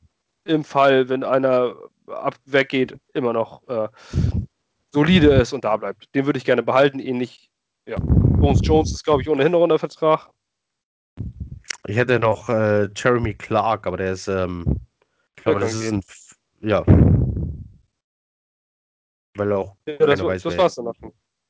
[0.45, 1.75] im Fall, wenn einer
[2.07, 3.87] ab weggeht, immer noch äh,
[4.91, 6.13] solide ist und da bleibt.
[6.15, 7.49] Den würde ich gerne behalten, ähnlich,
[7.87, 7.97] ja.
[7.99, 10.29] Bones Jones ist, glaube ich, ohnehin noch unter Vertrag.
[11.87, 14.79] Ich hätte noch äh, Jeremy Clark, aber der ist, ähm,
[15.43, 16.01] glaube, das ist ein,
[16.61, 16.83] ja,
[19.35, 20.95] weil auch ja, das, weiß, das war's dann noch.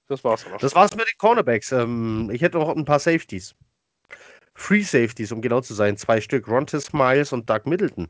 [0.07, 0.59] Das war's dann noch.
[0.59, 1.71] Das war's mit den Cornerbacks.
[1.71, 3.55] Ähm, ich hätte noch ein paar Safeties.
[4.55, 5.97] Free Safeties, um genau zu sein.
[5.97, 6.47] Zwei Stück.
[6.47, 8.07] Rontes Miles und Doug Middleton.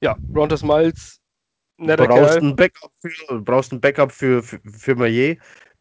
[0.00, 1.20] Ja, Rontes Miles.
[1.78, 5.38] Netter brauchst Ein Backup für, brauchst ein Backup für, für, für Maillet,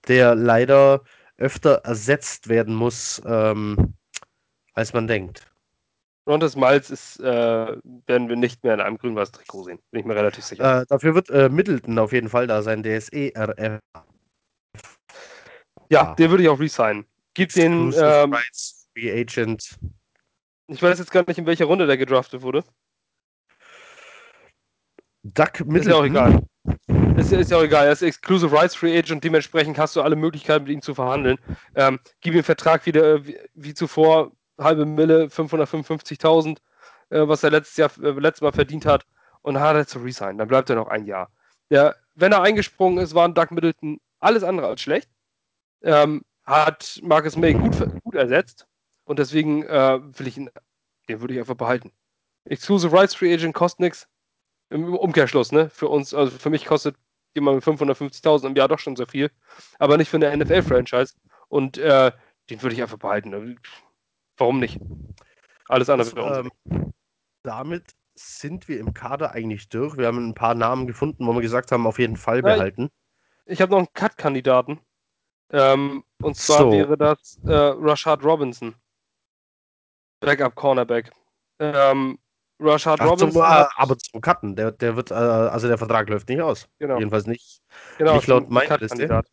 [0.08, 1.04] der leider
[1.38, 3.94] öfter ersetzt werden muss, ähm,
[4.74, 5.50] als man denkt.
[6.28, 7.78] Rontes Miles ist, äh,
[8.08, 9.80] werden wir nicht mehr in einem grün-weiß Trikot sehen.
[9.92, 10.82] Bin ich mir relativ sicher.
[10.82, 13.80] Äh, dafür wird äh, Middleton auf jeden Fall da sein, der ist ERF.
[15.90, 17.06] Ja, den würde ich auch resignen.
[17.36, 17.94] Gib den.
[17.96, 19.78] Ähm, Rights, Free Agent.
[20.68, 22.64] Ich weiß jetzt gar nicht, in welcher Runde der gedraftet wurde.
[25.24, 25.76] Duck Middleton.
[25.76, 26.48] Ist ja auch egal.
[27.18, 27.86] Ist, ist ja auch egal.
[27.86, 29.24] Er ist Exclusive Rights Free Agent.
[29.24, 31.38] Dementsprechend hast du alle Möglichkeiten, mit ihm zu verhandeln.
[31.76, 36.58] Ähm, gib ihm einen Vertrag wieder wie, wie zuvor halbe Mille, 555.000,
[37.10, 39.06] äh, was er letztes Jahr, äh, letztes Mal verdient hat,
[39.42, 40.38] und hat er zu resignen.
[40.38, 41.30] Dann bleibt er noch ein Jahr.
[41.70, 45.10] Der, wenn er eingesprungen ist, waren Doug Middleton alles andere als schlecht.
[45.84, 48.68] Ähm, hat Marcus May gut, gut ersetzt
[49.06, 50.50] und deswegen äh, will ich ihn,
[51.10, 51.92] den würde ich einfach behalten.
[52.46, 54.08] Exclusive Rights Free Agent kostet nichts.
[54.70, 55.70] Im Umkehrschluss, ne?
[55.70, 56.96] Für uns, also für mich kostet
[57.36, 59.30] jemand mit 550.000 im Jahr doch schon so viel,
[59.78, 61.14] aber nicht für eine NFL-Franchise.
[61.50, 62.12] Und äh,
[62.50, 63.58] den würde ich einfach behalten.
[64.38, 64.80] Warum nicht?
[65.68, 66.94] Alles andere das, ähm,
[67.44, 69.98] Damit sind wir im Kader eigentlich durch.
[69.98, 72.90] Wir haben ein paar Namen gefunden, wo wir gesagt haben, auf jeden Fall behalten.
[73.46, 74.80] Ich, ich habe noch einen Cut-Kandidaten.
[75.52, 76.72] Ähm, und zwar so.
[76.72, 78.76] wäre das äh, Rashad Robinson.
[80.22, 81.12] Backup Cornerback.
[81.60, 82.18] Ähm,
[82.60, 83.32] Rashad Ach, Robinson.
[83.32, 86.68] Zum, äh, aber zum Cutten, der, der wird, äh, also der Vertrag läuft nicht aus.
[86.80, 86.98] Genau.
[86.98, 87.62] Jedenfalls nicht,
[87.98, 89.24] genau, nicht laut meiner Liste.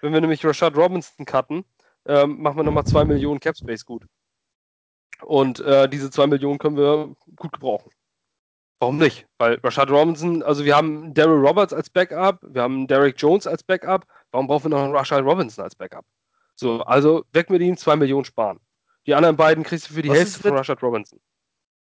[0.00, 1.64] Wenn wir nämlich Rashad Robinson cutten,
[2.06, 4.04] ähm, machen wir nochmal 2 Millionen Capspace gut.
[5.22, 7.90] Und äh, diese 2 Millionen können wir gut gebrauchen.
[8.80, 9.26] Warum nicht?
[9.38, 13.62] Weil Rashad Robinson, also wir haben Daryl Roberts als Backup, wir haben Derek Jones als
[13.62, 14.04] Backup.
[14.32, 16.04] Warum brauchen wir noch einen Rashad Robinson als Backup?
[16.56, 18.60] So, also weg mit ihm, zwei Millionen sparen.
[19.06, 21.20] Die anderen beiden kriegst du für die Was Hälfte mit- von Rashad Robinson.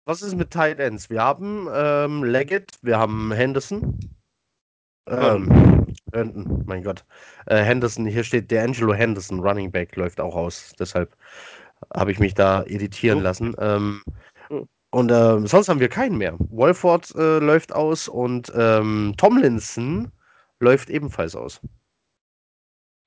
[0.05, 1.09] Was ist mit Tight Ends?
[1.09, 3.97] Wir haben ähm, Leggett, wir haben Henderson.
[5.07, 7.05] Ähm, Herndon, mein Gott.
[7.45, 10.73] Äh, Henderson, hier steht der Angelo Henderson, Running Back, läuft auch aus.
[10.79, 11.15] Deshalb
[11.93, 13.21] habe ich mich da irritieren Oh.
[13.21, 13.55] lassen.
[13.59, 14.03] Ähm,
[14.49, 14.65] Oh.
[14.91, 16.35] und ähm, sonst haben wir keinen mehr.
[16.39, 20.11] Wolford äh, läuft aus und ähm, Tomlinson
[20.59, 21.61] läuft ebenfalls aus.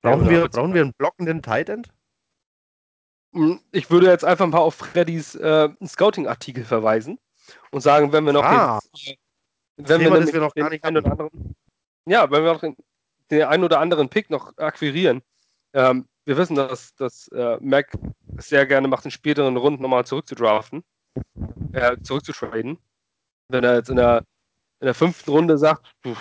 [0.03, 1.89] Brauchen, Ja, wir, brauchen wir einen blockenden Tight End?
[3.35, 7.19] Hm, Ich würde jetzt einfach mal auf Freddys äh, Scouting-Artikel verweisen
[7.73, 8.79] und sagen, wenn wir noch Ah.
[9.07, 9.17] den,
[9.77, 11.55] wenn Thema, wir, das wir noch gar nicht einen oder anderen,
[12.11, 12.77] ja, wenn wir noch den,
[13.31, 15.23] den einen oder anderen Pick noch akquirieren.
[15.75, 17.93] Ähm, wir wissen, dass, dass äh, Mac
[18.39, 20.85] sehr gerne macht, in späteren Runden nochmal zurückzudraften,
[21.73, 22.79] äh, zurückzutraden.
[23.49, 24.25] Wenn er jetzt in der,
[24.81, 26.17] in der fünften Runde sagt, "Puh,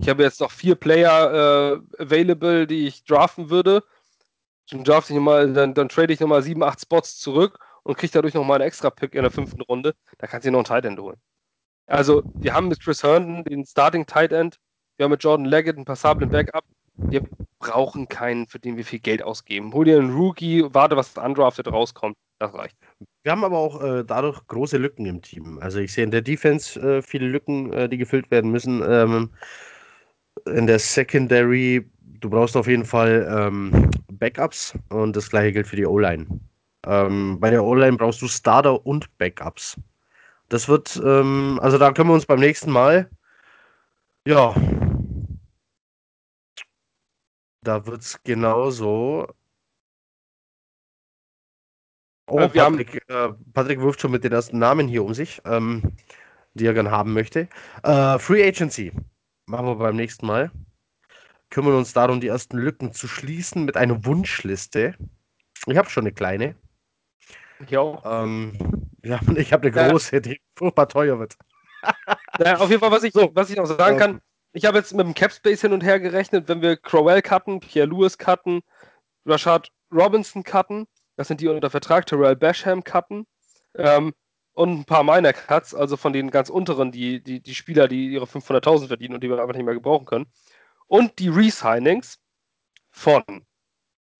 [0.00, 3.82] ich habe jetzt noch vier Player äh, available, die ich draften würde,
[4.70, 8.12] dann draft ich mal, dann, dann trade ich nochmal sieben, acht Spots zurück und kriege
[8.12, 9.94] dadurch nochmal einen extra Pick in der fünften Runde.
[10.18, 11.20] Da kannst du dir noch einen Tight End holen.
[11.86, 14.58] Also, wir haben mit Chris Herndon den Starting Tight End,
[14.96, 16.64] wir haben mit Jordan Leggett einen passablen Backup.
[16.96, 17.22] Wir
[17.58, 19.72] brauchen keinen, für den wir viel Geld ausgeben.
[19.72, 22.16] Hol dir einen Rookie, warte, was undrafted rauskommt.
[22.38, 22.76] Das reicht.
[23.22, 25.58] Wir haben aber auch äh, dadurch große Lücken im Team.
[25.60, 28.82] Also ich sehe in der Defense äh, viele Lücken, äh, die gefüllt werden müssen.
[28.86, 29.30] Ähm,
[30.46, 31.90] in der Secondary,
[32.20, 36.26] du brauchst auf jeden Fall ähm, Backups und das gleiche gilt für die O-Line.
[36.86, 39.76] Ähm, bei der O-Line brauchst du Starter und Backups.
[40.48, 43.10] Das wird, ähm, also da können wir uns beim nächsten Mal,
[44.26, 44.54] ja,
[47.66, 49.26] da wird es genauso.
[52.28, 55.14] Oh, Äh, wir haben- Patrick, äh, Patrick wirft schon mit den ersten Namen hier um
[55.14, 55.96] sich, ähm,
[56.54, 57.48] die er gern haben möchte.
[57.82, 58.92] Äh, Free Agency
[59.46, 60.50] machen wir beim nächsten Mal.
[61.50, 64.96] Kümmern uns darum, die ersten Lücken zu schließen mit einer Wunschliste.
[65.66, 66.56] Ich habe schon eine kleine.
[67.60, 68.02] Ich auch.
[68.04, 69.88] Ähm, ja, ich habe eine Ja.
[69.88, 71.36] große, die furchtbar teuer wird.
[72.38, 73.98] Naja, auf jeden Fall, was ich, was ich noch sagen Ähm.
[73.98, 74.20] kann,
[74.56, 77.86] ich habe jetzt mit dem Capspace hin und her gerechnet, wenn wir Crowell cutten, Pierre
[77.86, 78.62] Lewis cutten,
[79.26, 83.26] Rashad Robinson cutten, das sind die unter Vertrag, Terrell Basham cutten
[83.74, 84.14] ähm,
[84.54, 88.08] und ein paar Minor Cuts, also von den ganz unteren, die, die, die Spieler, die
[88.08, 90.32] ihre 500.000 verdienen und die wir einfach nicht mehr gebrauchen können.
[90.86, 92.18] Und die Resignings
[92.90, 93.22] von,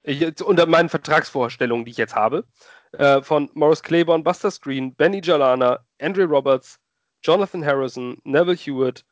[0.02, 2.44] ich, unter meinen Vertragsvorstellungen, die ich jetzt habe,
[2.92, 6.78] äh, von Morris Claiborne, Buster Screen, Benny Jalana, Andre Roberts,
[7.22, 9.06] Jonathan Harrison, Neville Hewitt,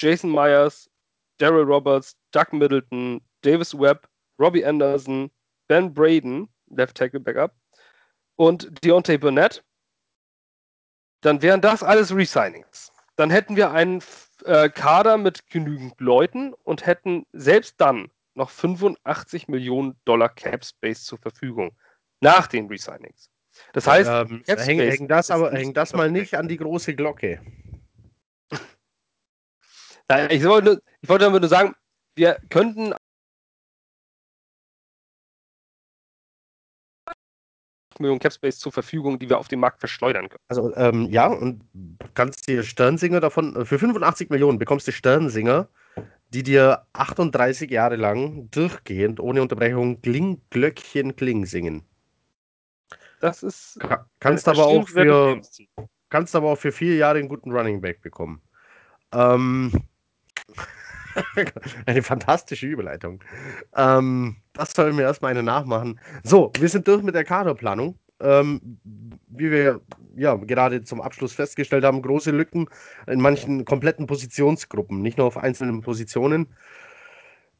[0.00, 0.88] Jason Myers,
[1.38, 4.08] Daryl Roberts, Doug Middleton, Davis Webb,
[4.38, 5.30] Robbie Anderson,
[5.68, 7.54] Ben Braden, Left Tackle Backup,
[8.36, 9.62] und Deontay Burnett,
[11.20, 12.90] dann wären das alles Resignings.
[13.16, 14.02] Dann hätten wir einen
[14.46, 21.04] äh, Kader mit genügend Leuten und hätten selbst dann noch 85 Millionen Dollar Cap Space
[21.04, 21.72] zur Verfügung
[22.20, 23.28] nach den Resignings.
[23.74, 27.42] Das heißt, ähm, häng, häng das aber häng das mal nicht an die große Glocke.
[30.30, 31.74] Ich wollte, ich wollte damit nur sagen,
[32.16, 32.94] wir könnten
[38.00, 40.42] Millionen Capspace zur Verfügung, die wir auf dem Markt verschleudern können.
[40.48, 41.62] Also, ähm, ja, und
[42.14, 45.68] kannst dir Sternsinger davon, äh, für 85 Millionen bekommst du Sternsinger,
[46.30, 51.84] die dir 38 Jahre lang durchgehend, ohne Unterbrechung, Kling, Glöckchen, Kling singen.
[53.20, 55.40] Das ist Ka kannst aber auch für,
[56.08, 58.40] kannst aber auch für vier Jahre einen guten Running Back bekommen.
[59.12, 59.72] Ähm,
[61.86, 63.22] eine fantastische Überleitung.
[63.76, 65.98] Ähm, das sollen wir erstmal eine nachmachen.
[66.22, 67.98] So, wir sind durch mit der Kaderplanung.
[68.22, 68.78] Ähm,
[69.28, 69.80] wie wir
[70.14, 72.66] ja gerade zum Abschluss festgestellt haben, große Lücken
[73.06, 76.48] in manchen kompletten Positionsgruppen, nicht nur auf einzelnen Positionen.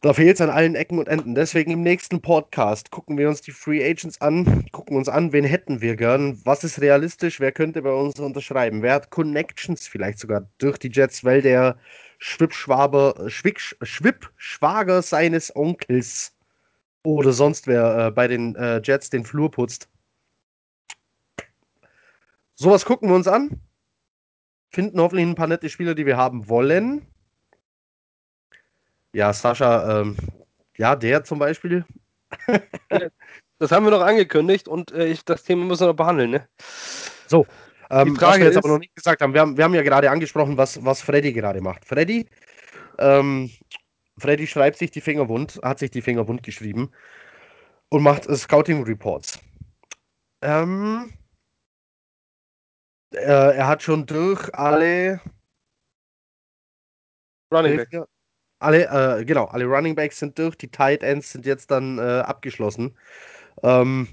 [0.03, 1.35] Da fehlt es an allen Ecken und Enden.
[1.35, 5.45] Deswegen im nächsten Podcast gucken wir uns die Free Agents an, gucken uns an, wen
[5.45, 10.19] hätten wir gern, was ist realistisch, wer könnte bei uns unterschreiben, wer hat Connections vielleicht
[10.19, 11.77] sogar durch die Jets, weil der
[12.21, 16.37] Schwippschwaber, Schwick, Schwippschwager seines Onkels
[17.03, 19.89] oder sonst wer äh, bei den äh, Jets den Flur putzt.
[22.55, 23.61] Sowas gucken wir uns an.
[24.69, 27.07] Finden hoffentlich ein paar nette Spieler, die wir haben wollen.
[29.13, 30.17] Ja, Sascha, ähm,
[30.77, 31.85] ja, der zum Beispiel.
[33.61, 36.31] Das haben wir noch angekündigt und äh, ich, das Thema müssen wir noch behandeln.
[36.31, 36.49] Ne?
[37.27, 37.47] So,
[37.91, 39.75] ähm, Frage was wir jetzt ist- aber noch nicht gesagt haben, wir haben, wir haben
[39.75, 41.85] ja gerade angesprochen, was, was Freddy gerade macht.
[41.85, 42.27] Freddy,
[42.99, 43.51] ähm,
[44.19, 46.91] Freddy schreibt sich die Finger wund, hat sich die Finger wund geschrieben
[47.89, 49.41] und macht Scouting Reports.
[50.43, 51.13] Ähm,
[53.13, 55.21] äh, er hat schon durch alle
[57.53, 57.89] Running Back.
[58.63, 62.21] Alle, äh, genau, alle Running Backs sind durch, die Tight Ends sind jetzt dann äh,
[62.21, 62.95] abgeschlossen.
[63.63, 64.09] Ähm,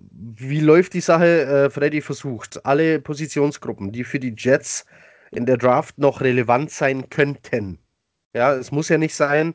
[0.00, 1.42] wie läuft die Sache?
[1.42, 4.86] Äh, Freddy versucht, alle Positionsgruppen, die für die Jets
[5.30, 7.78] in der Draft noch relevant sein könnten.
[8.34, 9.54] Ja, es muss ja nicht sein.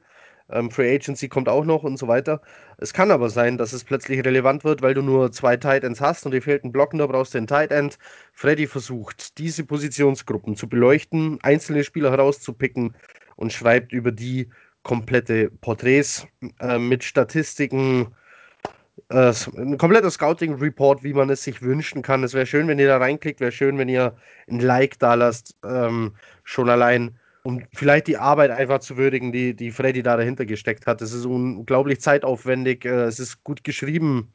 [0.49, 2.41] Ähm, Free Agency kommt auch noch und so weiter.
[2.77, 6.01] Es kann aber sein, dass es plötzlich relevant wird, weil du nur zwei Tight Ends
[6.01, 7.97] hast und dir fehlt ein Blocken, da brauchst du einen Tight End.
[8.33, 12.95] Freddy versucht, diese Positionsgruppen zu beleuchten, einzelne Spieler herauszupicken
[13.35, 14.49] und schreibt über die
[14.83, 16.27] komplette Porträts
[16.59, 18.13] äh, mit Statistiken,
[19.13, 22.23] äh, ein kompletter Scouting-Report, wie man es sich wünschen kann.
[22.23, 24.15] Es wäre schön, wenn ihr da reinklickt, wäre schön, wenn ihr
[24.49, 26.13] ein Like da lasst, ähm,
[26.43, 30.87] schon allein, um vielleicht die Arbeit einfach zu würdigen, die, die Freddy da dahinter gesteckt
[30.87, 31.01] hat.
[31.01, 34.33] Es ist unglaublich zeitaufwendig, äh, es ist gut geschrieben.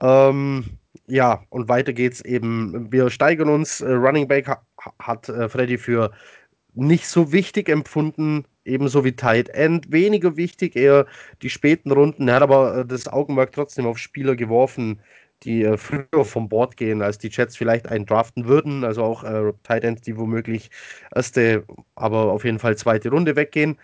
[0.00, 0.64] Ähm,
[1.06, 2.90] ja, und weiter geht's eben.
[2.90, 3.80] Wir steigern uns.
[3.80, 4.62] Äh, Running Back ha
[5.00, 6.12] hat äh, Freddy für
[6.74, 9.90] nicht so wichtig empfunden, ebenso wie Tight End.
[9.92, 11.06] Weniger wichtig, eher
[11.42, 12.28] die späten Runden.
[12.28, 15.00] Er hat aber äh, das Augenmerk trotzdem auf Spieler geworfen,
[15.42, 18.84] die äh, früher vom Bord gehen, als die Jets vielleicht einen draften würden.
[18.84, 20.70] Also auch äh, Tight Ends, die womöglich
[21.14, 21.64] erste,
[21.94, 23.78] aber auf jeden Fall zweite Runde weggehen.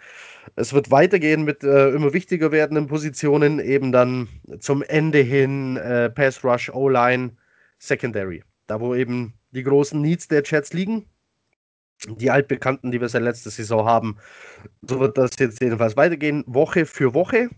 [0.56, 4.28] Es wird weitergehen mit äh, immer wichtiger werdenden Positionen, eben dann
[4.60, 7.36] zum Ende hin äh, Pass Rush, O-Line,
[7.78, 8.42] Secondary.
[8.66, 11.06] Da, wo eben die großen Needs der Jets liegen
[12.08, 14.16] die altbekannten, die wir seit letzter Saison haben.
[14.82, 17.48] So wird das jetzt jedenfalls weitergehen, Woche für Woche,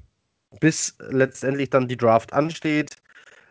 [0.60, 2.96] bis letztendlich dann die Draft ansteht.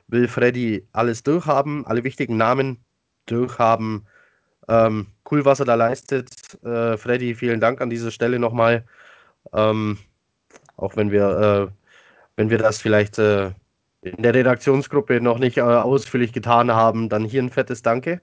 [0.07, 2.77] Will Freddy alles durchhaben, alle wichtigen Namen
[3.25, 4.05] durchhaben.
[4.67, 6.29] Ähm, cool, was er da leistet.
[6.63, 8.85] Äh, Freddy, vielen Dank an dieser Stelle nochmal.
[9.53, 9.97] Ähm,
[10.77, 11.73] auch wenn wir, äh,
[12.35, 13.51] wenn wir das vielleicht äh,
[14.01, 18.21] in der Redaktionsgruppe noch nicht äh, ausführlich getan haben, dann hier ein fettes Danke.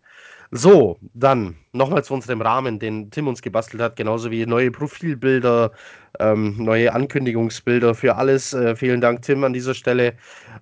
[0.52, 5.70] So, dann nochmal zu unserem Rahmen, den Tim uns gebastelt hat, genauso wie neue Profilbilder,
[6.18, 8.52] ähm, neue Ankündigungsbilder für alles.
[8.52, 10.14] Äh, vielen Dank, Tim, an dieser Stelle.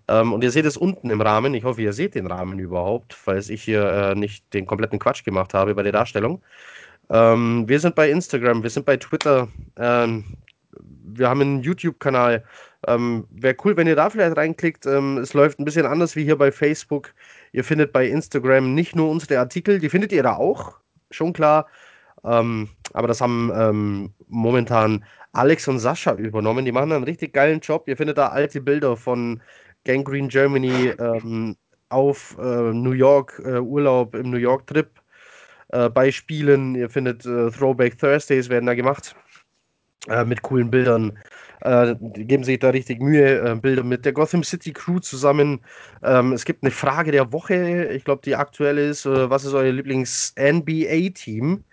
[0.08, 1.54] Ähm, und ihr seht es unten im Rahmen.
[1.54, 5.24] Ich hoffe, ihr seht den Rahmen überhaupt, falls ich hier äh, nicht den kompletten Quatsch
[5.24, 6.42] gemacht habe bei der Darstellung.
[7.08, 9.48] Ähm, wir sind bei Instagram, wir sind bei Twitter,
[9.78, 10.24] ähm,
[11.14, 12.44] wir haben einen YouTube-Kanal.
[12.86, 14.86] Ähm, Wäre cool, wenn ihr da vielleicht reinklickt.
[14.86, 17.14] Ähm, es läuft ein bisschen anders wie hier bei Facebook.
[17.52, 20.76] Ihr findet bei Instagram nicht nur unsere Artikel, die findet ihr da auch,
[21.10, 21.66] schon klar.
[22.24, 26.64] Ähm, aber das haben ähm, momentan Alex und Sascha übernommen.
[26.64, 27.86] Die machen einen richtig geilen Job.
[27.86, 29.40] Ihr findet da alte Bilder von
[29.84, 31.56] Gangrene Germany ähm,
[31.88, 34.90] auf äh, New York, äh, Urlaub im New York Trip
[35.68, 36.74] äh, bei Spielen.
[36.74, 39.14] Ihr findet äh, Throwback Thursdays werden da gemacht
[40.08, 41.18] äh, mit coolen Bildern.
[41.62, 45.60] Äh, die geben sich da richtig Mühe, äh, Bilder mit der Gotham City Crew zusammen.
[46.02, 49.54] Ähm, es gibt eine Frage der Woche, ich glaube, die aktuelle ist, äh, was ist
[49.54, 51.64] euer Lieblings-NBA-Team?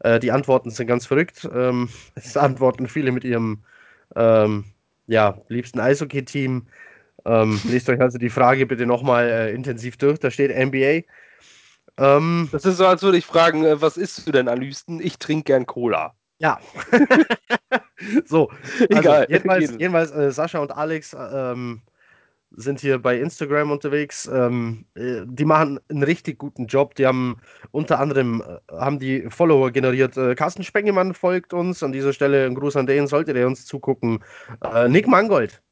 [0.00, 1.48] Äh, die Antworten sind ganz verrückt.
[1.52, 3.62] Ähm, es antworten viele mit ihrem
[4.16, 4.64] ähm,
[5.06, 6.66] ja, liebsten Eishockey-Team.
[7.26, 10.18] Ähm, lest euch also die Frage bitte nochmal äh, intensiv durch.
[10.18, 11.02] Da steht NBA.
[11.96, 15.00] Ähm, das ist so, als würde ich fragen, äh, was isst du denn am liebsten?
[15.00, 16.14] Ich trinke gern Cola.
[16.44, 16.60] Ja.
[18.26, 19.26] so, also egal.
[19.30, 21.80] Jedenfalls, jedenfalls äh, Sascha und Alex ähm,
[22.50, 24.28] sind hier bei Instagram unterwegs.
[24.30, 26.96] Ähm, äh, die machen einen richtig guten Job.
[26.96, 27.40] Die haben
[27.70, 30.18] unter anderem äh, haben die Follower generiert.
[30.18, 31.82] Äh, Carsten Spengemann folgt uns.
[31.82, 34.22] An dieser Stelle ein Gruß an den, solltet ihr uns zugucken.
[34.62, 35.62] Äh, Nick Mangold.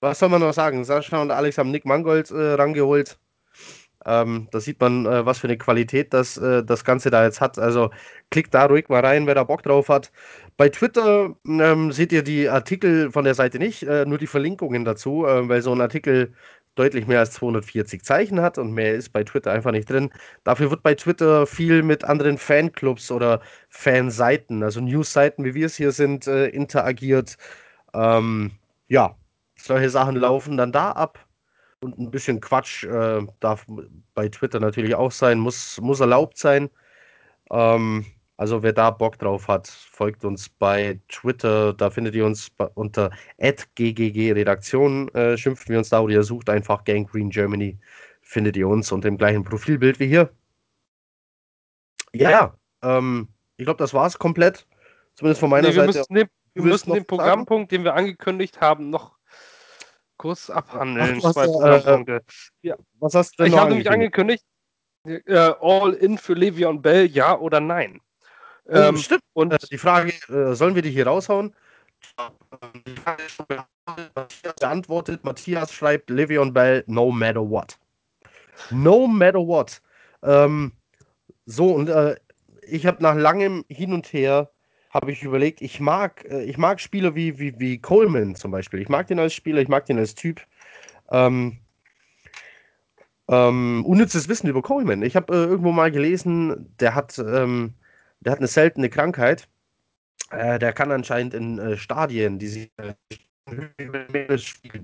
[0.00, 0.84] Was soll man noch sagen?
[0.84, 3.20] Sascha und Alex haben Nick Mangold äh, rangeholt.
[4.06, 7.40] Ähm, da sieht man, äh, was für eine Qualität das, äh, das Ganze da jetzt
[7.40, 7.58] hat.
[7.58, 7.90] Also
[8.30, 10.12] klickt da ruhig mal rein, wer da Bock drauf hat.
[10.56, 14.84] Bei Twitter ähm, seht ihr die Artikel von der Seite nicht, äh, nur die Verlinkungen
[14.84, 16.32] dazu, äh, weil so ein Artikel
[16.78, 20.10] deutlich mehr als 240 Zeichen hat und mehr ist bei Twitter einfach nicht drin.
[20.44, 25.76] Dafür wird bei Twitter viel mit anderen Fanclubs oder Fanseiten, also Newsseiten, wie wir es
[25.76, 27.36] hier sind, äh, interagiert.
[27.94, 28.52] Ähm,
[28.88, 29.16] ja,
[29.56, 31.27] solche Sachen laufen dann da ab.
[31.80, 33.66] Und ein bisschen Quatsch äh, darf
[34.14, 36.70] bei Twitter natürlich auch sein, muss, muss erlaubt sein.
[37.50, 38.04] Ähm,
[38.36, 41.72] also wer da Bock drauf hat, folgt uns bei Twitter.
[41.72, 45.08] Da findet ihr uns unter @ggg-Redaktion.
[45.14, 47.78] Äh, schimpfen wir uns da oder ihr sucht einfach Gang Green Germany.
[48.22, 50.30] Findet ihr uns unter dem gleichen Profilbild wie hier.
[52.12, 54.66] Ja, ähm, ich glaube, das war es komplett.
[55.14, 55.98] Zumindest von meiner nee, wir Seite.
[55.98, 57.82] Müssen den, wir müssen den Programmpunkt, sagen?
[57.82, 59.17] den wir angekündigt haben, noch
[60.18, 61.20] kurz abhandeln.
[61.24, 62.20] Ach, was, äh,
[62.62, 62.76] ja.
[63.00, 64.44] was hast du denn Ich habe nämlich angekündigt,
[65.04, 68.00] äh, All in für Le'Veon Bell, ja oder nein?
[68.66, 69.22] Oh, ähm, Stimmt.
[69.32, 71.54] Und äh, die Frage, äh, sollen wir die hier raushauen?
[74.60, 75.24] beantwortet.
[75.24, 77.78] Matthias schreibt Le'Veon Bell, no matter what.
[78.70, 79.80] No matter what.
[80.22, 80.72] Ähm,
[81.46, 82.16] so, und äh,
[82.62, 84.50] ich habe nach langem Hin und Her
[84.90, 88.80] habe ich überlegt, ich mag, äh, ich mag Spieler wie, wie, wie Coleman zum Beispiel.
[88.80, 90.40] Ich mag den als Spieler, ich mag den als Typ.
[91.10, 91.58] Ähm,
[93.28, 95.02] ähm, unnützes Wissen über Coleman.
[95.02, 97.74] Ich habe äh, irgendwo mal gelesen, der hat, ähm,
[98.20, 99.48] der hat eine seltene Krankheit.
[100.30, 102.70] Äh, der kann anscheinend in äh, Stadien, die sich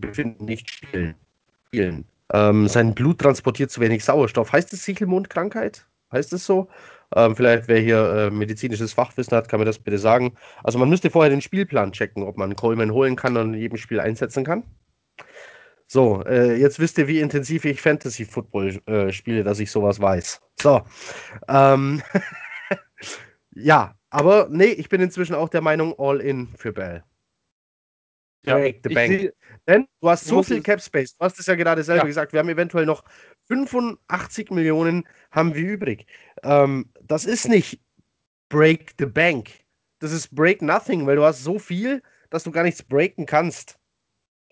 [0.01, 1.15] befinden, nicht spielen.
[1.67, 2.05] spielen.
[2.33, 4.53] Ähm, sein Blut transportiert zu wenig Sauerstoff.
[4.53, 5.87] Heißt es Sichelmondkrankheit?
[6.13, 6.69] Heißt es so?
[7.15, 10.35] Ähm, vielleicht, wer hier äh, medizinisches Fachwissen hat, kann mir das bitte sagen.
[10.63, 13.79] Also man müsste vorher den Spielplan checken, ob man Coleman holen kann und in jedem
[13.79, 14.65] Spiel einsetzen kann.
[15.87, 20.01] So, äh, jetzt wisst ihr, wie intensiv ich Fantasy Football äh, spiele, dass ich sowas
[20.01, 20.41] weiß.
[20.61, 20.83] So.
[21.49, 22.03] Ähm,
[23.55, 27.05] ja, aber nee, ich bin inzwischen auch der Meinung, all in für Bell.
[28.47, 29.33] Ja, Break the bank.
[29.67, 31.17] Denn du hast so viel Cap Space.
[31.17, 32.07] Du hast es ja gerade selber ja.
[32.07, 32.33] gesagt.
[32.33, 33.03] Wir haben eventuell noch
[33.49, 36.07] 85 Millionen haben wir übrig.
[36.43, 37.81] Ähm, das ist nicht
[38.49, 39.51] Break the Bank.
[39.99, 43.79] Das ist Break Nothing, weil du hast so viel, dass du gar nichts breaken kannst.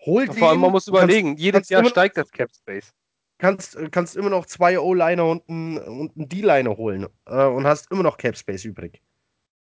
[0.05, 2.93] Hol Vor allem, man muss überlegen, kannst, jedes kannst Jahr steigt das Cap Space.
[3.37, 7.91] Kannst, kannst immer noch zwei O-Liner und einen, und einen D-Liner holen äh, und hast
[7.91, 9.01] immer noch Cap Space übrig.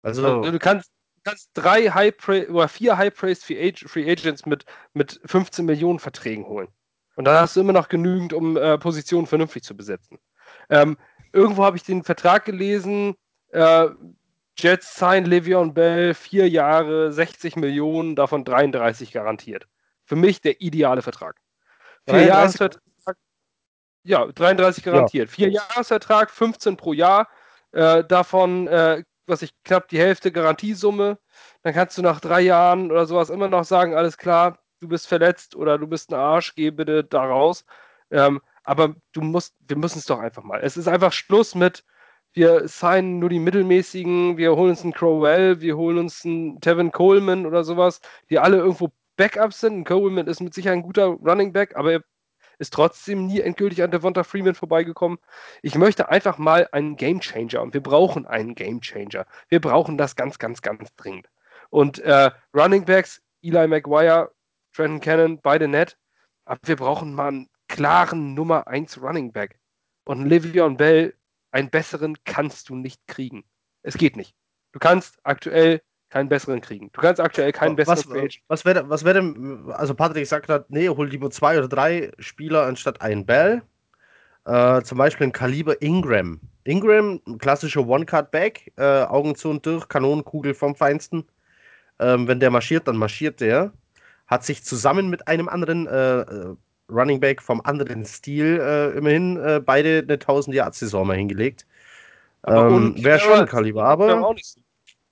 [0.03, 0.91] Also, du kannst,
[1.25, 2.15] kannst drei High
[2.51, 6.69] oder vier High Praised Free Agents mit, mit 15 Millionen Verträgen holen.
[7.17, 10.19] Und dann hast du immer noch genügend, um äh, Positionen vernünftig zu besetzen.
[10.69, 10.97] Ähm,
[11.33, 13.15] irgendwo habe ich den Vertrag gelesen,
[13.53, 13.89] äh,
[14.57, 19.67] Jets sign Le'Veon Bell, vier Jahre, 60 Millionen, davon 33 garantiert.
[20.05, 21.41] Für mich der ideale Vertrag.
[22.07, 22.83] Vier Jahresvertrag,
[24.05, 25.31] ja, 33 garantiert.
[25.31, 25.35] Ja.
[25.35, 27.29] Vier Jahresvertrag, 15 pro Jahr,
[27.73, 31.19] äh, davon, äh, was ich knapp die Hälfte Garantiesumme.
[31.63, 35.07] Dann kannst du nach drei Jahren oder sowas immer noch sagen, alles klar, du bist
[35.07, 37.65] verletzt oder du bist ein Arsch, geh bitte da raus.
[38.11, 40.61] Ähm, aber du musst, wir müssen es doch einfach mal.
[40.63, 41.85] Es ist einfach Schluss mit,
[42.33, 46.93] wir signen nur die mittelmäßigen, wir holen uns einen Crowell, wir holen uns einen Tevin
[46.93, 48.01] Coleman oder sowas,
[48.31, 49.79] die alle irgendwo Backups sind.
[49.79, 52.05] Ein Coleman ist mit Sicherheit ein guter Running Back, aber er
[52.59, 55.19] ist trotzdem nie endgültig an Devonta Freeman vorbeigekommen.
[55.63, 59.27] Ich möchte einfach mal einen Game Changer und wir brauchen einen Game Changer.
[59.49, 61.29] Wir brauchen das ganz, ganz, ganz dringend.
[61.71, 64.31] Und äh, Running Backs, Eli McGuire,
[64.75, 65.97] Trenton Cannon, beide nett,
[66.45, 69.59] aber wir brauchen mal einen klaren Nummer 1 Running Back.
[70.05, 71.15] Und Livion Bell,
[71.51, 73.45] einen besseren kannst du nicht kriegen.
[73.83, 74.35] Es geht nicht.
[74.73, 75.81] Du kannst aktuell
[76.11, 76.91] keinen besseren kriegen.
[76.93, 80.67] Du kannst aktuell keinen besseren was, Was wäre was wär denn, also Patrick sagt gerade,
[80.69, 83.63] nee, hol lieber zwei oder drei Spieler anstatt einen Bell.
[84.45, 86.41] Äh, zum Beispiel ein Kaliber Ingram.
[86.65, 91.25] Ingram, klassischer One-Card-Back, äh, Augen zu und durch, Kanonenkugel vom Feinsten.
[91.99, 93.73] Ähm, wenn der marschiert, dann marschiert der.
[94.27, 96.57] Hat sich zusammen mit einem anderen äh, äh
[96.91, 101.67] Running Back vom anderen Stil äh, immerhin äh, beide eine 1000 Yard Saison mal hingelegt.
[102.47, 104.35] Ähm, Wäre schon ein Kaliber, aber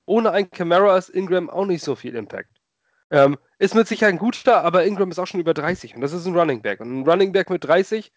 [0.04, 2.50] ohne ein Camara ist Ingram auch nicht so viel Impact.
[3.10, 6.12] Ähm, ist mit Sicherheit ein guter, aber Ingram ist auch schon über 30 und das
[6.12, 6.80] ist ein Running Back.
[6.80, 8.12] Und ein Running Back mit 30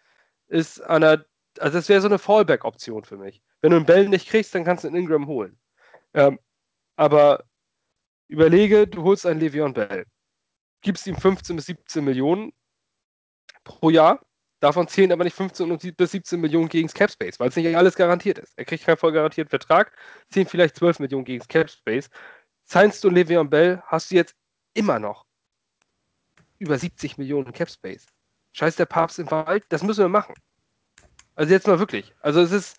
[0.48, 1.26] ist einer,
[1.60, 3.42] also das wäre so eine Fallback-Option für mich.
[3.62, 5.58] Wenn du einen Bell nicht kriegst, dann kannst du einen Ingram holen.
[6.14, 6.40] Ähm,
[6.96, 7.44] aber
[8.28, 10.06] überlege, du holst einen Le'Veon Bell,
[10.86, 12.54] gibst ihm 15 bis 17 Millionen
[13.64, 14.22] pro Jahr,
[14.66, 17.96] Davon zählen aber nicht 15 bis 17 Millionen gegen Cap Space, weil es nicht alles
[17.96, 18.54] garantiert ist.
[18.56, 19.92] Er kriegt keinen voll garantierten Vertrag,
[20.32, 22.10] zählen vielleicht 12 Millionen gegen Cap Space.
[22.68, 24.34] Science du Le'Veon Bell hast du jetzt
[24.74, 25.26] immer noch
[26.58, 28.08] über 70 Millionen Cap Space.
[28.54, 30.34] Scheiß der Papst im Wald, das müssen wir machen.
[31.36, 32.16] Also jetzt mal wirklich.
[32.22, 32.78] Also es ist,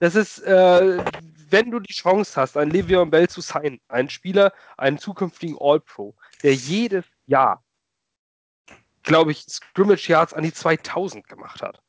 [0.00, 1.02] das ist, äh,
[1.48, 6.14] wenn du die Chance hast, einen Le'Veon Bell zu sein, einen Spieler, einen zukünftigen All-Pro,
[6.42, 7.62] der jedes Jahr
[9.02, 11.80] glaube ich, Scrimmage Yards an die 2000 gemacht hat.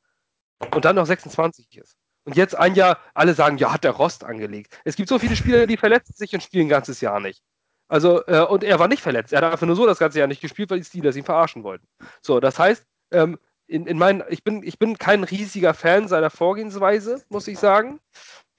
[0.74, 1.96] Und dann noch 26 ist.
[2.26, 4.80] Und jetzt ein Jahr, alle sagen, ja, hat der Rost angelegt.
[4.86, 7.44] Es gibt so viele Spieler, die verletzen sich und spielen ein ganzes Jahr nicht.
[7.90, 9.34] Also, äh, und er war nicht verletzt.
[9.34, 11.64] Er hat einfach nur so das ganze Jahr nicht gespielt, weil die Steelers ihn verarschen
[11.64, 11.86] wollten.
[12.22, 13.38] So, das heißt, ähm,
[13.68, 18.00] in, in meinen, ich bin, ich bin kein riesiger Fan seiner Vorgehensweise, muss ich sagen.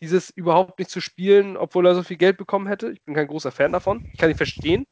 [0.05, 2.91] Dieses überhaupt nicht zu spielen, obwohl er so viel Geld bekommen hätte.
[2.91, 4.05] Ich bin kein großer Fan davon.
[4.13, 4.87] Ich kann ihn verstehen.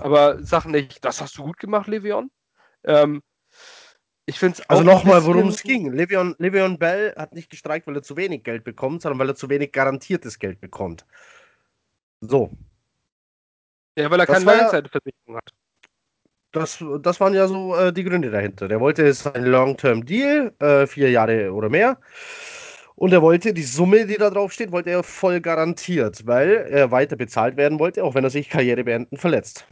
[0.00, 2.26] Aber Sachen nicht, das hast du gut gemacht, Le'Veon.
[2.82, 3.22] Ähm,
[4.26, 5.92] ich finde es Also nochmal, worum es ging.
[5.92, 9.36] Le'Veon, Le'Veon Bell hat nicht gestreikt, weil er zu wenig Geld bekommt, sondern weil er
[9.36, 11.06] zu wenig garantiertes Geld bekommt.
[12.20, 12.50] So.
[13.96, 15.50] Ja, weil er das keine Langzeitversicherung hat.
[16.50, 18.66] Das, das waren ja so äh, die Gründe dahinter.
[18.66, 22.00] Der wollte seinen Long-Term-Deal, äh, vier Jahre oder mehr.
[22.94, 26.90] Und er wollte die Summe, die da drauf steht, wollte er voll garantiert, weil er
[26.90, 29.66] weiter bezahlt werden wollte, auch wenn er sich Karriere beenden verletzt.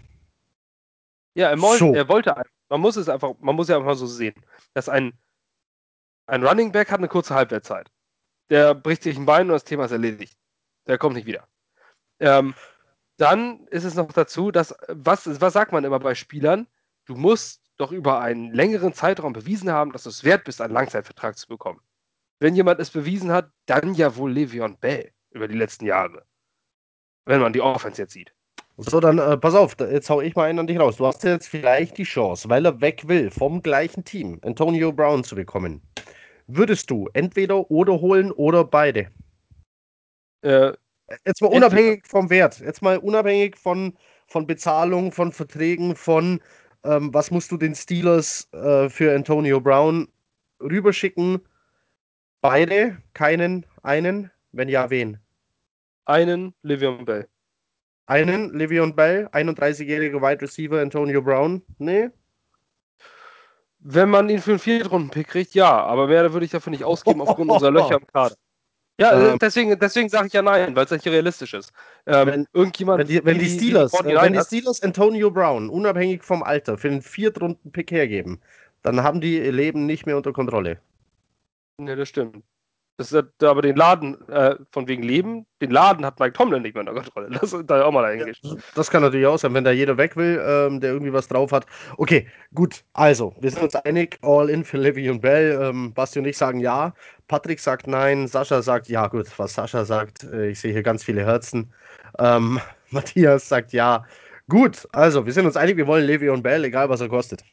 [1.35, 1.95] Ja, er, so.
[1.95, 4.35] er wollte einfach man muss es einfach, man muss ja einfach so sehen,
[4.73, 5.13] dass ein,
[6.27, 7.91] ein Running Back hat eine kurze Halbwertzeit.
[8.49, 10.39] Der bricht sich ein Bein und das Thema ist erledigt.
[10.87, 11.47] Der kommt nicht wieder.
[12.21, 12.55] Ähm,
[13.17, 16.67] dann ist es noch dazu, dass, was, was sagt man immer bei Spielern?
[17.05, 20.73] Du musst doch über einen längeren Zeitraum bewiesen haben, dass du es wert bist, einen
[20.73, 21.81] Langzeitvertrag zu bekommen.
[22.41, 26.25] Wenn jemand es bewiesen hat, dann ja wohl Le'Veon Bell über die letzten Jahre.
[27.27, 28.35] Wenn man die Offense jetzt sieht.
[28.79, 30.97] So, dann äh, pass auf, jetzt hau ich mal einen an dich raus.
[30.97, 35.23] Du hast jetzt vielleicht die Chance, weil er weg will, vom gleichen Team, Antonio Brown
[35.23, 35.83] zu bekommen.
[36.47, 39.11] Würdest du entweder oder holen oder beide?
[40.41, 40.73] Äh,
[41.27, 43.93] jetzt mal unabhängig vom Wert, jetzt mal unabhängig von,
[44.29, 46.41] von Bezahlung, von Verträgen, von
[46.85, 50.09] ähm, was musst du den Steelers äh, für Antonio Brown
[50.63, 51.43] rüberschicken?
[52.41, 52.97] Beide?
[53.13, 53.67] Keinen?
[53.83, 54.31] Einen?
[54.53, 55.19] Wenn ja, wen?
[56.07, 57.29] Einen Livion Bell.
[58.07, 61.63] Einen Livion Bell, 31-jähriger Wide Receiver Antonio Brown?
[61.79, 62.11] Nee.
[63.79, 67.21] Wenn man ihn für einen Viertrunden-Pick kriegt, ja, aber mehr würde ich dafür nicht ausgeben
[67.21, 68.35] aufgrund unserer Löcher im Kader.
[68.99, 71.73] Ja, ähm, deswegen, deswegen sage ich ja nein, weil es nicht realistisch ist.
[72.07, 76.23] Ähm, wenn, irgendjemand, wenn die, wenn die Steelers, die wenn die Steelers Antonio Brown unabhängig
[76.23, 78.43] vom Alter für einen Viertrunden-Pick hergeben,
[78.83, 80.81] dann haben die ihr Leben nicht mehr unter Kontrolle.
[81.81, 82.45] Ne, das stimmt.
[82.99, 86.75] Das ist aber den Laden, äh, von wegen Leben, den Laden hat Mike Tomlin nicht
[86.75, 87.31] mehr unter Kontrolle.
[87.31, 88.39] Das ist da auch mal eigentlich.
[88.43, 91.27] Ja, das kann natürlich auch sein, wenn da jeder weg will, ähm, der irgendwie was
[91.27, 91.65] drauf hat.
[91.97, 92.85] Okay, gut.
[92.93, 95.59] Also, wir sind uns einig, all in für Livy und Bell.
[95.63, 96.93] Ähm, Basti und ich sagen ja.
[97.27, 98.29] Patrick sagt nein.
[98.29, 99.07] Sascha sagt ja.
[99.09, 101.73] Gut, was Sascha sagt, äh, ich sehe hier ganz viele Herzen.
[102.19, 104.05] Ähm, Matthias sagt ja.
[104.47, 107.45] Gut, also, wir sind uns einig, wir wollen Levi und Bell, egal was er kostet.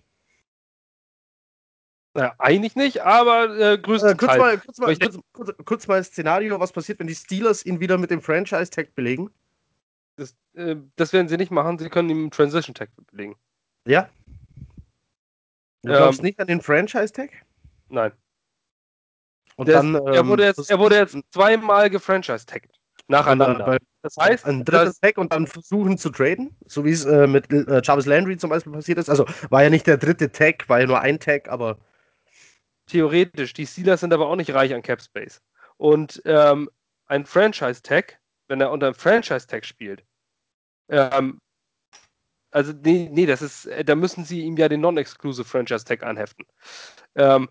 [2.18, 4.14] Naja, eigentlich nicht, aber äh, größtenteils.
[4.14, 7.64] Äh, kurz, mal, kurz, mal, kurz, kurz, kurz, mal Szenario, was passiert, wenn die Steelers
[7.64, 9.30] ihn wieder mit dem Franchise-Tag belegen?
[10.16, 13.36] Das, äh, das, werden sie nicht machen, sie können ihn im Transition-Tag belegen.
[13.86, 14.10] Ja?
[15.84, 17.30] Du ähm, glaubst nicht an den Franchise-Tag?
[17.90, 18.12] Nein.
[19.56, 22.72] Und Der dann, ist, er, wurde jetzt, er wurde jetzt zweimal gefranchise-tagged.
[23.10, 23.76] Nacheinander.
[23.76, 27.28] Äh, das heißt, ein drittes Tag und dann versuchen zu traden, so wie es äh,
[27.28, 29.08] mit äh, Jarvis Landry zum Beispiel passiert ist.
[29.08, 31.78] Also war ja nicht der dritte Tag, war ja nur ein Tag, aber
[32.88, 33.54] theoretisch.
[33.54, 35.42] Die Steelers sind aber auch nicht reich an Cap Space.
[35.78, 36.70] Und ähm,
[37.06, 40.04] ein Franchise-Tag, wenn er unter einem Franchise-Tag spielt,
[40.90, 41.40] ähm,
[42.52, 46.46] also nee, nee, das ist, äh, da müssen sie ihm ja den Non-Exclusive Franchise-Tag anheften.
[47.16, 47.50] Ähm,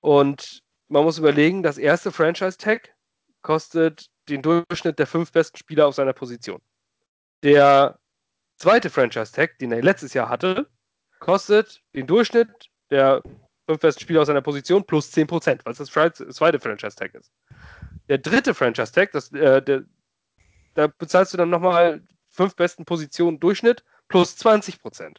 [0.00, 2.94] und man muss überlegen, das erste Franchise-Tag
[3.42, 6.60] kostet den Durchschnitt der fünf besten Spieler auf seiner Position.
[7.42, 7.98] Der
[8.58, 10.68] zweite Franchise-Tag, den er letztes Jahr hatte,
[11.18, 13.22] kostet den Durchschnitt der
[13.66, 17.32] fünf besten Spieler aus seiner Position plus 10%, weil es das zweite Franchise-Tag ist.
[18.08, 19.82] Der dritte Franchise-Tag, äh,
[20.74, 25.16] da bezahlst du dann nochmal fünf besten Positionen Durchschnitt plus 20%.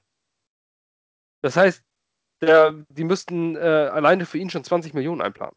[1.42, 1.84] Das heißt,
[2.42, 5.56] der, die müssten äh, alleine für ihn schon 20 Millionen einplanen.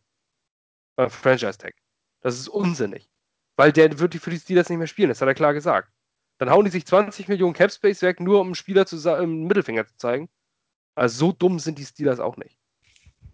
[0.96, 1.74] Beim Franchise-Tag.
[2.22, 3.10] Das ist unsinnig.
[3.56, 5.92] Weil der wird für die Steelers nicht mehr spielen, das hat er klar gesagt.
[6.38, 9.86] Dann hauen die sich 20 Millionen Capspace weg, nur um einen Spieler zu, im Mittelfinger
[9.86, 10.30] zu zeigen.
[10.94, 12.59] Also so dumm sind die Steelers auch nicht.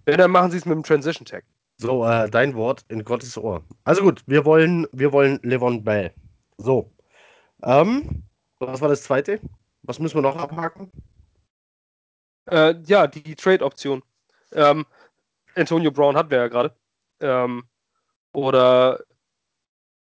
[0.07, 1.45] Wenn, dann machen sie es mit dem Transition Tag.
[1.79, 3.63] So, äh, dein Wort in Gottes Ohr.
[3.85, 6.13] Also gut, wir wollen, wir wollen Levon Bell.
[6.57, 6.91] So.
[7.63, 8.23] Ähm,
[8.61, 9.41] was war das zweite?
[9.83, 10.91] Was müssen wir noch abhaken?
[12.51, 14.03] Äh, ja, die Trade-Option.
[14.53, 14.87] Ähm,
[15.55, 16.75] Antonio Brown hatten wir ja gerade.
[17.21, 17.65] Ähm,
[18.33, 19.01] oder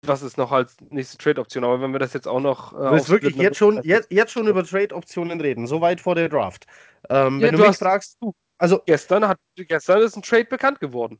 [0.04, 1.64] was ist noch als nächste Trade-Option?
[1.64, 2.72] Aber wenn wir das jetzt auch noch.
[2.72, 6.14] Äh, du willst wirklich jetzt schon, jetzt, jetzt schon über Trade-Optionen reden, so weit vor
[6.14, 6.66] der Draft.
[7.08, 10.22] Ähm, ja, wenn du, du mich hast, fragst, du, also gestern hat gestern ist ein
[10.22, 11.18] Trade bekannt geworden.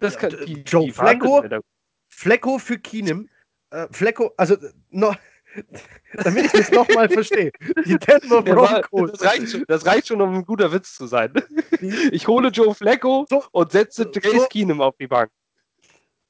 [0.00, 1.44] Das kann, die, Joe die Flecko,
[2.08, 3.28] Flecko für Keenum.
[3.70, 4.56] Äh, Flecko, also
[4.90, 5.14] no,
[6.24, 7.52] damit ich das nochmal verstehe.
[7.84, 9.12] Die Denver Broncos.
[9.12, 11.32] Das reicht, schon, das reicht schon, um ein guter Witz zu sein.
[12.10, 15.30] Ich hole Joe Flecko so, und setze Case so, Keenum auf die Bank.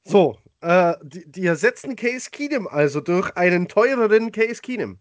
[0.03, 4.99] So, äh, die, die, ersetzen Case Keenum also durch einen teureren Case Keenum.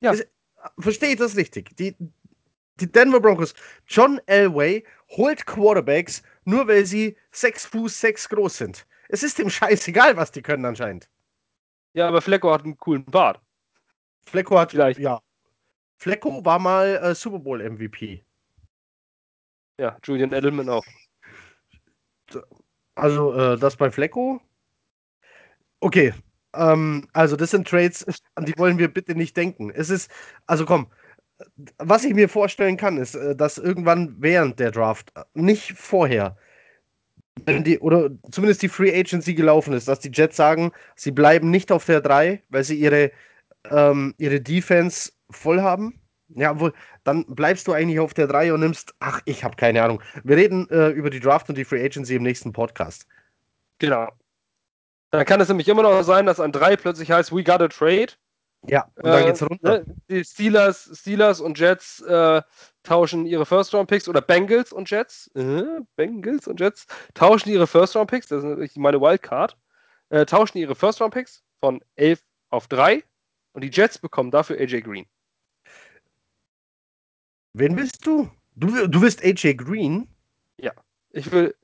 [0.00, 0.14] Ja.
[0.78, 1.76] Verstehe ich das richtig?
[1.76, 1.94] Die,
[2.80, 3.54] die Denver Broncos,
[3.86, 8.86] John Elway holt Quarterbacks, nur weil sie 6 Fuß 6 groß sind.
[9.08, 11.08] Es ist ihm scheißegal, was die können anscheinend.
[11.92, 13.40] Ja, aber Flecko hat einen coolen Bart.
[14.26, 15.00] Flecko hat, Vielleicht.
[15.00, 15.20] ja.
[15.96, 18.22] Flecko war mal äh, Super Bowl MVP.
[19.78, 20.84] Ja, Julian Edelman auch.
[22.94, 24.40] Also, äh, das bei Flecko?
[25.80, 26.14] Okay.
[26.54, 28.04] Ähm, also, das sind Trades,
[28.34, 29.70] an die wollen wir bitte nicht denken.
[29.70, 30.10] Es ist,
[30.46, 30.86] also komm,
[31.78, 36.36] was ich mir vorstellen kann, ist, äh, dass irgendwann während der Draft, äh, nicht vorher,
[37.46, 41.50] wenn die, oder zumindest die Free Agency gelaufen ist, dass die Jets sagen, sie bleiben
[41.50, 43.10] nicht auf der 3, weil sie ihre,
[43.70, 46.00] ähm, ihre Defense voll haben.
[46.28, 46.72] Ja, wohl,
[47.04, 50.02] dann bleibst du eigentlich auf der 3 und nimmst, ach, ich habe keine Ahnung.
[50.22, 53.06] Wir reden äh, über die Draft und die Free Agency im nächsten Podcast.
[53.78, 54.08] Genau.
[55.10, 57.68] Dann kann es nämlich immer noch sein, dass an 3 plötzlich heißt, we got a
[57.68, 58.12] trade
[58.66, 59.76] Ja, und dann geht's runter.
[59.76, 59.96] Äh, ne?
[60.08, 62.42] Die Steelers, Steelers und Jets äh,
[62.82, 68.44] tauschen ihre First-Round-Picks oder Bengals und Jets, äh, Bengals und Jets tauschen ihre First-Round-Picks, das
[68.44, 69.56] ist meine Wildcard,
[70.10, 73.02] äh, tauschen ihre First-Round-Picks von 11 auf 3
[73.52, 75.06] und die Jets bekommen dafür AJ Green.
[77.54, 78.30] Wen willst du?
[78.54, 80.06] Du, du willst AJ Green?
[80.58, 80.72] Ja.
[81.10, 81.54] Ich will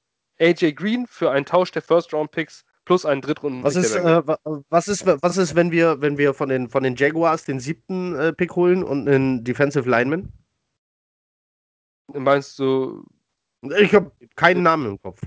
[0.41, 3.63] AJ Green für einen Tausch der First-Round-Picks plus einen Drittrunden.
[3.63, 4.23] Was ist, äh,
[4.71, 8.15] was ist, was ist, wenn wir, wenn wir von den, von den Jaguars den siebten
[8.15, 10.33] äh, Pick holen und einen Defensive Lineman?
[12.15, 13.05] Meinst du?
[13.79, 15.21] Ich habe keinen Namen im Kopf.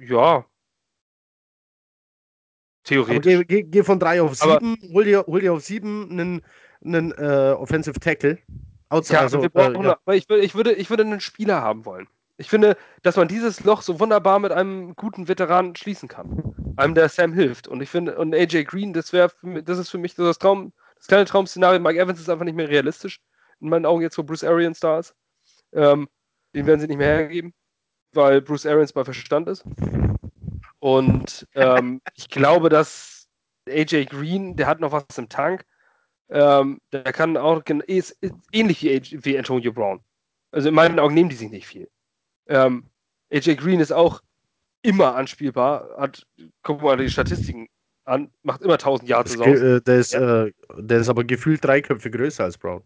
[0.00, 0.46] Ja.
[2.84, 3.46] Theoretisch.
[3.46, 6.42] Geh, geh, von drei auf sieben, hol dir, hol dir auf sieben einen,
[6.82, 8.38] einen äh, Offensive Tackle.
[8.88, 9.98] Outside, ja, also, brauchen, ja.
[10.14, 12.08] ich, ich, würde, ich würde einen Spieler haben wollen.
[12.40, 16.54] Ich finde, dass man dieses Loch so wunderbar mit einem guten Veteranen schließen kann.
[16.76, 17.68] Einem, der Sam hilft.
[17.68, 19.30] Und ich finde, und AJ Green, das wäre,
[19.62, 21.78] das ist für mich das Traum, das kleine Traum-Szenario.
[21.80, 23.20] Mike Evans ist einfach nicht mehr realistisch.
[23.60, 25.14] In meinen Augen jetzt, wo Bruce Arians da ist.
[25.74, 26.08] Ähm,
[26.54, 27.52] den werden sie nicht mehr hergeben,
[28.14, 29.62] weil Bruce Arians bei Verstand ist.
[30.78, 33.28] Und ähm, ich glaube, dass
[33.68, 35.66] AJ Green, der hat noch was im Tank.
[36.30, 40.00] Ähm, der kann auch ist, ist ähnlich wie, wie Antonio Brown.
[40.52, 41.90] Also in meinen Augen nehmen die sich nicht viel.
[42.50, 42.84] Ähm,
[43.32, 44.20] AJ Green ist auch
[44.82, 46.26] immer anspielbar, hat,
[46.62, 47.68] guck mal die Statistiken
[48.04, 49.46] an, macht immer 1000 Yards Saison.
[49.46, 50.44] Äh, der, ist, ja.
[50.44, 52.82] äh, der ist aber gefühlt drei Köpfe größer als Brown.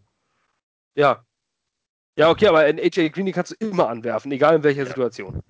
[0.95, 1.24] Ja.
[2.16, 4.86] Ja, okay, aber in AJ Green kannst du immer anwerfen, egal in welcher ja.
[4.86, 5.43] Situation.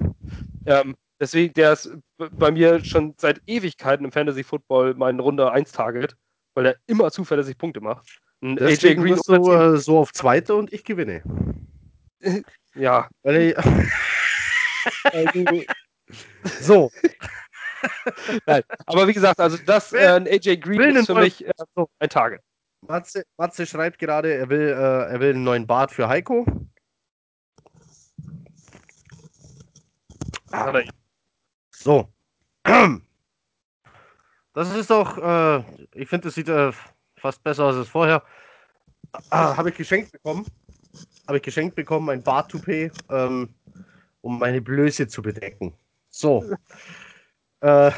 [0.64, 5.72] Ähm, deswegen, der ist bei mir schon seit Ewigkeiten im Fantasy Football mein Runde 1
[5.72, 6.16] Target,
[6.54, 8.20] weil er immer zuverlässig Punkte macht.
[8.40, 11.22] Und AJ Green ist so, äh, so auf zweite und ich gewinne.
[12.74, 13.08] Ja.
[16.60, 16.90] so.
[18.46, 21.52] Nein, aber wie gesagt, also das äh, AJ Green ist für mich äh,
[21.98, 22.40] ein Target.
[22.86, 26.46] Matze, Matze, schreibt gerade, er will, äh, er will einen neuen Bart für Heiko.
[30.50, 30.72] Ah,
[31.70, 32.08] so.
[34.54, 35.58] Das ist doch, äh,
[35.94, 36.72] ich finde, das sieht äh,
[37.18, 38.22] fast besser aus als vorher.
[39.30, 40.46] Ah, Habe ich geschenkt bekommen
[41.26, 43.54] habe ich geschenkt bekommen, ein Bartoupet, ähm,
[44.20, 45.74] um meine Blöße zu bedecken.
[46.10, 46.44] So.
[47.60, 47.90] äh,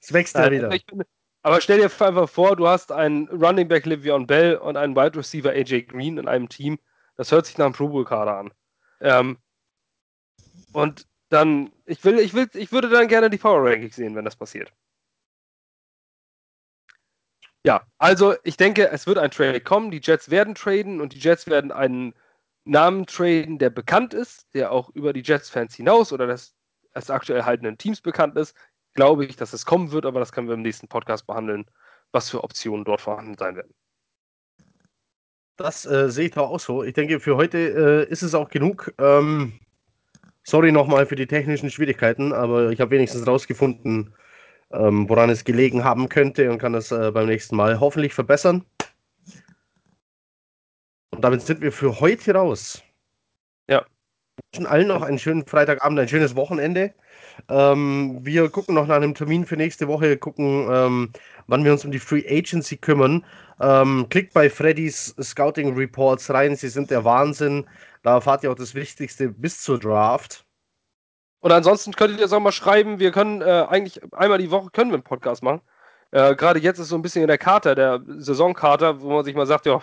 [0.00, 0.68] es wächst ja wieder.
[0.68, 1.04] Bin,
[1.42, 5.16] aber stell dir einfach vor, du hast einen Running Back Livion Bell und einen Wide
[5.16, 6.78] Receiver AJ Green in einem Team.
[7.16, 8.52] Das hört sich nach einem Pro Bowl Kader an.
[9.00, 9.38] Ähm,
[10.72, 14.24] und dann, ich will, ich will, ich würde dann gerne die Power Rankings sehen, wenn
[14.24, 14.72] das passiert.
[17.68, 19.90] Ja, also ich denke, es wird ein Trade kommen.
[19.90, 22.14] Die Jets werden traden und die Jets werden einen
[22.64, 26.54] Namen traden, der bekannt ist, der auch über die Jets-Fans hinaus oder das,
[26.94, 28.56] das aktuell haltenden Teams bekannt ist,
[28.94, 31.66] glaube ich, dass es kommen wird, aber das können wir im nächsten Podcast behandeln,
[32.10, 33.74] was für Optionen dort vorhanden sein werden.
[35.58, 36.82] Das äh, sehe ich da auch so.
[36.82, 37.58] Ich denke, für heute
[38.08, 38.94] äh, ist es auch genug.
[38.96, 39.60] Ähm,
[40.42, 44.14] sorry nochmal für die technischen Schwierigkeiten, aber ich habe wenigstens rausgefunden,
[44.72, 48.64] ähm, woran es gelegen haben könnte und kann das äh, beim nächsten Mal hoffentlich verbessern.
[51.10, 52.82] Und damit sind wir für heute raus.
[53.68, 53.84] Ja.
[54.36, 56.94] Wir wünschen allen noch einen schönen Freitagabend, ein schönes Wochenende.
[57.48, 61.12] Ähm, wir gucken noch nach einem Termin für nächste Woche, gucken, ähm,
[61.46, 63.24] wann wir uns um die Free Agency kümmern.
[63.60, 67.66] Ähm, klickt bei Freddys Scouting Reports rein, sie sind der Wahnsinn.
[68.02, 70.47] Da erfahrt ihr auch das Wichtigste bis zur Draft.
[71.40, 72.98] Und ansonsten könnt ihr das auch mal schreiben.
[72.98, 75.60] Wir können äh, eigentlich einmal die Woche können wir einen Podcast machen.
[76.10, 79.34] Äh, Gerade jetzt ist so ein bisschen in der Karte, der Saisonkater, wo man sich
[79.34, 79.80] mal sagt, ja,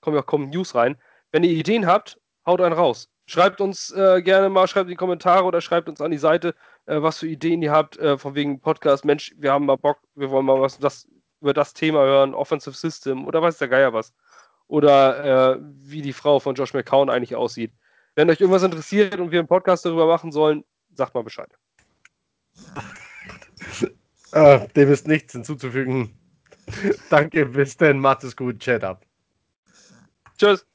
[0.00, 0.96] kommen ja kommen News rein.
[1.32, 3.08] Wenn ihr Ideen habt, haut einen raus.
[3.26, 6.54] Schreibt uns äh, gerne mal, schreibt in die Kommentare oder schreibt uns an die Seite,
[6.86, 9.04] äh, was für Ideen ihr habt, äh, von wegen Podcast.
[9.04, 11.06] Mensch, wir haben mal Bock, wir wollen mal was das,
[11.40, 14.12] über das Thema hören, Offensive System oder weiß der Geier was.
[14.66, 17.72] Oder äh, wie die Frau von Josh McCown eigentlich aussieht.
[18.16, 20.64] Wenn euch irgendwas interessiert und wir einen Podcast darüber machen sollen,
[20.94, 21.50] sagt mal Bescheid.
[24.32, 26.14] Äh, dem ist nichts hinzuzufügen.
[27.10, 29.04] Danke, bis dann, macht es gut, chat ab.
[30.38, 30.66] Tschüss.